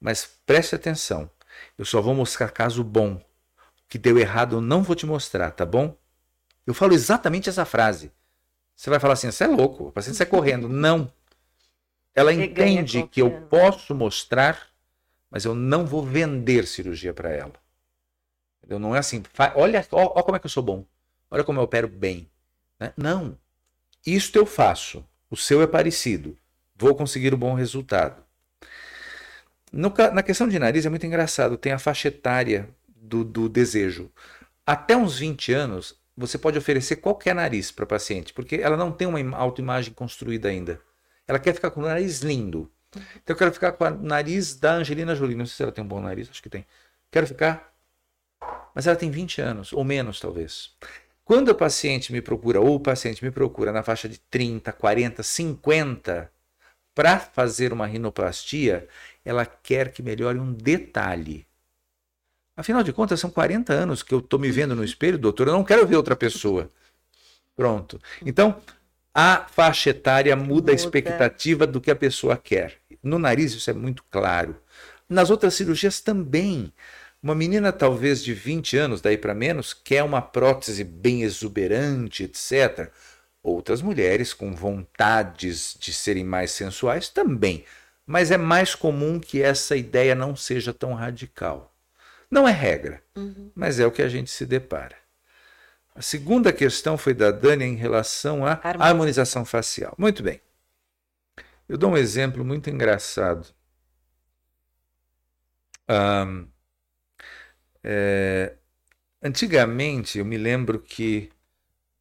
[0.00, 1.30] mas preste atenção,
[1.76, 3.14] eu só vou mostrar caso bom.
[3.14, 3.22] O
[3.88, 5.96] que deu errado eu não vou te mostrar, tá bom?
[6.66, 8.12] Eu falo exatamente essa frase.
[8.76, 10.68] Você vai falar assim: você é louco, o paciente sai correndo.
[10.70, 11.12] Não.
[12.14, 14.68] Ela Você entende que eu posso mostrar,
[15.30, 17.52] mas eu não vou vender cirurgia para ela.
[18.58, 18.80] Entendeu?
[18.80, 19.22] Não é assim,
[19.54, 20.84] olha, ó, ó como é que eu sou bom.
[21.30, 22.28] Olha como eu opero bem.
[22.78, 22.92] né?
[22.96, 23.38] Não.
[24.04, 25.04] Isto eu faço.
[25.30, 26.36] O seu é parecido.
[26.74, 28.24] Vou conseguir um bom resultado.
[29.72, 31.56] No na questão de nariz é muito engraçado.
[31.56, 34.10] Tem a faixa etária do, do desejo.
[34.66, 39.06] Até uns 20 anos, você pode oferecer qualquer nariz para paciente, porque ela não tem
[39.06, 40.80] uma im- autoimagem construída ainda.
[41.26, 42.70] Ela quer ficar com o nariz lindo.
[43.22, 45.36] Então eu quero ficar com o nariz da Angelina Jolie.
[45.36, 46.66] Não sei se ela tem um bom nariz, acho que tem.
[47.10, 47.72] Quero ficar.
[48.74, 50.70] Mas ela tem 20 anos, ou menos talvez.
[51.24, 55.22] Quando a paciente me procura, ou o paciente me procura na faixa de 30, 40,
[55.22, 56.30] 50,
[56.94, 58.88] para fazer uma rinoplastia,
[59.28, 61.46] ela quer que melhore um detalhe.
[62.56, 65.52] Afinal de contas, são 40 anos que eu estou me vendo no espelho, doutor, eu
[65.52, 66.72] não quero ver outra pessoa.
[67.54, 68.00] Pronto.
[68.24, 68.58] Então,
[69.14, 70.72] a faixa etária muda, Muda.
[70.72, 72.78] a expectativa do que a pessoa quer.
[73.02, 74.56] No nariz, isso é muito claro.
[75.06, 76.72] Nas outras cirurgias também.
[77.22, 82.90] Uma menina, talvez de 20 anos, daí para menos, quer uma prótese bem exuberante, etc.
[83.42, 87.66] Outras mulheres com vontades de serem mais sensuais também.
[88.10, 91.74] Mas é mais comum que essa ideia não seja tão radical.
[92.30, 93.52] Não é regra, Uhum.
[93.54, 94.96] mas é o que a gente se depara.
[95.94, 98.82] A segunda questão foi da Dani em relação à Harmonização.
[98.86, 99.94] harmonização facial.
[99.98, 100.40] Muito bem.
[101.68, 103.46] Eu dou um exemplo muito engraçado.
[105.86, 106.46] Ahn,
[107.84, 108.54] é,
[109.22, 111.30] antigamente, eu me lembro que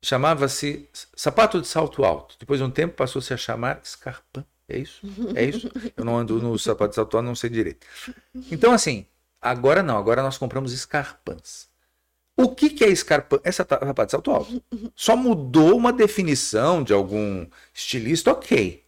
[0.02, 2.38] chamava-se sapato de salto alto.
[2.40, 4.46] Depois de um tempo passou-se a chamar escarpão.
[4.70, 5.02] É isso?
[5.36, 5.72] É isso?
[5.96, 7.88] Eu não ando no sapato de salto alto, não sei direito.
[8.52, 9.06] Então, assim,
[9.42, 9.98] agora não.
[9.98, 11.70] Agora nós compramos escarpãs.
[12.36, 13.40] O que, que é escarpão?
[13.52, 14.64] Sata- sapato de salto alto.
[14.96, 18.84] Só mudou uma definição de algum estilista, ok.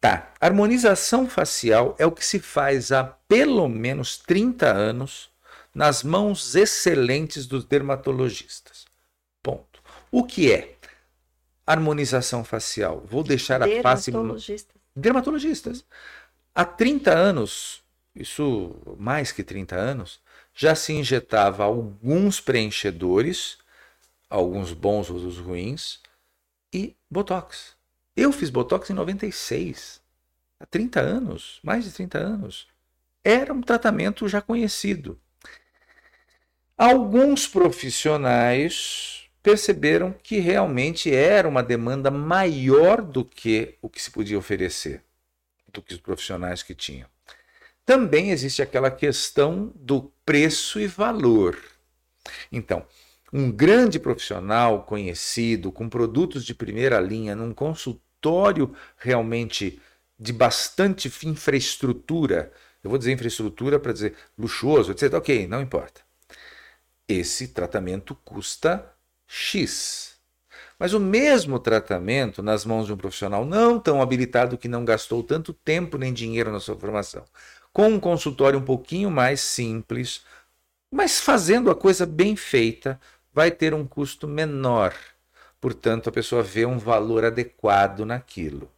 [0.00, 0.32] Tá.
[0.40, 5.30] Harmonização facial é o que se faz há pelo menos 30 anos
[5.74, 8.86] nas mãos excelentes dos dermatologistas.
[9.42, 9.82] Ponto.
[10.10, 10.76] O que é
[11.72, 13.04] harmonização facial?
[13.06, 14.74] Vou deixar a face Dermatologista.
[14.94, 15.84] dermatologistas.
[16.54, 17.82] Há 30 anos,
[18.14, 20.20] isso mais que 30 anos,
[20.54, 23.58] já se injetava alguns preenchedores,
[24.28, 26.00] alguns bons, outros ruins,
[26.72, 27.76] e botox.
[28.16, 30.00] Eu fiz botox em 96,
[30.58, 32.68] há 30 anos, mais de 30 anos.
[33.24, 35.20] Era um tratamento já conhecido.
[36.76, 44.38] Alguns profissionais perceberam que realmente era uma demanda maior do que o que se podia
[44.38, 45.02] oferecer,
[45.72, 47.08] do que os profissionais que tinham.
[47.84, 51.58] Também existe aquela questão do preço e valor.
[52.52, 52.86] Então,
[53.32, 59.80] um grande profissional conhecido, com produtos de primeira linha, num consultório realmente
[60.18, 65.14] de bastante infraestrutura, eu vou dizer infraestrutura para dizer luxuoso, etc.
[65.14, 66.02] Ok, não importa.
[67.08, 68.94] Esse tratamento custa
[69.32, 70.16] X.
[70.76, 75.22] Mas o mesmo tratamento nas mãos de um profissional não tão habilitado que não gastou
[75.22, 77.24] tanto tempo nem dinheiro na sua formação,
[77.72, 80.24] com um consultório um pouquinho mais simples,
[80.90, 83.00] mas fazendo a coisa bem feita,
[83.32, 84.92] vai ter um custo menor.
[85.60, 88.68] Portanto, a pessoa vê um valor adequado naquilo.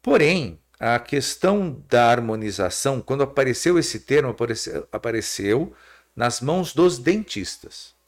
[0.00, 5.74] Porém, a questão da harmonização, quando apareceu esse termo, apareceu, apareceu
[6.16, 7.99] nas mãos dos dentistas.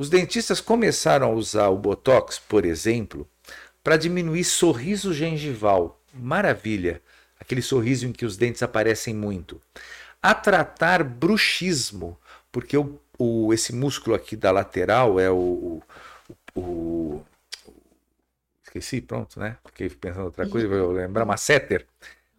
[0.00, 3.28] Os dentistas começaram a usar o botox, por exemplo,
[3.84, 6.00] para diminuir sorriso gengival.
[6.14, 7.02] Maravilha!
[7.38, 9.60] Aquele sorriso em que os dentes aparecem muito.
[10.22, 12.18] A tratar bruxismo,
[12.50, 15.82] porque o, o esse músculo aqui da lateral é o,
[16.54, 17.22] o, o
[18.64, 19.58] esqueci, pronto, né?
[19.66, 21.86] Fiquei pensando outra coisa, vou lembrar, masseter.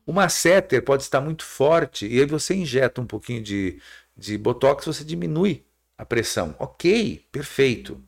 [0.03, 3.79] O masseter pode estar muito forte e aí você injeta um pouquinho de,
[4.17, 5.63] de botox, você diminui
[6.01, 6.55] a pressão.
[6.57, 8.01] Ok, perfeito.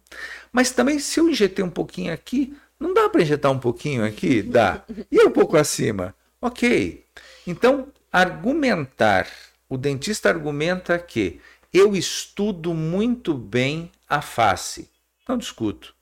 [0.52, 4.41] Mas também se eu injetei um pouquinho aqui, não dá para injetar um pouquinho aqui?
[4.41, 4.84] Dá.
[5.12, 6.16] E um pouco acima?
[6.41, 7.06] Ok.
[7.46, 9.28] Então, argumentar.
[9.70, 11.39] O dentista argumenta que
[11.72, 14.89] eu estudo muito bem a face.
[15.30, 15.94] Não discuto.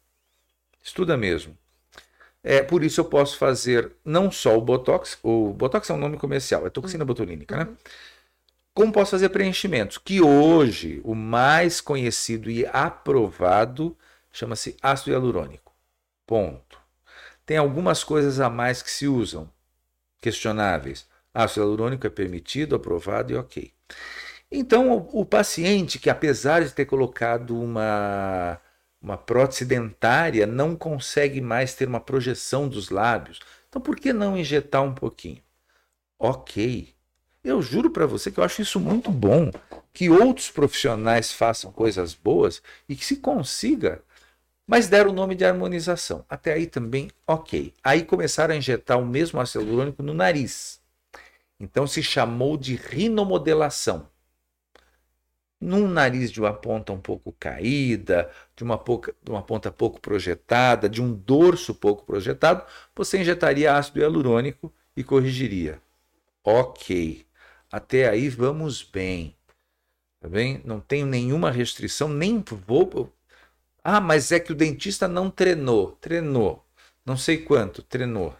[0.81, 1.57] Estuda mesmo.
[2.41, 6.17] É, por isso eu posso fazer não só o Botox, o Botox é um nome
[6.17, 7.67] comercial, é toxina botulínica, né?
[8.73, 9.97] Como posso fazer preenchimentos?
[9.97, 13.97] Que hoje o mais conhecido e aprovado
[14.31, 15.73] chama-se ácido hialurônico.
[16.25, 16.79] Ponto.
[17.45, 19.51] Tem algumas coisas a mais que se usam,
[20.21, 21.05] questionáveis.
[21.33, 23.73] Ácido hialurônico é permitido, aprovado e ok.
[24.49, 28.59] Então, o, o paciente que, apesar de ter colocado uma,
[29.01, 33.39] uma prótese dentária, não consegue mais ter uma projeção dos lábios.
[33.67, 35.41] Então, por que não injetar um pouquinho?
[36.19, 36.93] Ok.
[37.43, 39.51] Eu juro para você que eu acho isso muito bom.
[39.93, 44.01] Que outros profissionais façam coisas boas e que se consiga
[44.71, 46.25] mas deram o nome de harmonização.
[46.29, 47.73] Até aí também, ok.
[47.83, 50.79] Aí começaram a injetar o mesmo ácido hialurônico no nariz.
[51.59, 54.07] Então se chamou de rinomodelação.
[55.59, 59.99] Num nariz de uma ponta um pouco caída, de uma, pouca, de uma ponta pouco
[59.99, 62.65] projetada, de um dorso pouco projetado,
[62.95, 65.81] você injetaria ácido hialurônico e corrigiria.
[66.45, 67.25] Ok.
[67.71, 69.35] Até aí vamos bem.
[70.19, 70.61] Tá bem?
[70.65, 73.11] Não tenho nenhuma restrição, nem vou
[73.83, 75.93] ah, mas é que o dentista não treinou.
[75.93, 76.63] Treinou.
[77.05, 78.35] Não sei quanto, treinou.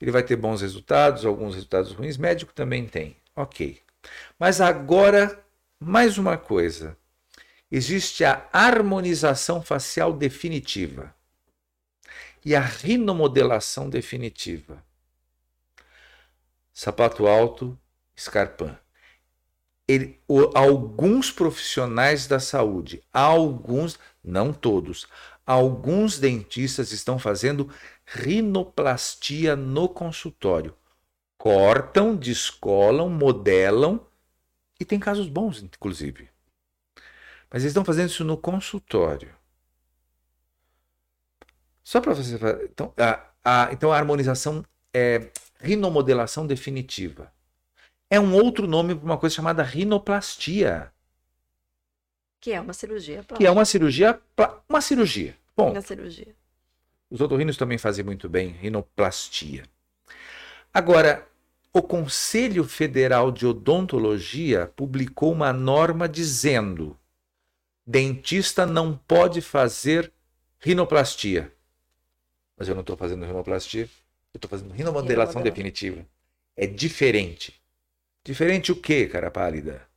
[0.00, 2.16] Ele vai ter bons resultados, alguns resultados ruins.
[2.16, 3.16] Médico também tem.
[3.36, 3.80] Ok.
[4.38, 5.44] Mas agora,
[5.78, 6.96] mais uma coisa.
[7.70, 11.14] Existe a harmonização facial definitiva
[12.44, 14.82] e a rinomodelação definitiva.
[16.72, 17.78] Sapato alto,
[18.20, 18.78] escarpã.
[19.88, 25.08] Ele, o, alguns profissionais da saúde, alguns, não todos.
[25.44, 27.68] Alguns dentistas estão fazendo
[28.04, 30.76] rinoplastia no consultório.
[31.36, 34.06] Cortam, descolam, modelam
[34.78, 36.28] e tem casos bons, inclusive.
[37.50, 39.34] Mas eles estão fazendo isso no consultório.
[41.82, 42.38] Só para você.
[42.70, 44.64] Então a, a, então, a harmonização
[44.94, 47.32] é rinomodelação definitiva.
[48.10, 50.92] É um outro nome para uma coisa chamada rinoplastia.
[52.40, 53.38] Que é uma cirurgia plástica.
[53.38, 54.20] Que é uma cirurgia.
[54.68, 55.36] Uma cirurgia.
[55.56, 55.70] Bom.
[55.70, 56.34] Uma cirurgia.
[57.08, 59.64] Os otorrinos também fazem muito bem rinoplastia.
[60.74, 61.26] Agora,
[61.72, 66.98] o Conselho Federal de Odontologia publicou uma norma dizendo:
[67.86, 70.12] dentista não pode fazer
[70.58, 71.52] rinoplastia.
[72.56, 73.82] Mas eu não estou fazendo rinoplastia,
[74.32, 76.04] eu estou fazendo rinomodelação definitiva.
[76.56, 77.59] É diferente.
[78.24, 79.88] Diferente o quê, cara pálida?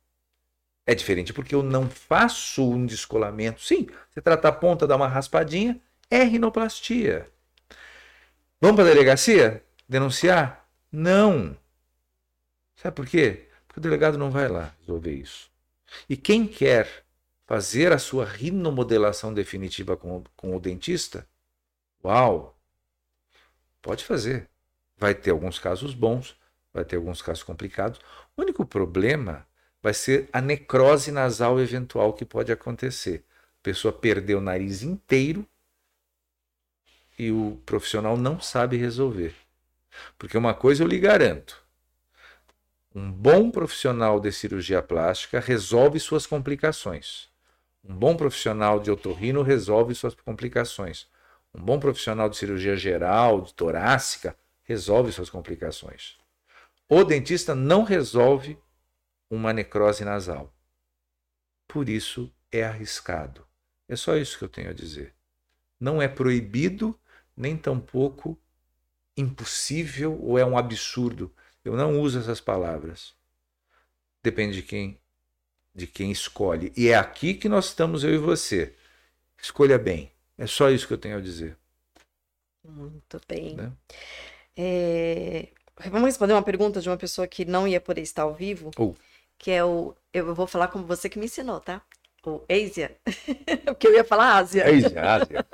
[0.86, 3.62] É diferente porque eu não faço um descolamento.
[3.62, 5.80] Sim, você trata a ponta, dá uma raspadinha,
[6.10, 7.26] é rinoplastia.
[8.60, 9.64] Vamos para a delegacia?
[9.88, 10.68] Denunciar?
[10.90, 11.56] Não.
[12.76, 13.48] Sabe por quê?
[13.66, 15.50] Porque o delegado não vai lá resolver isso.
[16.08, 17.04] E quem quer
[17.46, 21.26] fazer a sua rinomodelação definitiva com, com o dentista,
[22.04, 22.58] uau,
[23.82, 24.48] pode fazer.
[24.96, 26.36] Vai ter alguns casos bons,
[26.74, 28.00] vai ter alguns casos complicados.
[28.36, 29.46] O único problema
[29.80, 33.24] vai ser a necrose nasal eventual que pode acontecer.
[33.60, 35.46] A pessoa perdeu o nariz inteiro
[37.16, 39.34] e o profissional não sabe resolver.
[40.18, 41.62] Porque uma coisa eu lhe garanto:
[42.92, 47.28] um bom profissional de cirurgia plástica resolve suas complicações.
[47.84, 51.06] Um bom profissional de otorrino resolve suas complicações.
[51.54, 56.23] Um bom profissional de cirurgia geral, de torácica, resolve suas complicações.
[56.96, 58.56] O dentista não resolve
[59.28, 60.54] uma necrose nasal.
[61.66, 63.44] Por isso é arriscado.
[63.88, 65.12] É só isso que eu tenho a dizer.
[65.80, 66.96] Não é proibido,
[67.36, 68.38] nem tampouco
[69.16, 71.34] impossível ou é um absurdo.
[71.64, 73.12] Eu não uso essas palavras.
[74.22, 75.00] Depende de quem
[75.74, 76.72] de quem escolhe.
[76.76, 78.72] E é aqui que nós estamos eu e você.
[79.36, 80.12] Escolha bem.
[80.38, 81.58] É só isso que eu tenho a dizer.
[82.62, 83.56] Muito bem.
[83.56, 83.72] Né?
[84.56, 85.48] É...
[85.90, 88.70] Vamos responder uma pergunta de uma pessoa que não ia poder estar ao vivo.
[88.78, 88.94] Oh
[89.36, 89.94] que é o.
[90.12, 91.82] Eu vou falar como você que me ensinou, tá?
[92.24, 92.96] O Ásia.
[93.66, 94.64] Porque eu ia falar Ásia.
[94.64, 95.46] Ásia, Ásia.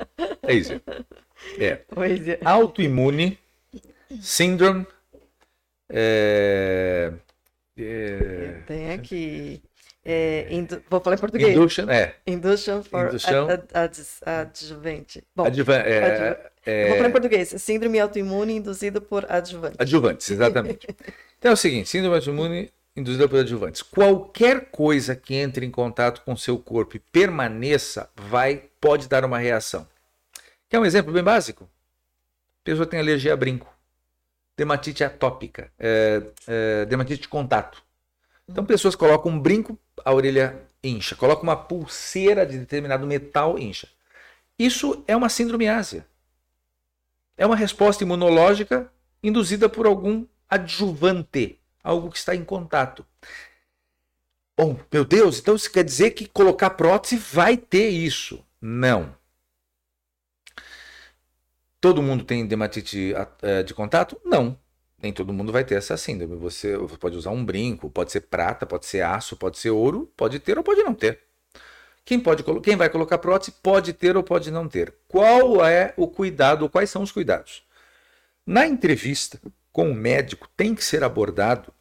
[0.47, 0.83] Ásia.
[1.59, 1.67] É.
[1.67, 2.39] É.
[2.45, 3.39] Autoimune,
[4.21, 4.87] síndrome.
[5.89, 7.13] É,
[7.79, 9.63] é, Tem aqui.
[10.05, 11.51] É, indu- Vou falar em português.
[11.51, 12.15] induction, é.
[12.27, 13.49] Induction for Induction.
[13.51, 15.25] ad- ad- adjuvante.
[15.35, 17.55] Bom, Adjuva- é, é, vou falar em português.
[17.59, 19.77] Síndrome autoimune induzida por adjuvante.
[19.79, 20.87] Adjuvantes, exatamente.
[21.41, 23.81] Então é o seguinte: síndrome autoimune induzida por adjuvantes.
[23.81, 29.39] Qualquer coisa que entre em contato com seu corpo e permaneça, vai, pode dar uma
[29.39, 29.89] reação.
[30.69, 31.65] Quer um exemplo bem básico?
[31.65, 33.67] A pessoa tem alergia a brinco,
[34.55, 37.83] dermatite atópica, é, é, dermatite de contato.
[38.47, 41.15] Então, pessoas colocam um brinco, a orelha incha.
[41.17, 43.89] Colocam uma pulseira de determinado metal, incha.
[44.59, 46.05] Isso é uma síndromiásia.
[47.41, 48.93] É uma resposta imunológica
[49.23, 53.03] induzida por algum adjuvante, algo que está em contato.
[54.55, 58.45] Bom, meu Deus, então isso quer dizer que colocar prótese vai ter isso?
[58.61, 59.15] Não.
[61.81, 64.21] Todo mundo tem dermatite eh, de contato?
[64.23, 64.55] Não.
[65.03, 66.37] Nem todo mundo vai ter essa síndrome.
[66.37, 70.41] Você pode usar um brinco, pode ser prata, pode ser aço, pode ser ouro, pode
[70.41, 71.30] ter ou pode não ter.
[72.05, 74.95] Quem, pode, quem vai colocar prótese pode ter ou pode não ter.
[75.07, 77.63] Qual é o cuidado, quais são os cuidados?
[78.47, 79.41] Na entrevista
[79.73, 81.73] com o médico tem que ser abordado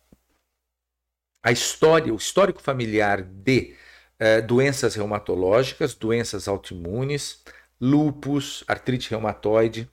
[1.42, 3.76] a história, o histórico familiar de
[4.20, 7.44] eh, doenças reumatológicas, doenças autoimunes,
[7.80, 9.90] lúpus, artrite reumatoide.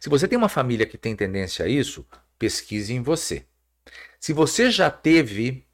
[0.00, 2.06] Se você tem uma família que tem tendência a isso,
[2.38, 3.46] pesquise em você.
[4.18, 5.64] Se você já teve,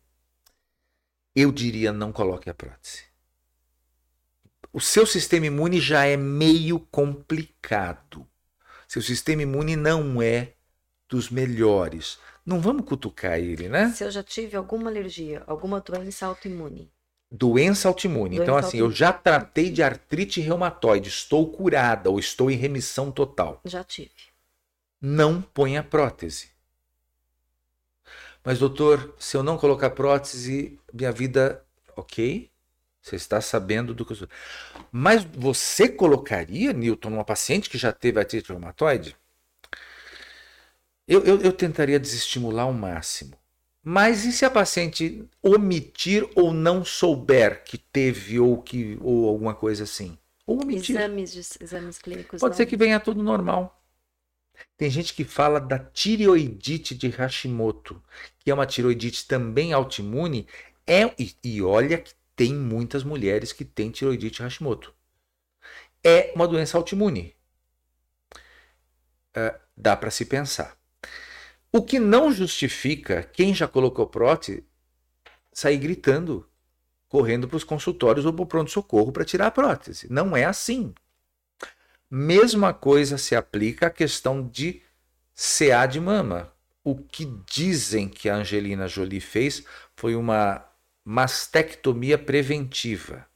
[1.34, 3.11] eu diria não coloque a prótese.
[4.72, 8.26] O seu sistema imune já é meio complicado.
[8.88, 10.54] Seu sistema imune não é
[11.08, 12.18] dos melhores.
[12.44, 13.90] Não vamos cutucar ele, né?
[13.90, 16.90] Se eu já tive alguma alergia, alguma doença autoimune.
[17.30, 18.36] Doença autoimune.
[18.36, 18.98] Doença então, assim, eu autoimune.
[18.98, 23.60] já tratei de artrite reumatoide, estou curada ou estou em remissão total.
[23.64, 24.10] Já tive.
[25.00, 26.50] Não ponha prótese.
[28.44, 31.64] Mas, doutor, se eu não colocar prótese, minha vida.
[31.96, 32.50] Ok?
[33.02, 34.28] Você está sabendo do que eu sou.
[34.92, 39.16] Mas você colocaria, Newton, numa paciente que já teve artrite reumatoide?
[41.06, 43.36] Eu, eu, eu tentaria desestimular ao máximo.
[43.82, 49.54] Mas e se a paciente omitir ou não souber que teve ou que ou alguma
[49.54, 50.16] coisa assim?
[50.46, 50.96] Ou omitir.
[50.96, 52.40] Exames, exames clínicos.
[52.40, 52.56] Pode não.
[52.56, 53.82] ser que venha tudo normal.
[54.76, 58.00] Tem gente que fala da tireoidite de Hashimoto,
[58.38, 60.46] que é uma tireoidite também autoimune.
[60.86, 64.94] É, e, e olha que tem muitas mulheres que têm tireoidite Hashimoto.
[66.02, 67.34] É uma doença autoimune.
[69.34, 70.76] Ah, dá para se pensar.
[71.70, 74.64] O que não justifica quem já colocou prótese
[75.52, 76.48] sair gritando,
[77.08, 80.06] correndo para os consultórios ou para o pronto-socorro para tirar a prótese.
[80.10, 80.94] Não é assim.
[82.10, 84.82] Mesma coisa se aplica à questão de
[85.34, 86.52] CA de mama.
[86.84, 89.64] O que dizem que a Angelina Jolie fez
[89.94, 90.66] foi uma
[91.04, 93.26] mastectomia preventiva.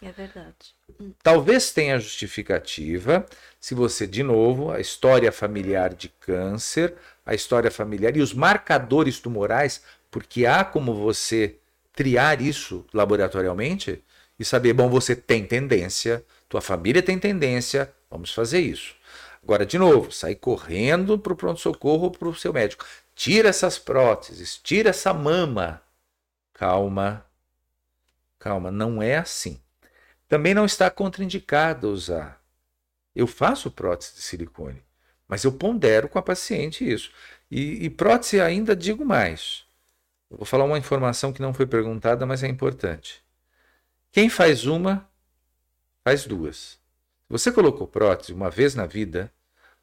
[0.00, 0.74] É verdade.
[1.22, 3.26] Talvez tenha justificativa
[3.60, 6.94] se você, de novo, a história familiar de câncer,
[7.26, 11.56] a história familiar e os marcadores tumorais, porque há como você
[11.92, 14.02] triar isso laboratorialmente
[14.38, 18.94] e saber, bom, você tem tendência, tua família tem tendência, vamos fazer isso.
[19.42, 22.84] Agora, de novo, sair correndo para o pronto-socorro ou para o seu médico.
[23.14, 25.82] Tira essas próteses, tira essa mama.
[26.58, 27.24] Calma,
[28.36, 29.62] calma, não é assim.
[30.26, 32.42] Também não está contraindicado usar.
[33.14, 34.82] Eu faço prótese de silicone,
[35.28, 37.12] mas eu pondero com a paciente isso.
[37.48, 39.66] E, e prótese ainda digo mais.
[40.28, 43.22] Eu vou falar uma informação que não foi perguntada, mas é importante.
[44.10, 45.08] Quem faz uma,
[46.02, 46.56] faz duas.
[46.58, 46.78] Se
[47.28, 49.32] você colocou prótese uma vez na vida,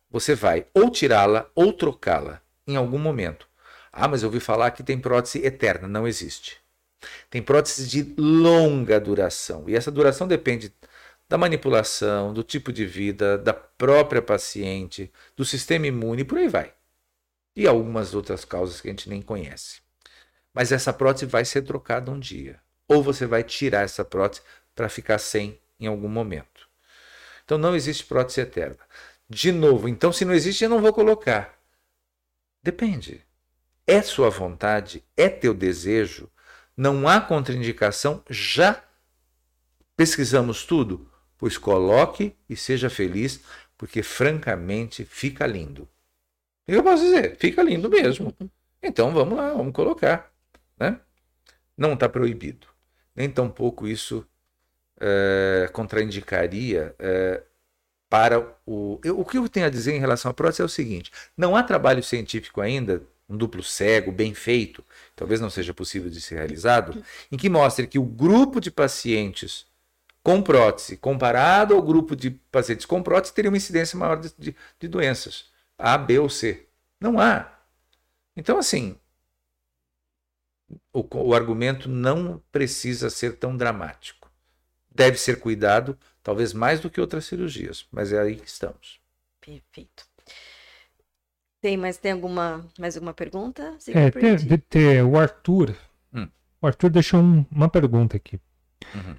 [0.09, 3.47] você vai ou tirá-la ou trocá-la em algum momento.
[3.93, 5.87] Ah, mas eu ouvi falar que tem prótese eterna.
[5.87, 6.64] Não existe.
[7.29, 9.65] Tem próteses de longa duração.
[9.67, 10.73] E essa duração depende
[11.27, 16.73] da manipulação, do tipo de vida, da própria paciente, do sistema imune, por aí vai.
[17.55, 19.81] E algumas outras causas que a gente nem conhece.
[20.53, 22.59] Mas essa prótese vai ser trocada um dia.
[22.87, 24.41] Ou você vai tirar essa prótese
[24.75, 26.67] para ficar sem em algum momento.
[27.43, 28.79] Então não existe prótese eterna.
[29.29, 31.57] De novo, então se não existe, eu não vou colocar.
[32.61, 33.25] Depende.
[33.87, 36.29] É sua vontade, é teu desejo,
[36.75, 38.83] não há contraindicação, já
[39.95, 41.09] pesquisamos tudo?
[41.37, 43.41] Pois coloque e seja feliz,
[43.77, 45.87] porque francamente fica lindo.
[46.65, 47.35] Que eu posso dizer?
[47.37, 48.33] Fica lindo mesmo.
[48.81, 50.31] Então vamos lá, vamos colocar.
[50.79, 50.99] Né?
[51.77, 52.67] Não está proibido.
[53.15, 54.25] Nem tampouco isso
[54.99, 57.43] é, contraindicaria é,
[58.09, 58.99] para o.
[59.03, 61.55] Eu, o que eu tenho a dizer em relação à prótese é o seguinte: não
[61.55, 64.83] há trabalho científico ainda, um duplo cego, bem feito,
[65.15, 69.65] talvez não seja possível de ser realizado, em que mostre que o grupo de pacientes
[70.21, 74.55] com prótese, comparado ao grupo de pacientes com prótese, teria uma incidência maior de, de,
[74.79, 75.45] de doenças,
[75.77, 76.67] A, B ou C.
[76.99, 77.51] Não há.
[78.35, 78.97] Então, assim,
[80.91, 84.31] o, o argumento não precisa ser tão dramático.
[84.89, 88.99] Deve ser cuidado, talvez mais do que outras cirurgias, mas é aí que estamos.
[89.39, 90.07] Perfeito.
[91.65, 93.75] Tem, mas tem alguma, mais alguma pergunta?
[93.87, 95.75] É, tem, tem, o Arthur.
[96.13, 96.27] Hum.
[96.61, 98.39] O Arthur deixou um, uma pergunta aqui.
[98.93, 99.15] Uhum.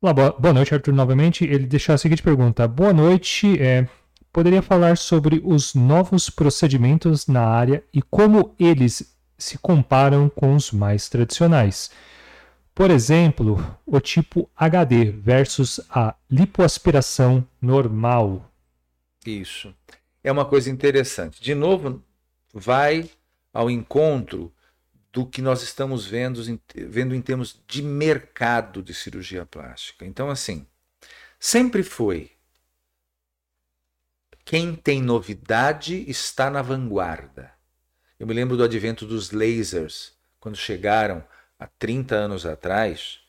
[0.00, 1.44] Olá, boa, boa, noite, Arthur, novamente.
[1.44, 2.66] Ele deixou a seguinte pergunta.
[2.66, 3.60] Boa noite.
[3.60, 3.86] É,
[4.32, 10.72] poderia falar sobre os novos procedimentos na área e como eles se comparam com os
[10.72, 11.90] mais tradicionais.
[12.74, 18.50] Por exemplo, o tipo HD versus a lipoaspiração normal.
[19.26, 19.74] Isso.
[20.22, 21.40] É uma coisa interessante.
[21.40, 22.04] De novo,
[22.52, 23.08] vai
[23.52, 24.52] ao encontro
[25.12, 26.42] do que nós estamos vendo,
[26.88, 30.04] vendo em termos de mercado de cirurgia plástica.
[30.04, 30.66] Então, assim,
[31.38, 32.30] sempre foi
[34.44, 37.52] quem tem novidade está na vanguarda.
[38.18, 41.22] Eu me lembro do advento dos lasers, quando chegaram
[41.58, 43.20] há 30 anos atrás,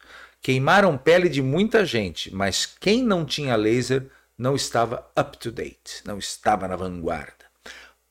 [0.42, 4.10] queimaram pele de muita gente, mas quem não tinha laser
[4.40, 7.46] não estava up to date, não estava na vanguarda.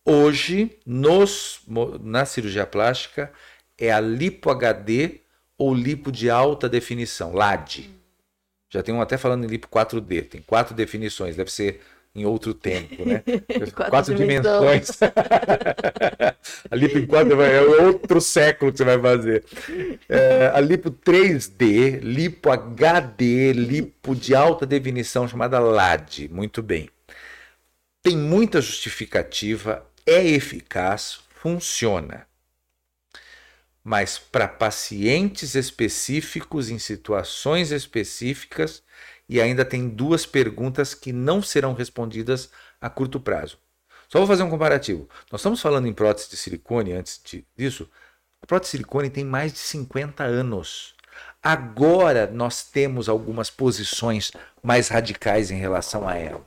[0.05, 1.63] Hoje, nos,
[2.01, 3.33] na cirurgia plástica,
[3.79, 5.21] é a lipo HD
[5.57, 7.91] ou lipo de alta definição, LAD.
[8.69, 11.83] Já tem um até falando em lipo 4D, tem quatro definições, deve ser
[12.19, 13.23] em outro tempo, né?
[13.75, 14.91] quatro, quatro dimensões.
[16.71, 19.45] a lipo em quatro é outro século que você vai fazer.
[20.09, 26.29] É, a lipo 3D, lipo HD, lipo de alta definição chamada LAD.
[26.31, 26.91] Muito bem.
[28.03, 32.27] Tem muita justificativa, é eficaz, funciona.
[33.85, 38.83] Mas para pacientes específicos, em situações específicas,
[39.29, 42.51] e ainda tem duas perguntas que não serão respondidas
[42.81, 43.59] a curto prazo.
[44.09, 45.09] Só vou fazer um comparativo.
[45.31, 47.21] Nós estamos falando em prótese de silicone antes
[47.57, 47.89] disso.
[48.43, 50.95] A prótese de silicone tem mais de 50 anos.
[51.43, 54.33] Agora nós temos algumas posições
[54.63, 56.45] mais radicais em relação a ela,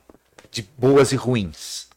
[0.50, 1.88] de boas e ruins.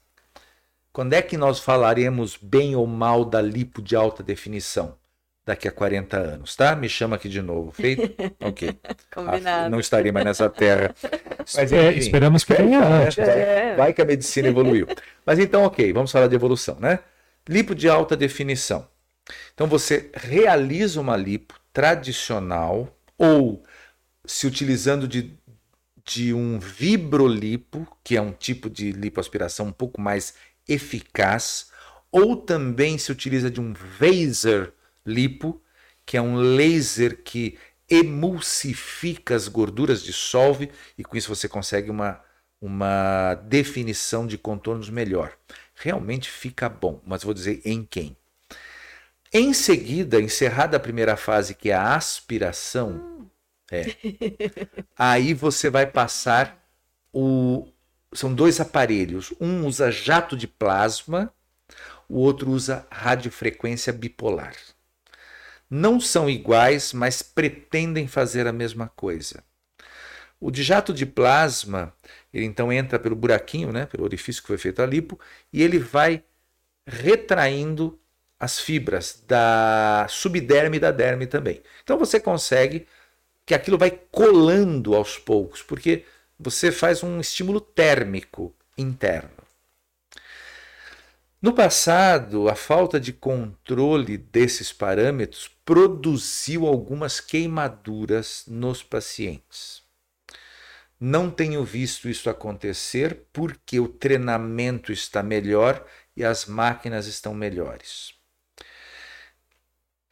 [0.93, 4.97] Quando é que nós falaremos bem ou mal da lipo de alta definição?
[5.47, 6.75] Daqui a 40 anos, tá?
[6.75, 8.15] Me chama aqui de novo, feito?
[8.41, 8.79] Ok.
[9.13, 9.67] Combinado.
[9.67, 10.95] Ah, não estaria mais nessa terra.
[11.55, 13.19] Mas, é, esperamos que tenha antes.
[13.19, 13.75] É.
[13.77, 14.87] Vai que a medicina evoluiu.
[15.25, 17.01] Mas então, ok, vamos falar de evolução, né?
[17.49, 18.87] Lipo de alta definição.
[19.55, 22.89] Então você realiza uma lipo tradicional
[23.19, 23.63] ou
[24.27, 25.37] se utilizando de,
[26.05, 30.35] de um vibrolipo, que é um tipo de lipoaspiração um pouco mais
[30.69, 31.71] eficaz,
[32.11, 34.73] ou também se utiliza de um Vaser
[35.07, 35.61] lipo,
[36.07, 37.59] que é um laser que
[37.89, 42.21] emulsifica as gorduras, dissolve e com isso você consegue uma,
[42.61, 45.37] uma definição de contornos melhor.
[45.75, 48.17] Realmente fica bom, mas vou dizer em quem.
[49.33, 53.29] Em seguida, encerrada a primeira fase, que é a aspiração,
[53.71, 53.85] é,
[54.97, 56.63] aí você vai passar
[57.13, 57.69] o.
[58.13, 59.35] São dois aparelhos.
[59.41, 61.35] Um usa jato de plasma,
[62.09, 64.55] o outro usa radiofrequência bipolar
[65.75, 69.43] não são iguais, mas pretendem fazer a mesma coisa.
[70.41, 71.93] O de jato de plasma,
[72.33, 75.19] ele então entra pelo buraquinho, né, pelo orifício que foi feito a lipo,
[75.53, 76.23] e ele vai
[76.87, 77.99] retraindo
[78.39, 81.61] as fibras da subderme e da derme também.
[81.83, 82.87] Então você consegue
[83.45, 86.05] que aquilo vai colando aos poucos, porque
[86.39, 89.31] você faz um estímulo térmico interno.
[91.43, 99.83] No passado, a falta de controle desses parâmetros produziu algumas queimaduras nos pacientes.
[101.01, 105.85] Não tenho visto isso acontecer porque o treinamento está melhor
[106.17, 108.15] e as máquinas estão melhores.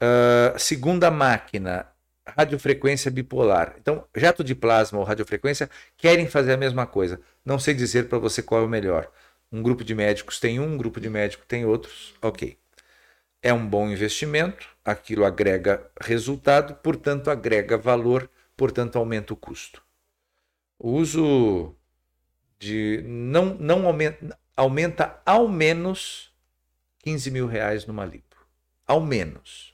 [0.03, 1.87] Uh, segunda máquina,
[2.27, 3.77] radiofrequência bipolar.
[3.79, 7.20] Então, jato de plasma ou radiofrequência querem fazer a mesma coisa.
[7.45, 9.11] Não sei dizer para você qual é o melhor.
[9.51, 12.15] Um grupo de médicos tem um, um grupo de médicos tem outros.
[12.20, 12.59] Ok.
[13.41, 19.82] É um bom investimento, aquilo agrega resultado, portanto, agrega valor, portanto, aumenta o custo.
[20.78, 21.74] O uso
[22.59, 23.02] de.
[23.06, 26.32] Não, não aumenta, aumenta ao menos
[27.00, 28.36] 15 mil reais numa lipo.
[28.86, 29.72] Ao menos.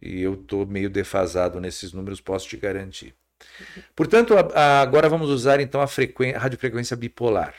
[0.00, 3.14] E eu estou meio defasado nesses números, posso te garantir.
[3.94, 7.54] Portanto, a- a- agora vamos usar então a a radiofrequência bipolar.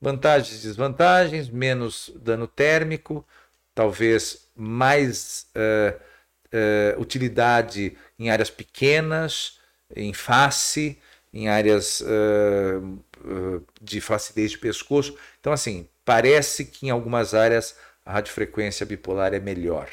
[0.00, 3.26] Vantagens e desvantagens, menos dano térmico,
[3.78, 5.94] talvez mais eh,
[6.50, 9.60] eh, utilidade em áreas pequenas,
[9.94, 10.98] em face,
[11.32, 12.80] em áreas eh,
[13.80, 15.16] de flacidez de pescoço.
[15.38, 19.88] Então, assim, parece que em algumas áreas a radiofrequência bipolar é melhor.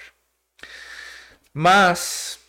[1.54, 2.40] Mas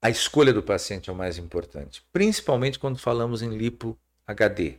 [0.00, 4.78] a escolha do paciente é o mais importante, principalmente quando falamos em lipo HD.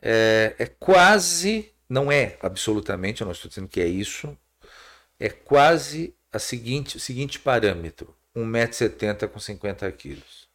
[0.00, 4.36] É, é quase, não é absolutamente, eu não estou dizendo que é isso,
[5.18, 10.48] é quase a seguinte, o seguinte parâmetro: 1,70m com 50 quilos.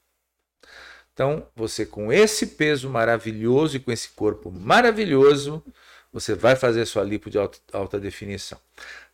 [1.14, 5.64] Então, você com esse peso maravilhoso e com esse corpo maravilhoso,
[6.11, 8.60] você vai fazer sua lipo de alta, alta definição.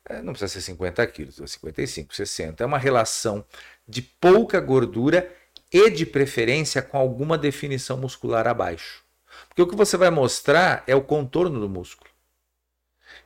[0.08, 2.64] É, Não precisa ser 50 quilos, 55, 60.
[2.64, 3.46] É uma relação
[3.88, 5.32] de pouca gordura
[5.72, 9.04] e de preferência com alguma definição muscular abaixo.
[9.48, 12.15] Porque o que você vai mostrar é o contorno do músculo.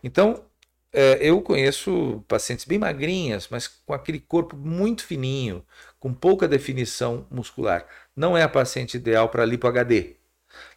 [0.03, 0.43] Então,
[0.91, 5.63] é, eu conheço pacientes bem magrinhas, mas com aquele corpo muito fininho,
[5.99, 7.85] com pouca definição muscular.
[8.15, 10.15] Não é a paciente ideal para lipo HD.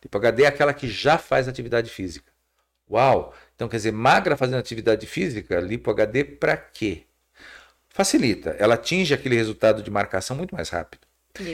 [0.03, 2.31] Lipo HD é aquela que já faz atividade física.
[2.90, 3.35] Uau!
[3.55, 7.05] Então, quer dizer, magra fazendo atividade física, lipo HD para quê?
[7.89, 8.51] Facilita.
[8.59, 11.07] Ela atinge aquele resultado de marcação muito mais rápido.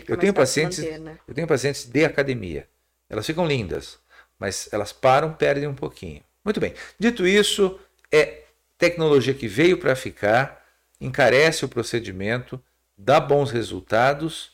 [0.08, 1.18] Eu tenho pacientes, manter, né?
[1.28, 2.68] eu tenho pacientes de academia.
[3.08, 3.98] Elas ficam lindas,
[4.38, 6.22] mas elas param, perdem um pouquinho.
[6.48, 6.72] Muito bem.
[6.98, 7.78] Dito isso,
[8.10, 8.44] é
[8.78, 10.64] tecnologia que veio para ficar,
[10.98, 12.58] encarece o procedimento,
[12.96, 14.52] dá bons resultados,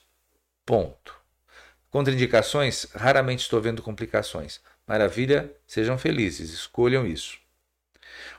[0.67, 1.15] ponto.
[1.91, 4.61] Contraindicações, raramente estou vendo complicações.
[4.85, 7.39] Maravilha, sejam felizes, escolham isso.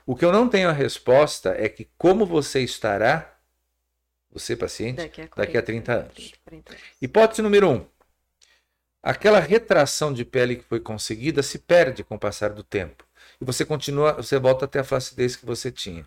[0.04, 3.38] O que eu não tenho a resposta é que como você estará,
[4.30, 6.14] você paciente, Daqui a, daqui a 30 anos.
[6.14, 6.84] 30, 40 anos.
[7.00, 7.72] Hipótese número 1.
[7.72, 7.86] Um,
[9.02, 13.05] aquela retração de pele que foi conseguida se perde com o passar do tempo.
[13.40, 16.04] E você continua, você volta até a flacidez que você tinha.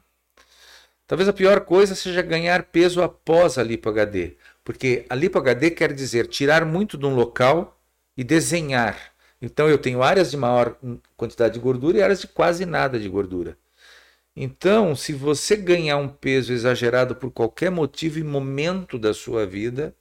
[1.08, 5.72] Talvez a pior coisa seja ganhar peso após a lipo HD, porque a lipo HD
[5.72, 7.80] quer dizer tirar muito de um local
[8.16, 9.12] e desenhar.
[9.42, 10.78] Então eu tenho áreas de maior
[11.18, 13.58] quantidade de gordura e áreas de quase nada de gordura.
[14.36, 19.96] Então, se você ganhar um peso exagerado por qualquer motivo e momento da sua vida,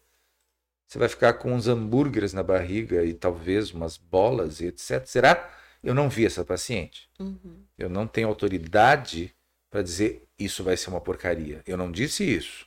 [0.87, 5.05] você vai ficar com uns hambúrgueres na barriga e talvez umas bolas e etc.
[5.07, 5.51] Será?
[5.83, 7.09] Eu não vi essa paciente.
[7.19, 7.65] Uhum.
[7.77, 9.35] Eu não tenho autoridade
[9.71, 11.63] para dizer isso vai ser uma porcaria.
[11.67, 12.67] Eu não disse isso.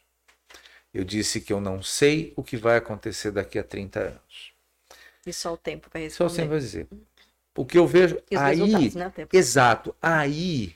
[0.93, 4.53] Eu disse que eu não sei o que vai acontecer daqui a 30 anos.
[5.25, 6.43] E só o tempo vai Só responder.
[6.43, 6.87] você vai dizer.
[7.55, 9.07] O que eu vejo aí, né?
[9.07, 9.35] O tempo.
[9.35, 10.75] exato, aí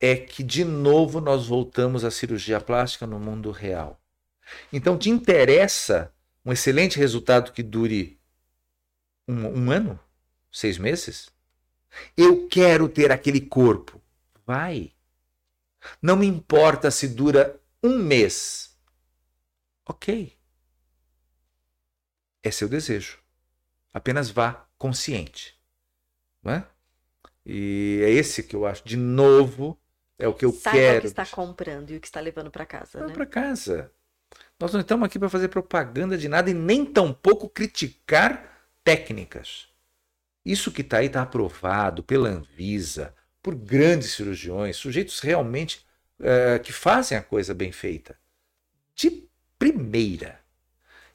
[0.00, 4.00] é que de novo nós voltamos à cirurgia plástica no mundo real.
[4.72, 6.12] Então te interessa
[6.44, 8.18] um excelente resultado que dure
[9.26, 9.98] um, um ano,
[10.52, 11.28] seis meses?
[12.16, 14.00] Eu quero ter aquele corpo.
[14.46, 14.92] Vai.
[16.00, 18.76] Não me importa se dura um mês.
[19.86, 20.36] Ok.
[22.42, 23.18] É seu desejo.
[23.92, 25.58] Apenas vá consciente.
[26.42, 26.66] Não é?
[27.46, 29.78] E é esse que eu acho, de novo,
[30.18, 30.98] é o que eu Saiba quero.
[30.98, 33.12] o que está comprando e o que está levando para casa, né?
[33.12, 33.92] para casa.
[34.58, 39.68] Nós não estamos aqui para fazer propaganda de nada e nem tampouco criticar técnicas.
[40.44, 45.84] Isso que está aí está aprovado pela Anvisa, por grandes cirurgiões, sujeitos realmente
[46.20, 48.18] eh, que fazem a coisa bem feita.
[48.94, 49.26] De
[49.58, 50.40] primeira.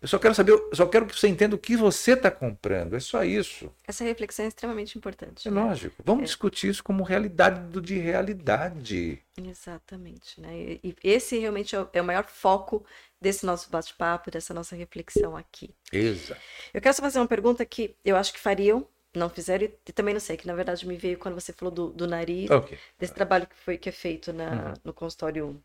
[0.01, 2.95] Eu só quero saber, eu só quero que você entenda o que você está comprando.
[2.95, 3.69] É só isso.
[3.85, 5.45] Essa reflexão é extremamente importante.
[5.47, 5.61] É né?
[5.61, 6.01] lógico.
[6.05, 6.25] Vamos É.
[6.25, 9.21] discutir isso como realidade do de realidade.
[9.37, 10.49] Exatamente, né?
[10.81, 12.85] E, esse realmente é o, é o maior foco
[13.19, 15.75] desse nosso bate-papo, dessa nossa reflexão aqui.
[15.91, 16.39] Exato.
[16.73, 20.13] Eu quero só fazer uma pergunta que eu acho que fariam, não fizeram, e também
[20.13, 22.77] não sei, que na verdade me veio quando você falou do, do nariz, Ok.
[22.97, 24.73] desse trabalho que foi que é feito na, Uhum.
[24.85, 25.63] no consultório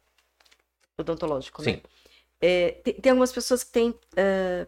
[0.98, 1.72] odontológico, Sim.
[1.72, 1.82] né?
[2.40, 4.66] É, tem, tem algumas pessoas que têm eh,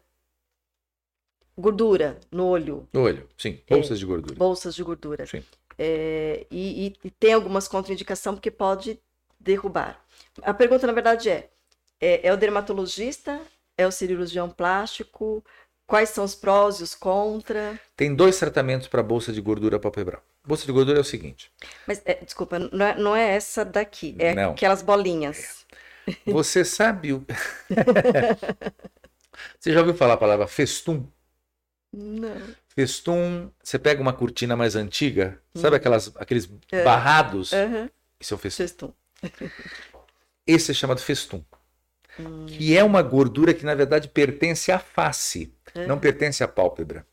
[1.57, 3.61] gordura no olho, No olho, sim.
[3.69, 4.39] Bolsas de gordura.
[4.39, 5.27] bolsas de gordura.
[5.27, 5.43] Sim.
[5.79, 8.99] É, e, e- e tem algumas contraindicações porque pode
[9.39, 10.03] derrubar.
[10.43, 11.51] A pergunta, na verdade, é:
[12.01, 13.41] é, é o dermatologista?
[13.77, 15.45] É o cirurgião plástico?
[15.87, 17.79] Quais são os prós e os contra?
[17.97, 20.23] Tem dois tratamentos para bolsa de gordura palpebral.
[20.45, 21.51] Bolsa de gordura é o seguinte:
[21.87, 24.51] Mas, é, desculpa, não é, não é essa daqui, é Não.
[24.51, 25.65] aquelas bolinhas.
[26.27, 27.25] você sabe o.
[29.61, 31.07] você já ouviu falar a palavra festum?
[31.93, 32.37] Não.
[32.75, 35.79] Festum, você pega uma cortina mais antiga, sabe Hum.
[35.79, 36.85] aquelas, aqueles É.
[36.85, 37.53] barrados?
[37.53, 37.89] Aham,
[38.21, 38.63] Isso é o festum.
[38.65, 38.93] Festum.
[40.47, 41.43] Esse é chamado festum.
[42.47, 45.53] Que é uma gordura que na verdade pertence à face,
[45.85, 47.07] não pertence à pálpebra.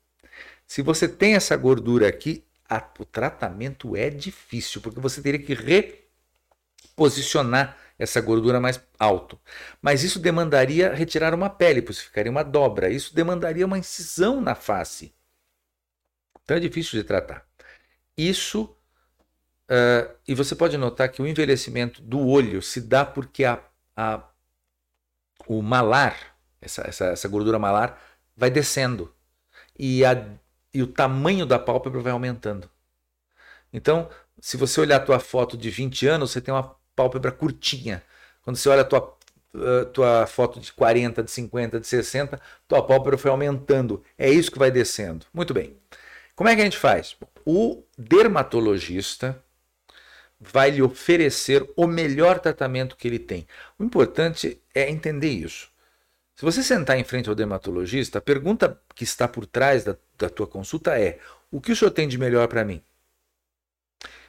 [0.67, 5.53] Se você tem essa gordura aqui, a- o tratamento é difícil, porque você teria que
[6.95, 9.39] reposicionar essa gordura mais alto.
[9.81, 12.89] Mas isso demandaria retirar uma pele, pois ficaria uma dobra.
[12.89, 15.13] Isso demandaria uma incisão na face.
[16.43, 17.45] Então é difícil de tratar.
[18.17, 18.75] Isso.
[19.69, 23.59] ah, e você pode notar que o envelhecimento do olho se dá porque a,
[23.95, 24.23] a-
[25.47, 28.01] o malar, essa, essa, essa gordura malar,
[28.35, 29.13] vai descendo.
[29.77, 30.25] E, a,
[30.73, 32.69] e o tamanho da pálpebra vai aumentando.
[33.71, 34.09] Então,
[34.39, 38.03] se você olhar a tua foto de 20 anos, você tem uma pálpebra curtinha.
[38.43, 39.17] Quando você olha a tua,
[39.55, 44.03] ah, tua foto de 40, de 50, de 60, tua pálpebra foi aumentando.
[44.17, 45.25] É isso que vai descendo.
[45.33, 45.77] Muito bem.
[46.35, 47.15] Como é que a gente faz?
[47.45, 49.42] O dermatologista
[50.51, 53.47] vai lhe oferecer o melhor tratamento que ele tem.
[53.79, 55.71] O importante é entender isso.
[56.35, 60.29] Se você sentar em frente ao dermatologista, a pergunta que está por trás da, da
[60.29, 61.19] tua consulta é:
[61.51, 62.81] o que o senhor tem de melhor para mim?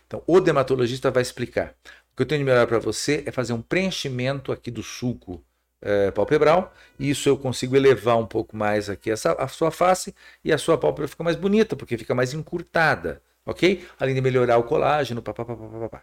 [0.07, 1.75] Então, o dermatologista vai explicar.
[2.13, 5.43] O que eu tenho de melhor para você é fazer um preenchimento aqui do sulco
[5.87, 10.15] eh, palpebral, e isso eu consigo elevar um pouco mais aqui essa, a sua face
[10.43, 13.87] e a sua pálpebra fica mais bonita, porque fica mais encurtada, ok?
[13.99, 16.03] Além de melhorar o colágeno, papapá.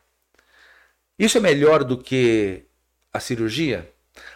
[1.17, 2.65] Isso é melhor do que
[3.13, 3.91] a cirurgia?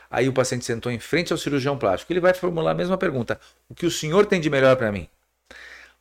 [0.09, 2.11] Aí o paciente sentou em frente ao cirurgião plástico.
[2.13, 5.09] Ele vai formular a mesma pergunta: O que o senhor tem de melhor para mim?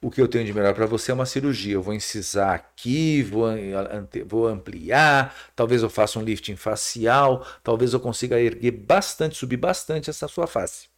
[0.00, 1.74] O que eu tenho de melhor para você é uma cirurgia.
[1.74, 8.38] Eu vou incisar aqui, vou ampliar, talvez eu faça um lifting facial, talvez eu consiga
[8.38, 10.88] erguer bastante, subir bastante essa sua face.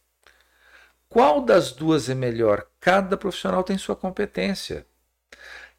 [1.07, 2.67] Qual das duas é melhor?
[2.81, 4.85] Cada profissional tem sua competência.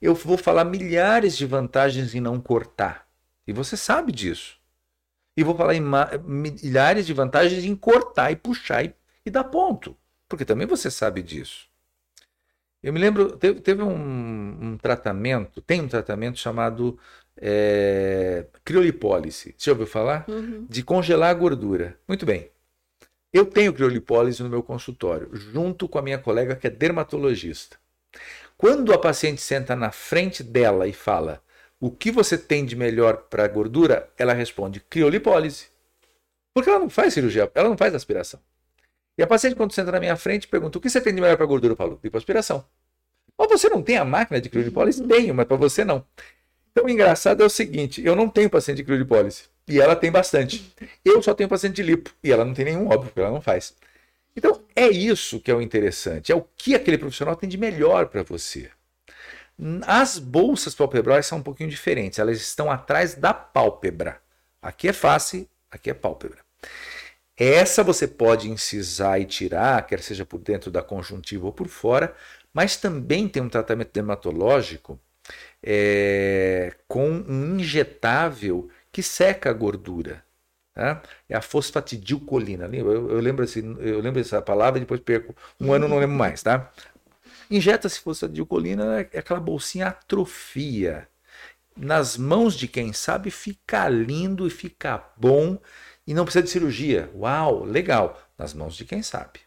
[0.00, 3.08] Eu vou falar milhares de vantagens em não cortar.
[3.46, 4.58] E você sabe disso.
[5.36, 5.74] E vou falar
[6.24, 8.94] milhares de vantagens em cortar e puxar e,
[9.24, 9.96] e dar ponto.
[10.28, 11.68] Porque também você sabe disso.
[12.82, 16.98] Eu me lembro, teve, teve um, um tratamento, tem um tratamento chamado
[17.36, 19.54] é, criolipólise.
[19.56, 20.24] Você já ouviu falar?
[20.28, 20.66] Uhum.
[20.68, 21.98] De congelar a gordura.
[22.06, 22.50] Muito bem.
[23.32, 27.78] Eu tenho criolipólise no meu consultório, junto com a minha colega que é dermatologista.
[28.58, 31.40] Quando a paciente senta na frente dela e fala
[31.80, 35.66] o que você tem de melhor para a gordura, ela responde criolipólise.
[36.52, 38.40] Porque ela não faz cirurgia, ela não faz aspiração.
[39.16, 41.36] E a paciente, quando senta na minha frente, pergunta: o que você tem de melhor
[41.36, 41.74] para a gordura?
[41.74, 42.64] Eu falo: lipoaspiração.
[43.38, 45.06] Mas você não tem a máquina de criolipólise?
[45.06, 46.04] Tenho, mas para você não.
[46.72, 49.44] Então, o engraçado é o seguinte: eu não tenho paciente de criolipólise.
[49.68, 50.74] E ela tem bastante.
[51.04, 52.10] Eu só tenho paciente de lipo.
[52.24, 53.74] E ela não tem nenhum, óbvio, porque ela não faz.
[54.38, 56.30] Então, é isso que é o interessante.
[56.30, 58.70] É o que aquele profissional tem de melhor para você.
[59.84, 62.20] As bolsas palpebrais são um pouquinho diferentes.
[62.20, 64.22] Elas estão atrás da pálpebra.
[64.62, 66.38] Aqui é face, aqui é pálpebra.
[67.36, 72.14] Essa você pode incisar e tirar, quer seja por dentro da conjuntiva ou por fora,
[72.54, 75.00] mas também tem um tratamento dermatológico
[75.60, 80.24] é, com um injetável que seca a gordura.
[80.78, 81.02] Tá?
[81.28, 82.70] É a fosfatidilcolina.
[82.72, 86.14] Eu, eu lembro assim, eu lembro essa palavra e depois perco um ano não lembro
[86.14, 86.70] mais, tá?
[87.50, 91.08] Injeta-se fosfatidilcolina, é aquela bolsinha atrofia.
[91.76, 95.58] Nas mãos de quem sabe fica lindo e fica bom
[96.06, 97.10] e não precisa de cirurgia.
[97.12, 98.22] Uau, legal.
[98.38, 99.40] Nas mãos de quem sabe.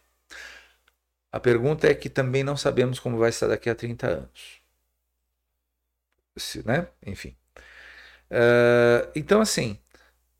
[1.32, 4.60] A pergunta é que também não sabemos como vai estar daqui a 30 anos.
[6.36, 6.88] Se, né?
[7.06, 7.34] Enfim.
[8.30, 9.78] Uh, então, assim,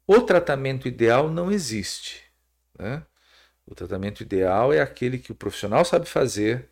[0.07, 2.23] o tratamento ideal não existe.
[2.79, 3.05] Né?
[3.67, 6.69] O tratamento ideal é aquele que o profissional sabe fazer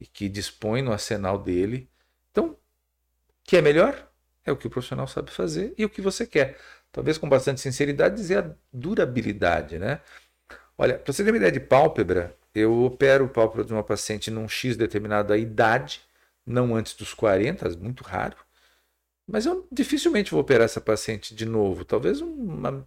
[0.00, 1.90] e que dispõe no arsenal dele.
[2.30, 2.56] Então, o
[3.44, 4.08] que é melhor?
[4.44, 6.58] É o que o profissional sabe fazer e o que você quer.
[6.90, 10.00] Talvez com bastante sinceridade dizer a durabilidade, né?
[10.78, 14.48] Olha, para você ter uma ideia de pálpebra, eu opero pálpebra de uma paciente num
[14.48, 16.00] X determinada idade,
[16.44, 18.36] não antes dos 40, muito raro.
[19.30, 21.84] Mas eu dificilmente vou operar essa paciente de novo.
[21.84, 22.84] Talvez um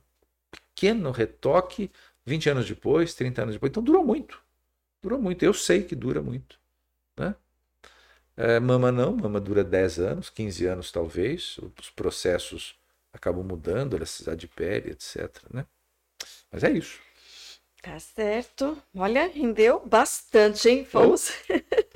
[0.52, 1.90] pequeno retoque
[2.26, 3.70] 20 anos depois, 30 anos depois.
[3.70, 4.42] Então durou muito.
[5.02, 5.44] Durou muito.
[5.44, 6.60] Eu sei que dura muito.
[7.18, 7.36] Né?
[8.36, 11.58] É, mama não, mama dura 10 anos, 15 anos talvez.
[11.80, 12.76] Os processos
[13.14, 15.30] acabam mudando, elasticidade de pele, etc.
[15.52, 15.66] Né?
[16.52, 17.00] Mas é isso.
[17.82, 18.82] Tá certo.
[18.96, 20.86] Olha, rendeu bastante, hein?
[20.86, 21.32] Fomos.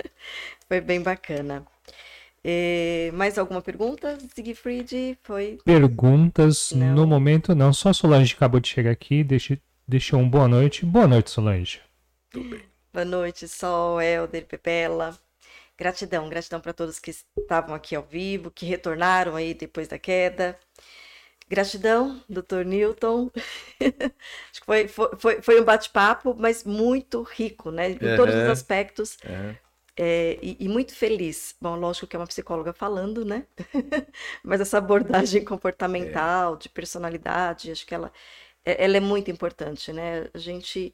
[0.67, 1.65] Foi bem bacana.
[2.49, 5.19] E mais alguma pergunta, Siegfried?
[5.21, 5.59] Foi.
[5.65, 6.95] Perguntas Não.
[6.95, 7.73] no momento não.
[7.73, 9.21] Só a Solange acabou de chegar aqui.
[9.21, 10.85] Deixa, deixou um boa noite.
[10.85, 11.81] Boa noite, Solange.
[12.93, 15.19] Boa noite, Sol, Helder, Pepela.
[15.77, 20.57] Gratidão, gratidão para todos que estavam aqui ao vivo, que retornaram aí depois da queda.
[21.49, 23.29] Gratidão, doutor Newton.
[23.81, 27.89] Acho que foi, foi, foi um bate-papo, mas muito rico, né?
[27.89, 28.15] Em uhum.
[28.15, 29.17] todos os aspectos.
[29.25, 29.55] Uhum.
[29.99, 31.55] É, e, e, muito feliz.
[31.59, 33.47] Bom, lógico que é uma psicóloga falando, né?
[34.43, 36.57] mas essa abordagem comportamental, é.
[36.57, 38.13] de personalidade, acho que ela,
[38.63, 40.29] é, ela é muito importante, né?
[40.35, 40.93] A gente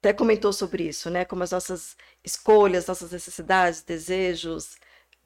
[0.00, 1.24] até comentou sobre isso, né?
[1.24, 4.76] Como as nossas escolhas, nossas necessidades, desejos,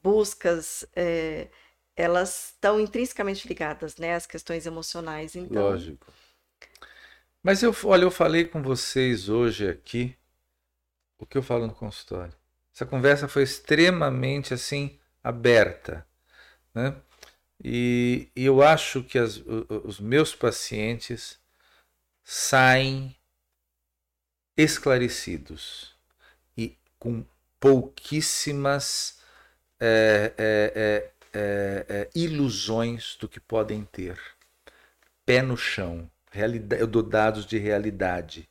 [0.03, 1.49] buscas, é,
[1.97, 4.15] elas estão intrinsecamente ligadas, né?
[4.17, 5.35] Às questões emocionais.
[5.35, 5.63] Então...
[5.63, 6.13] Lógico.
[7.43, 10.15] Mas eu, olha, eu falei com vocês hoje aqui
[11.19, 12.38] o que eu falo no consultório.
[12.79, 16.07] Essa conversa foi extremamente assim aberta,
[16.73, 16.95] né?
[17.61, 19.43] E, e eu acho que as,
[19.85, 21.41] os meus pacientes
[22.23, 23.17] saem
[24.57, 25.97] esclarecidos
[26.57, 27.27] e com
[27.59, 29.19] pouquíssimas
[29.81, 34.21] é, é, é, ilusões do que podem ter.
[35.27, 36.09] Pé no chão.
[36.31, 38.48] Realidade, eu dou dados de realidade.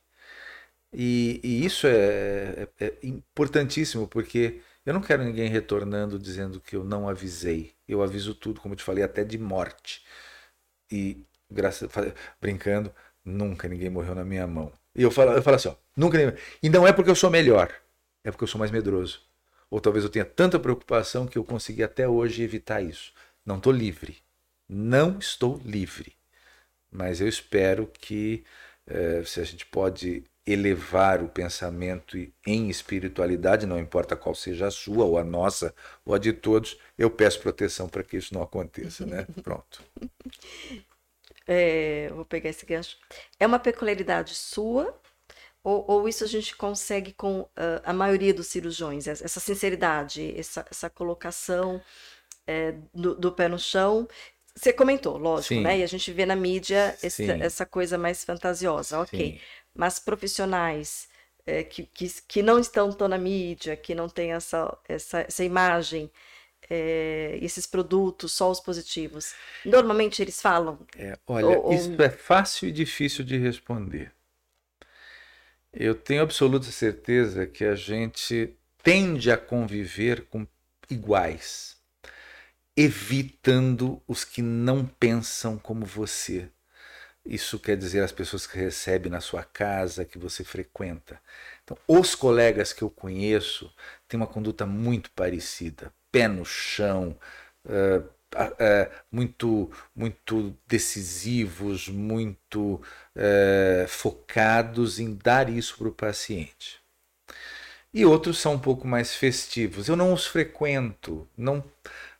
[0.92, 6.84] E, e isso é, é, importantíssimo, porque eu não quero ninguém retornando dizendo que eu
[6.84, 7.74] não avisei.
[7.86, 10.04] Eu aviso tudo, como eu te falei, até de morte.
[10.90, 11.90] E, graças,
[12.40, 12.92] brincando,
[13.24, 14.72] nunca ninguém morreu na minha mão.
[14.94, 16.34] E eu falo, eu falo assim, ó, nunca ninguém...
[16.62, 17.72] E não é porque eu sou melhor,
[18.24, 19.22] é porque eu sou mais medroso.
[19.70, 23.12] Ou talvez eu tenha tanta preocupação que eu consegui até hoje evitar isso.
[23.44, 24.18] Não estou livre.
[24.68, 26.16] Não estou livre.
[26.90, 28.44] Mas eu espero que,
[28.86, 32.16] eh, se a gente pode elevar o pensamento
[32.46, 36.78] em espiritualidade, não importa qual seja a sua, ou a nossa, ou a de todos,
[36.96, 39.26] eu peço proteção para que isso não aconteça, né?
[39.42, 39.82] Pronto.
[41.46, 42.96] É, vou pegar esse gancho.
[43.38, 44.94] É uma peculiaridade sua
[45.62, 47.48] ou, ou isso a gente consegue com uh,
[47.84, 49.06] a maioria dos cirurgiões?
[49.06, 51.82] Essa sinceridade, essa, essa colocação
[52.46, 54.08] é, do, do, pé no chão.
[54.54, 55.62] Você comentou, lógico, Sim.
[55.62, 55.78] né?
[55.78, 59.32] E a gente vê na mídia essa, essa coisa mais fantasiosa, ok.
[59.32, 59.40] Sim.
[59.78, 61.08] Mas profissionais
[61.46, 65.44] é, que, que, que não estão tão na mídia, que não têm essa, essa, essa
[65.44, 66.10] imagem,
[66.68, 69.34] é, esses produtos, só os positivos?
[69.64, 70.80] Normalmente eles falam.
[70.96, 72.04] É, olha, ou, isso ou...
[72.04, 74.12] é fácil e difícil de responder.
[75.72, 80.44] Eu tenho absoluta certeza que a gente tende a conviver com
[80.90, 81.76] iguais,
[82.76, 86.50] evitando os que não pensam como você.
[87.24, 91.20] Isso quer dizer as pessoas que recebe na sua casa, que você frequenta.
[91.62, 93.72] Então, os colegas que eu conheço
[94.08, 97.16] têm uma conduta muito parecida pé no chão,
[97.64, 102.74] uh, uh, muito, muito decisivos, muito
[103.16, 106.80] uh, focados em dar isso para o paciente.
[107.92, 109.88] E outros são um pouco mais festivos.
[109.88, 111.64] Eu não os frequento, não,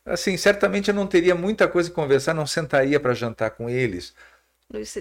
[0.05, 4.13] assim, certamente eu não teria muita coisa a conversar, não sentaria para jantar com eles.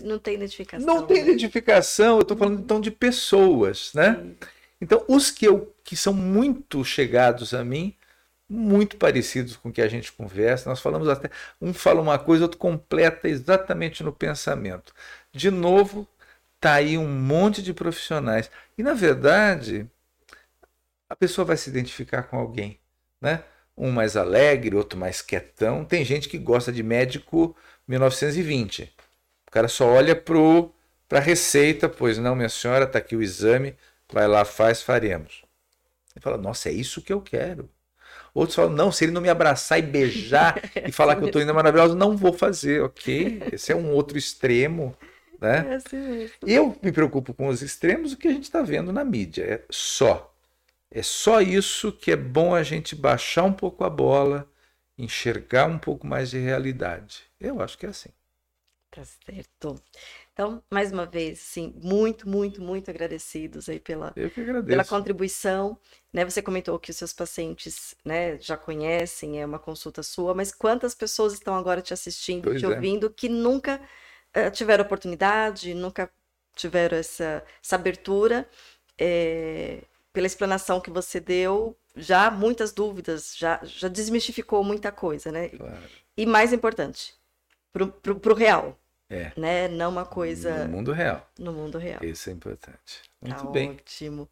[0.03, 0.86] Não tem identificação.
[0.86, 1.23] Não tem né?
[1.28, 4.15] identificação, eu estou falando então de pessoas, né?
[4.15, 4.36] Sim.
[4.81, 7.95] Então, os que, eu, que são muito chegados a mim,
[8.49, 10.70] muito parecidos com o que a gente conversa.
[10.70, 11.31] Nós falamos até,
[11.61, 14.95] um fala uma coisa, outro completa exatamente no pensamento.
[15.32, 16.09] De novo,
[16.61, 18.51] tá aí um monte de profissionais.
[18.77, 19.86] E na verdade,
[21.09, 22.78] a pessoa vai se identificar com alguém,
[23.20, 23.45] né?
[23.77, 25.85] Um mais alegre, outro mais quietão.
[25.85, 28.93] Tem gente que gosta de médico 1920.
[29.48, 30.72] O cara só olha pro
[31.08, 33.74] para a receita, pois não, minha senhora, está aqui o exame,
[34.12, 35.42] vai lá, faz, faremos.
[36.14, 37.70] Ele fala, nossa, é isso que eu quero.
[38.34, 41.40] Outros falam, não, se ele não me abraçar e beijar e falar que eu estou
[41.40, 43.42] indo maravilhoso, não vou fazer, ok?
[43.50, 44.94] Esse é um outro extremo.
[45.40, 45.66] Né?
[45.70, 46.36] É assim mesmo.
[46.46, 49.44] Eu me preocupo com os extremos, o que a gente está vendo na mídia.
[49.44, 50.34] É só.
[50.90, 54.46] É só isso que é bom a gente baixar um pouco a bola,
[54.96, 57.22] enxergar um pouco mais de realidade.
[57.40, 58.10] Eu acho que é assim.
[58.90, 59.81] Tá certo.
[60.32, 64.15] Então, mais uma vez, sim, muito, muito, muito agradecidos aí pela,
[64.66, 65.78] pela contribuição.
[66.12, 66.24] Né?
[66.24, 70.94] Você comentou que os seus pacientes né, já conhecem, é uma consulta sua, mas quantas
[70.94, 72.69] pessoas estão agora te assistindo, pois te é.
[72.69, 73.81] ouvindo, que nunca
[74.35, 76.10] uh, tiveram oportunidade, nunca
[76.55, 78.48] tiveram essa, essa abertura,
[78.97, 79.82] é,
[80.12, 85.51] pela explanação que você deu, já muitas dúvidas, já, já desmistificou muita coisa, né?
[85.51, 85.78] Claro.
[86.16, 87.18] E mais importante,
[87.73, 88.78] para o real,
[89.11, 89.32] é.
[89.36, 89.69] Né?
[89.69, 90.66] Não uma coisa.
[90.66, 91.27] No mundo real.
[91.39, 92.05] No mundo real.
[92.05, 93.03] Isso é importante.
[93.23, 93.70] Muito tá bem.
[93.70, 94.28] Ótimo.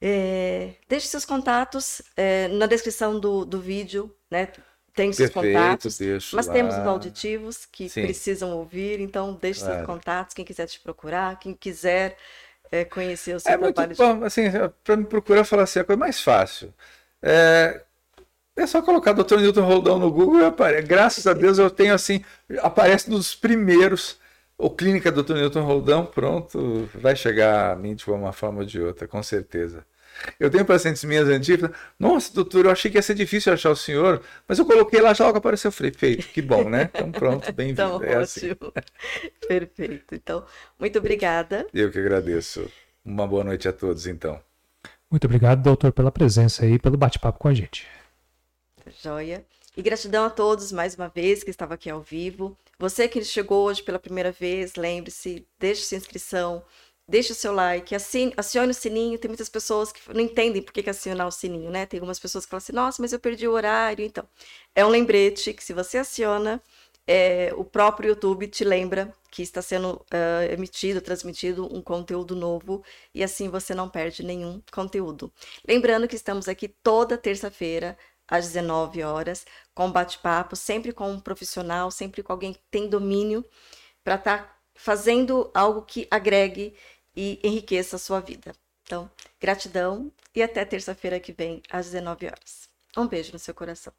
[0.00, 4.48] É, deixe seus contatos é, na descrição do, do vídeo, né?
[4.94, 5.98] Tem seus Perfeito, contatos.
[5.98, 6.52] Deixo mas lá.
[6.52, 8.02] temos os auditivos que Sim.
[8.02, 9.76] precisam ouvir, então deixe claro.
[9.76, 12.16] seus contatos, quem quiser te procurar, quem quiser
[12.70, 13.88] é, conhecer o seu é trabalho.
[13.88, 14.24] Muito bom, de...
[14.24, 14.42] assim,
[14.84, 16.74] para me procurar falar assim, a coisa mais fácil.
[17.22, 17.84] É,
[18.58, 19.36] É só colocar Dr.
[19.36, 20.82] Newton Roldão no Google e aparece.
[20.82, 22.24] Graças a Deus eu tenho assim,
[22.58, 24.18] aparece nos primeiros.
[24.58, 25.34] O Clínica Dr.
[25.34, 29.86] Newton Roldão, pronto, vai chegar a mim de uma forma ou de outra, com certeza.
[30.40, 33.76] Eu tenho pacientes minhas antigas, nossa, doutor, eu achei que ia ser difícil achar o
[33.76, 35.96] senhor, mas eu coloquei lá já logo apareceu feito,
[36.34, 36.90] que bom, né?
[36.92, 37.80] Então pronto, bem-vindo.
[37.80, 38.50] Então, é assim.
[39.46, 40.16] Perfeito.
[40.16, 40.44] Então,
[40.76, 41.64] muito obrigada.
[41.72, 42.68] Eu que agradeço.
[43.04, 44.40] Uma boa noite a todos, então.
[45.08, 47.86] Muito obrigado, doutor, pela presença aí, pelo bate-papo com a gente.
[49.00, 49.46] Joia.
[49.76, 52.58] E gratidão a todos mais uma vez que estava aqui ao vivo.
[52.78, 56.64] Você que chegou hoje pela primeira vez, lembre-se, deixe sua inscrição,
[57.06, 59.18] deixe o seu like, assine, acione o sininho.
[59.18, 61.86] Tem muitas pessoas que não entendem por que, que acionar o sininho, né?
[61.86, 64.04] Tem algumas pessoas que falam assim, nossa, mas eu perdi o horário.
[64.04, 64.24] Então,
[64.74, 66.60] é um lembrete que se você aciona,
[67.06, 72.84] é, o próprio YouTube te lembra que está sendo uh, emitido, transmitido um conteúdo novo
[73.14, 75.32] e assim você não perde nenhum conteúdo.
[75.66, 77.96] Lembrando que estamos aqui toda terça-feira
[78.28, 83.44] às 19 horas, com bate-papo, sempre com um profissional, sempre com alguém que tem domínio,
[84.04, 86.74] para estar tá fazendo algo que agregue
[87.16, 88.52] e enriqueça a sua vida.
[88.82, 89.10] Então,
[89.40, 92.68] gratidão e até terça-feira que vem, às 19 horas.
[92.96, 93.92] Um beijo no seu coração.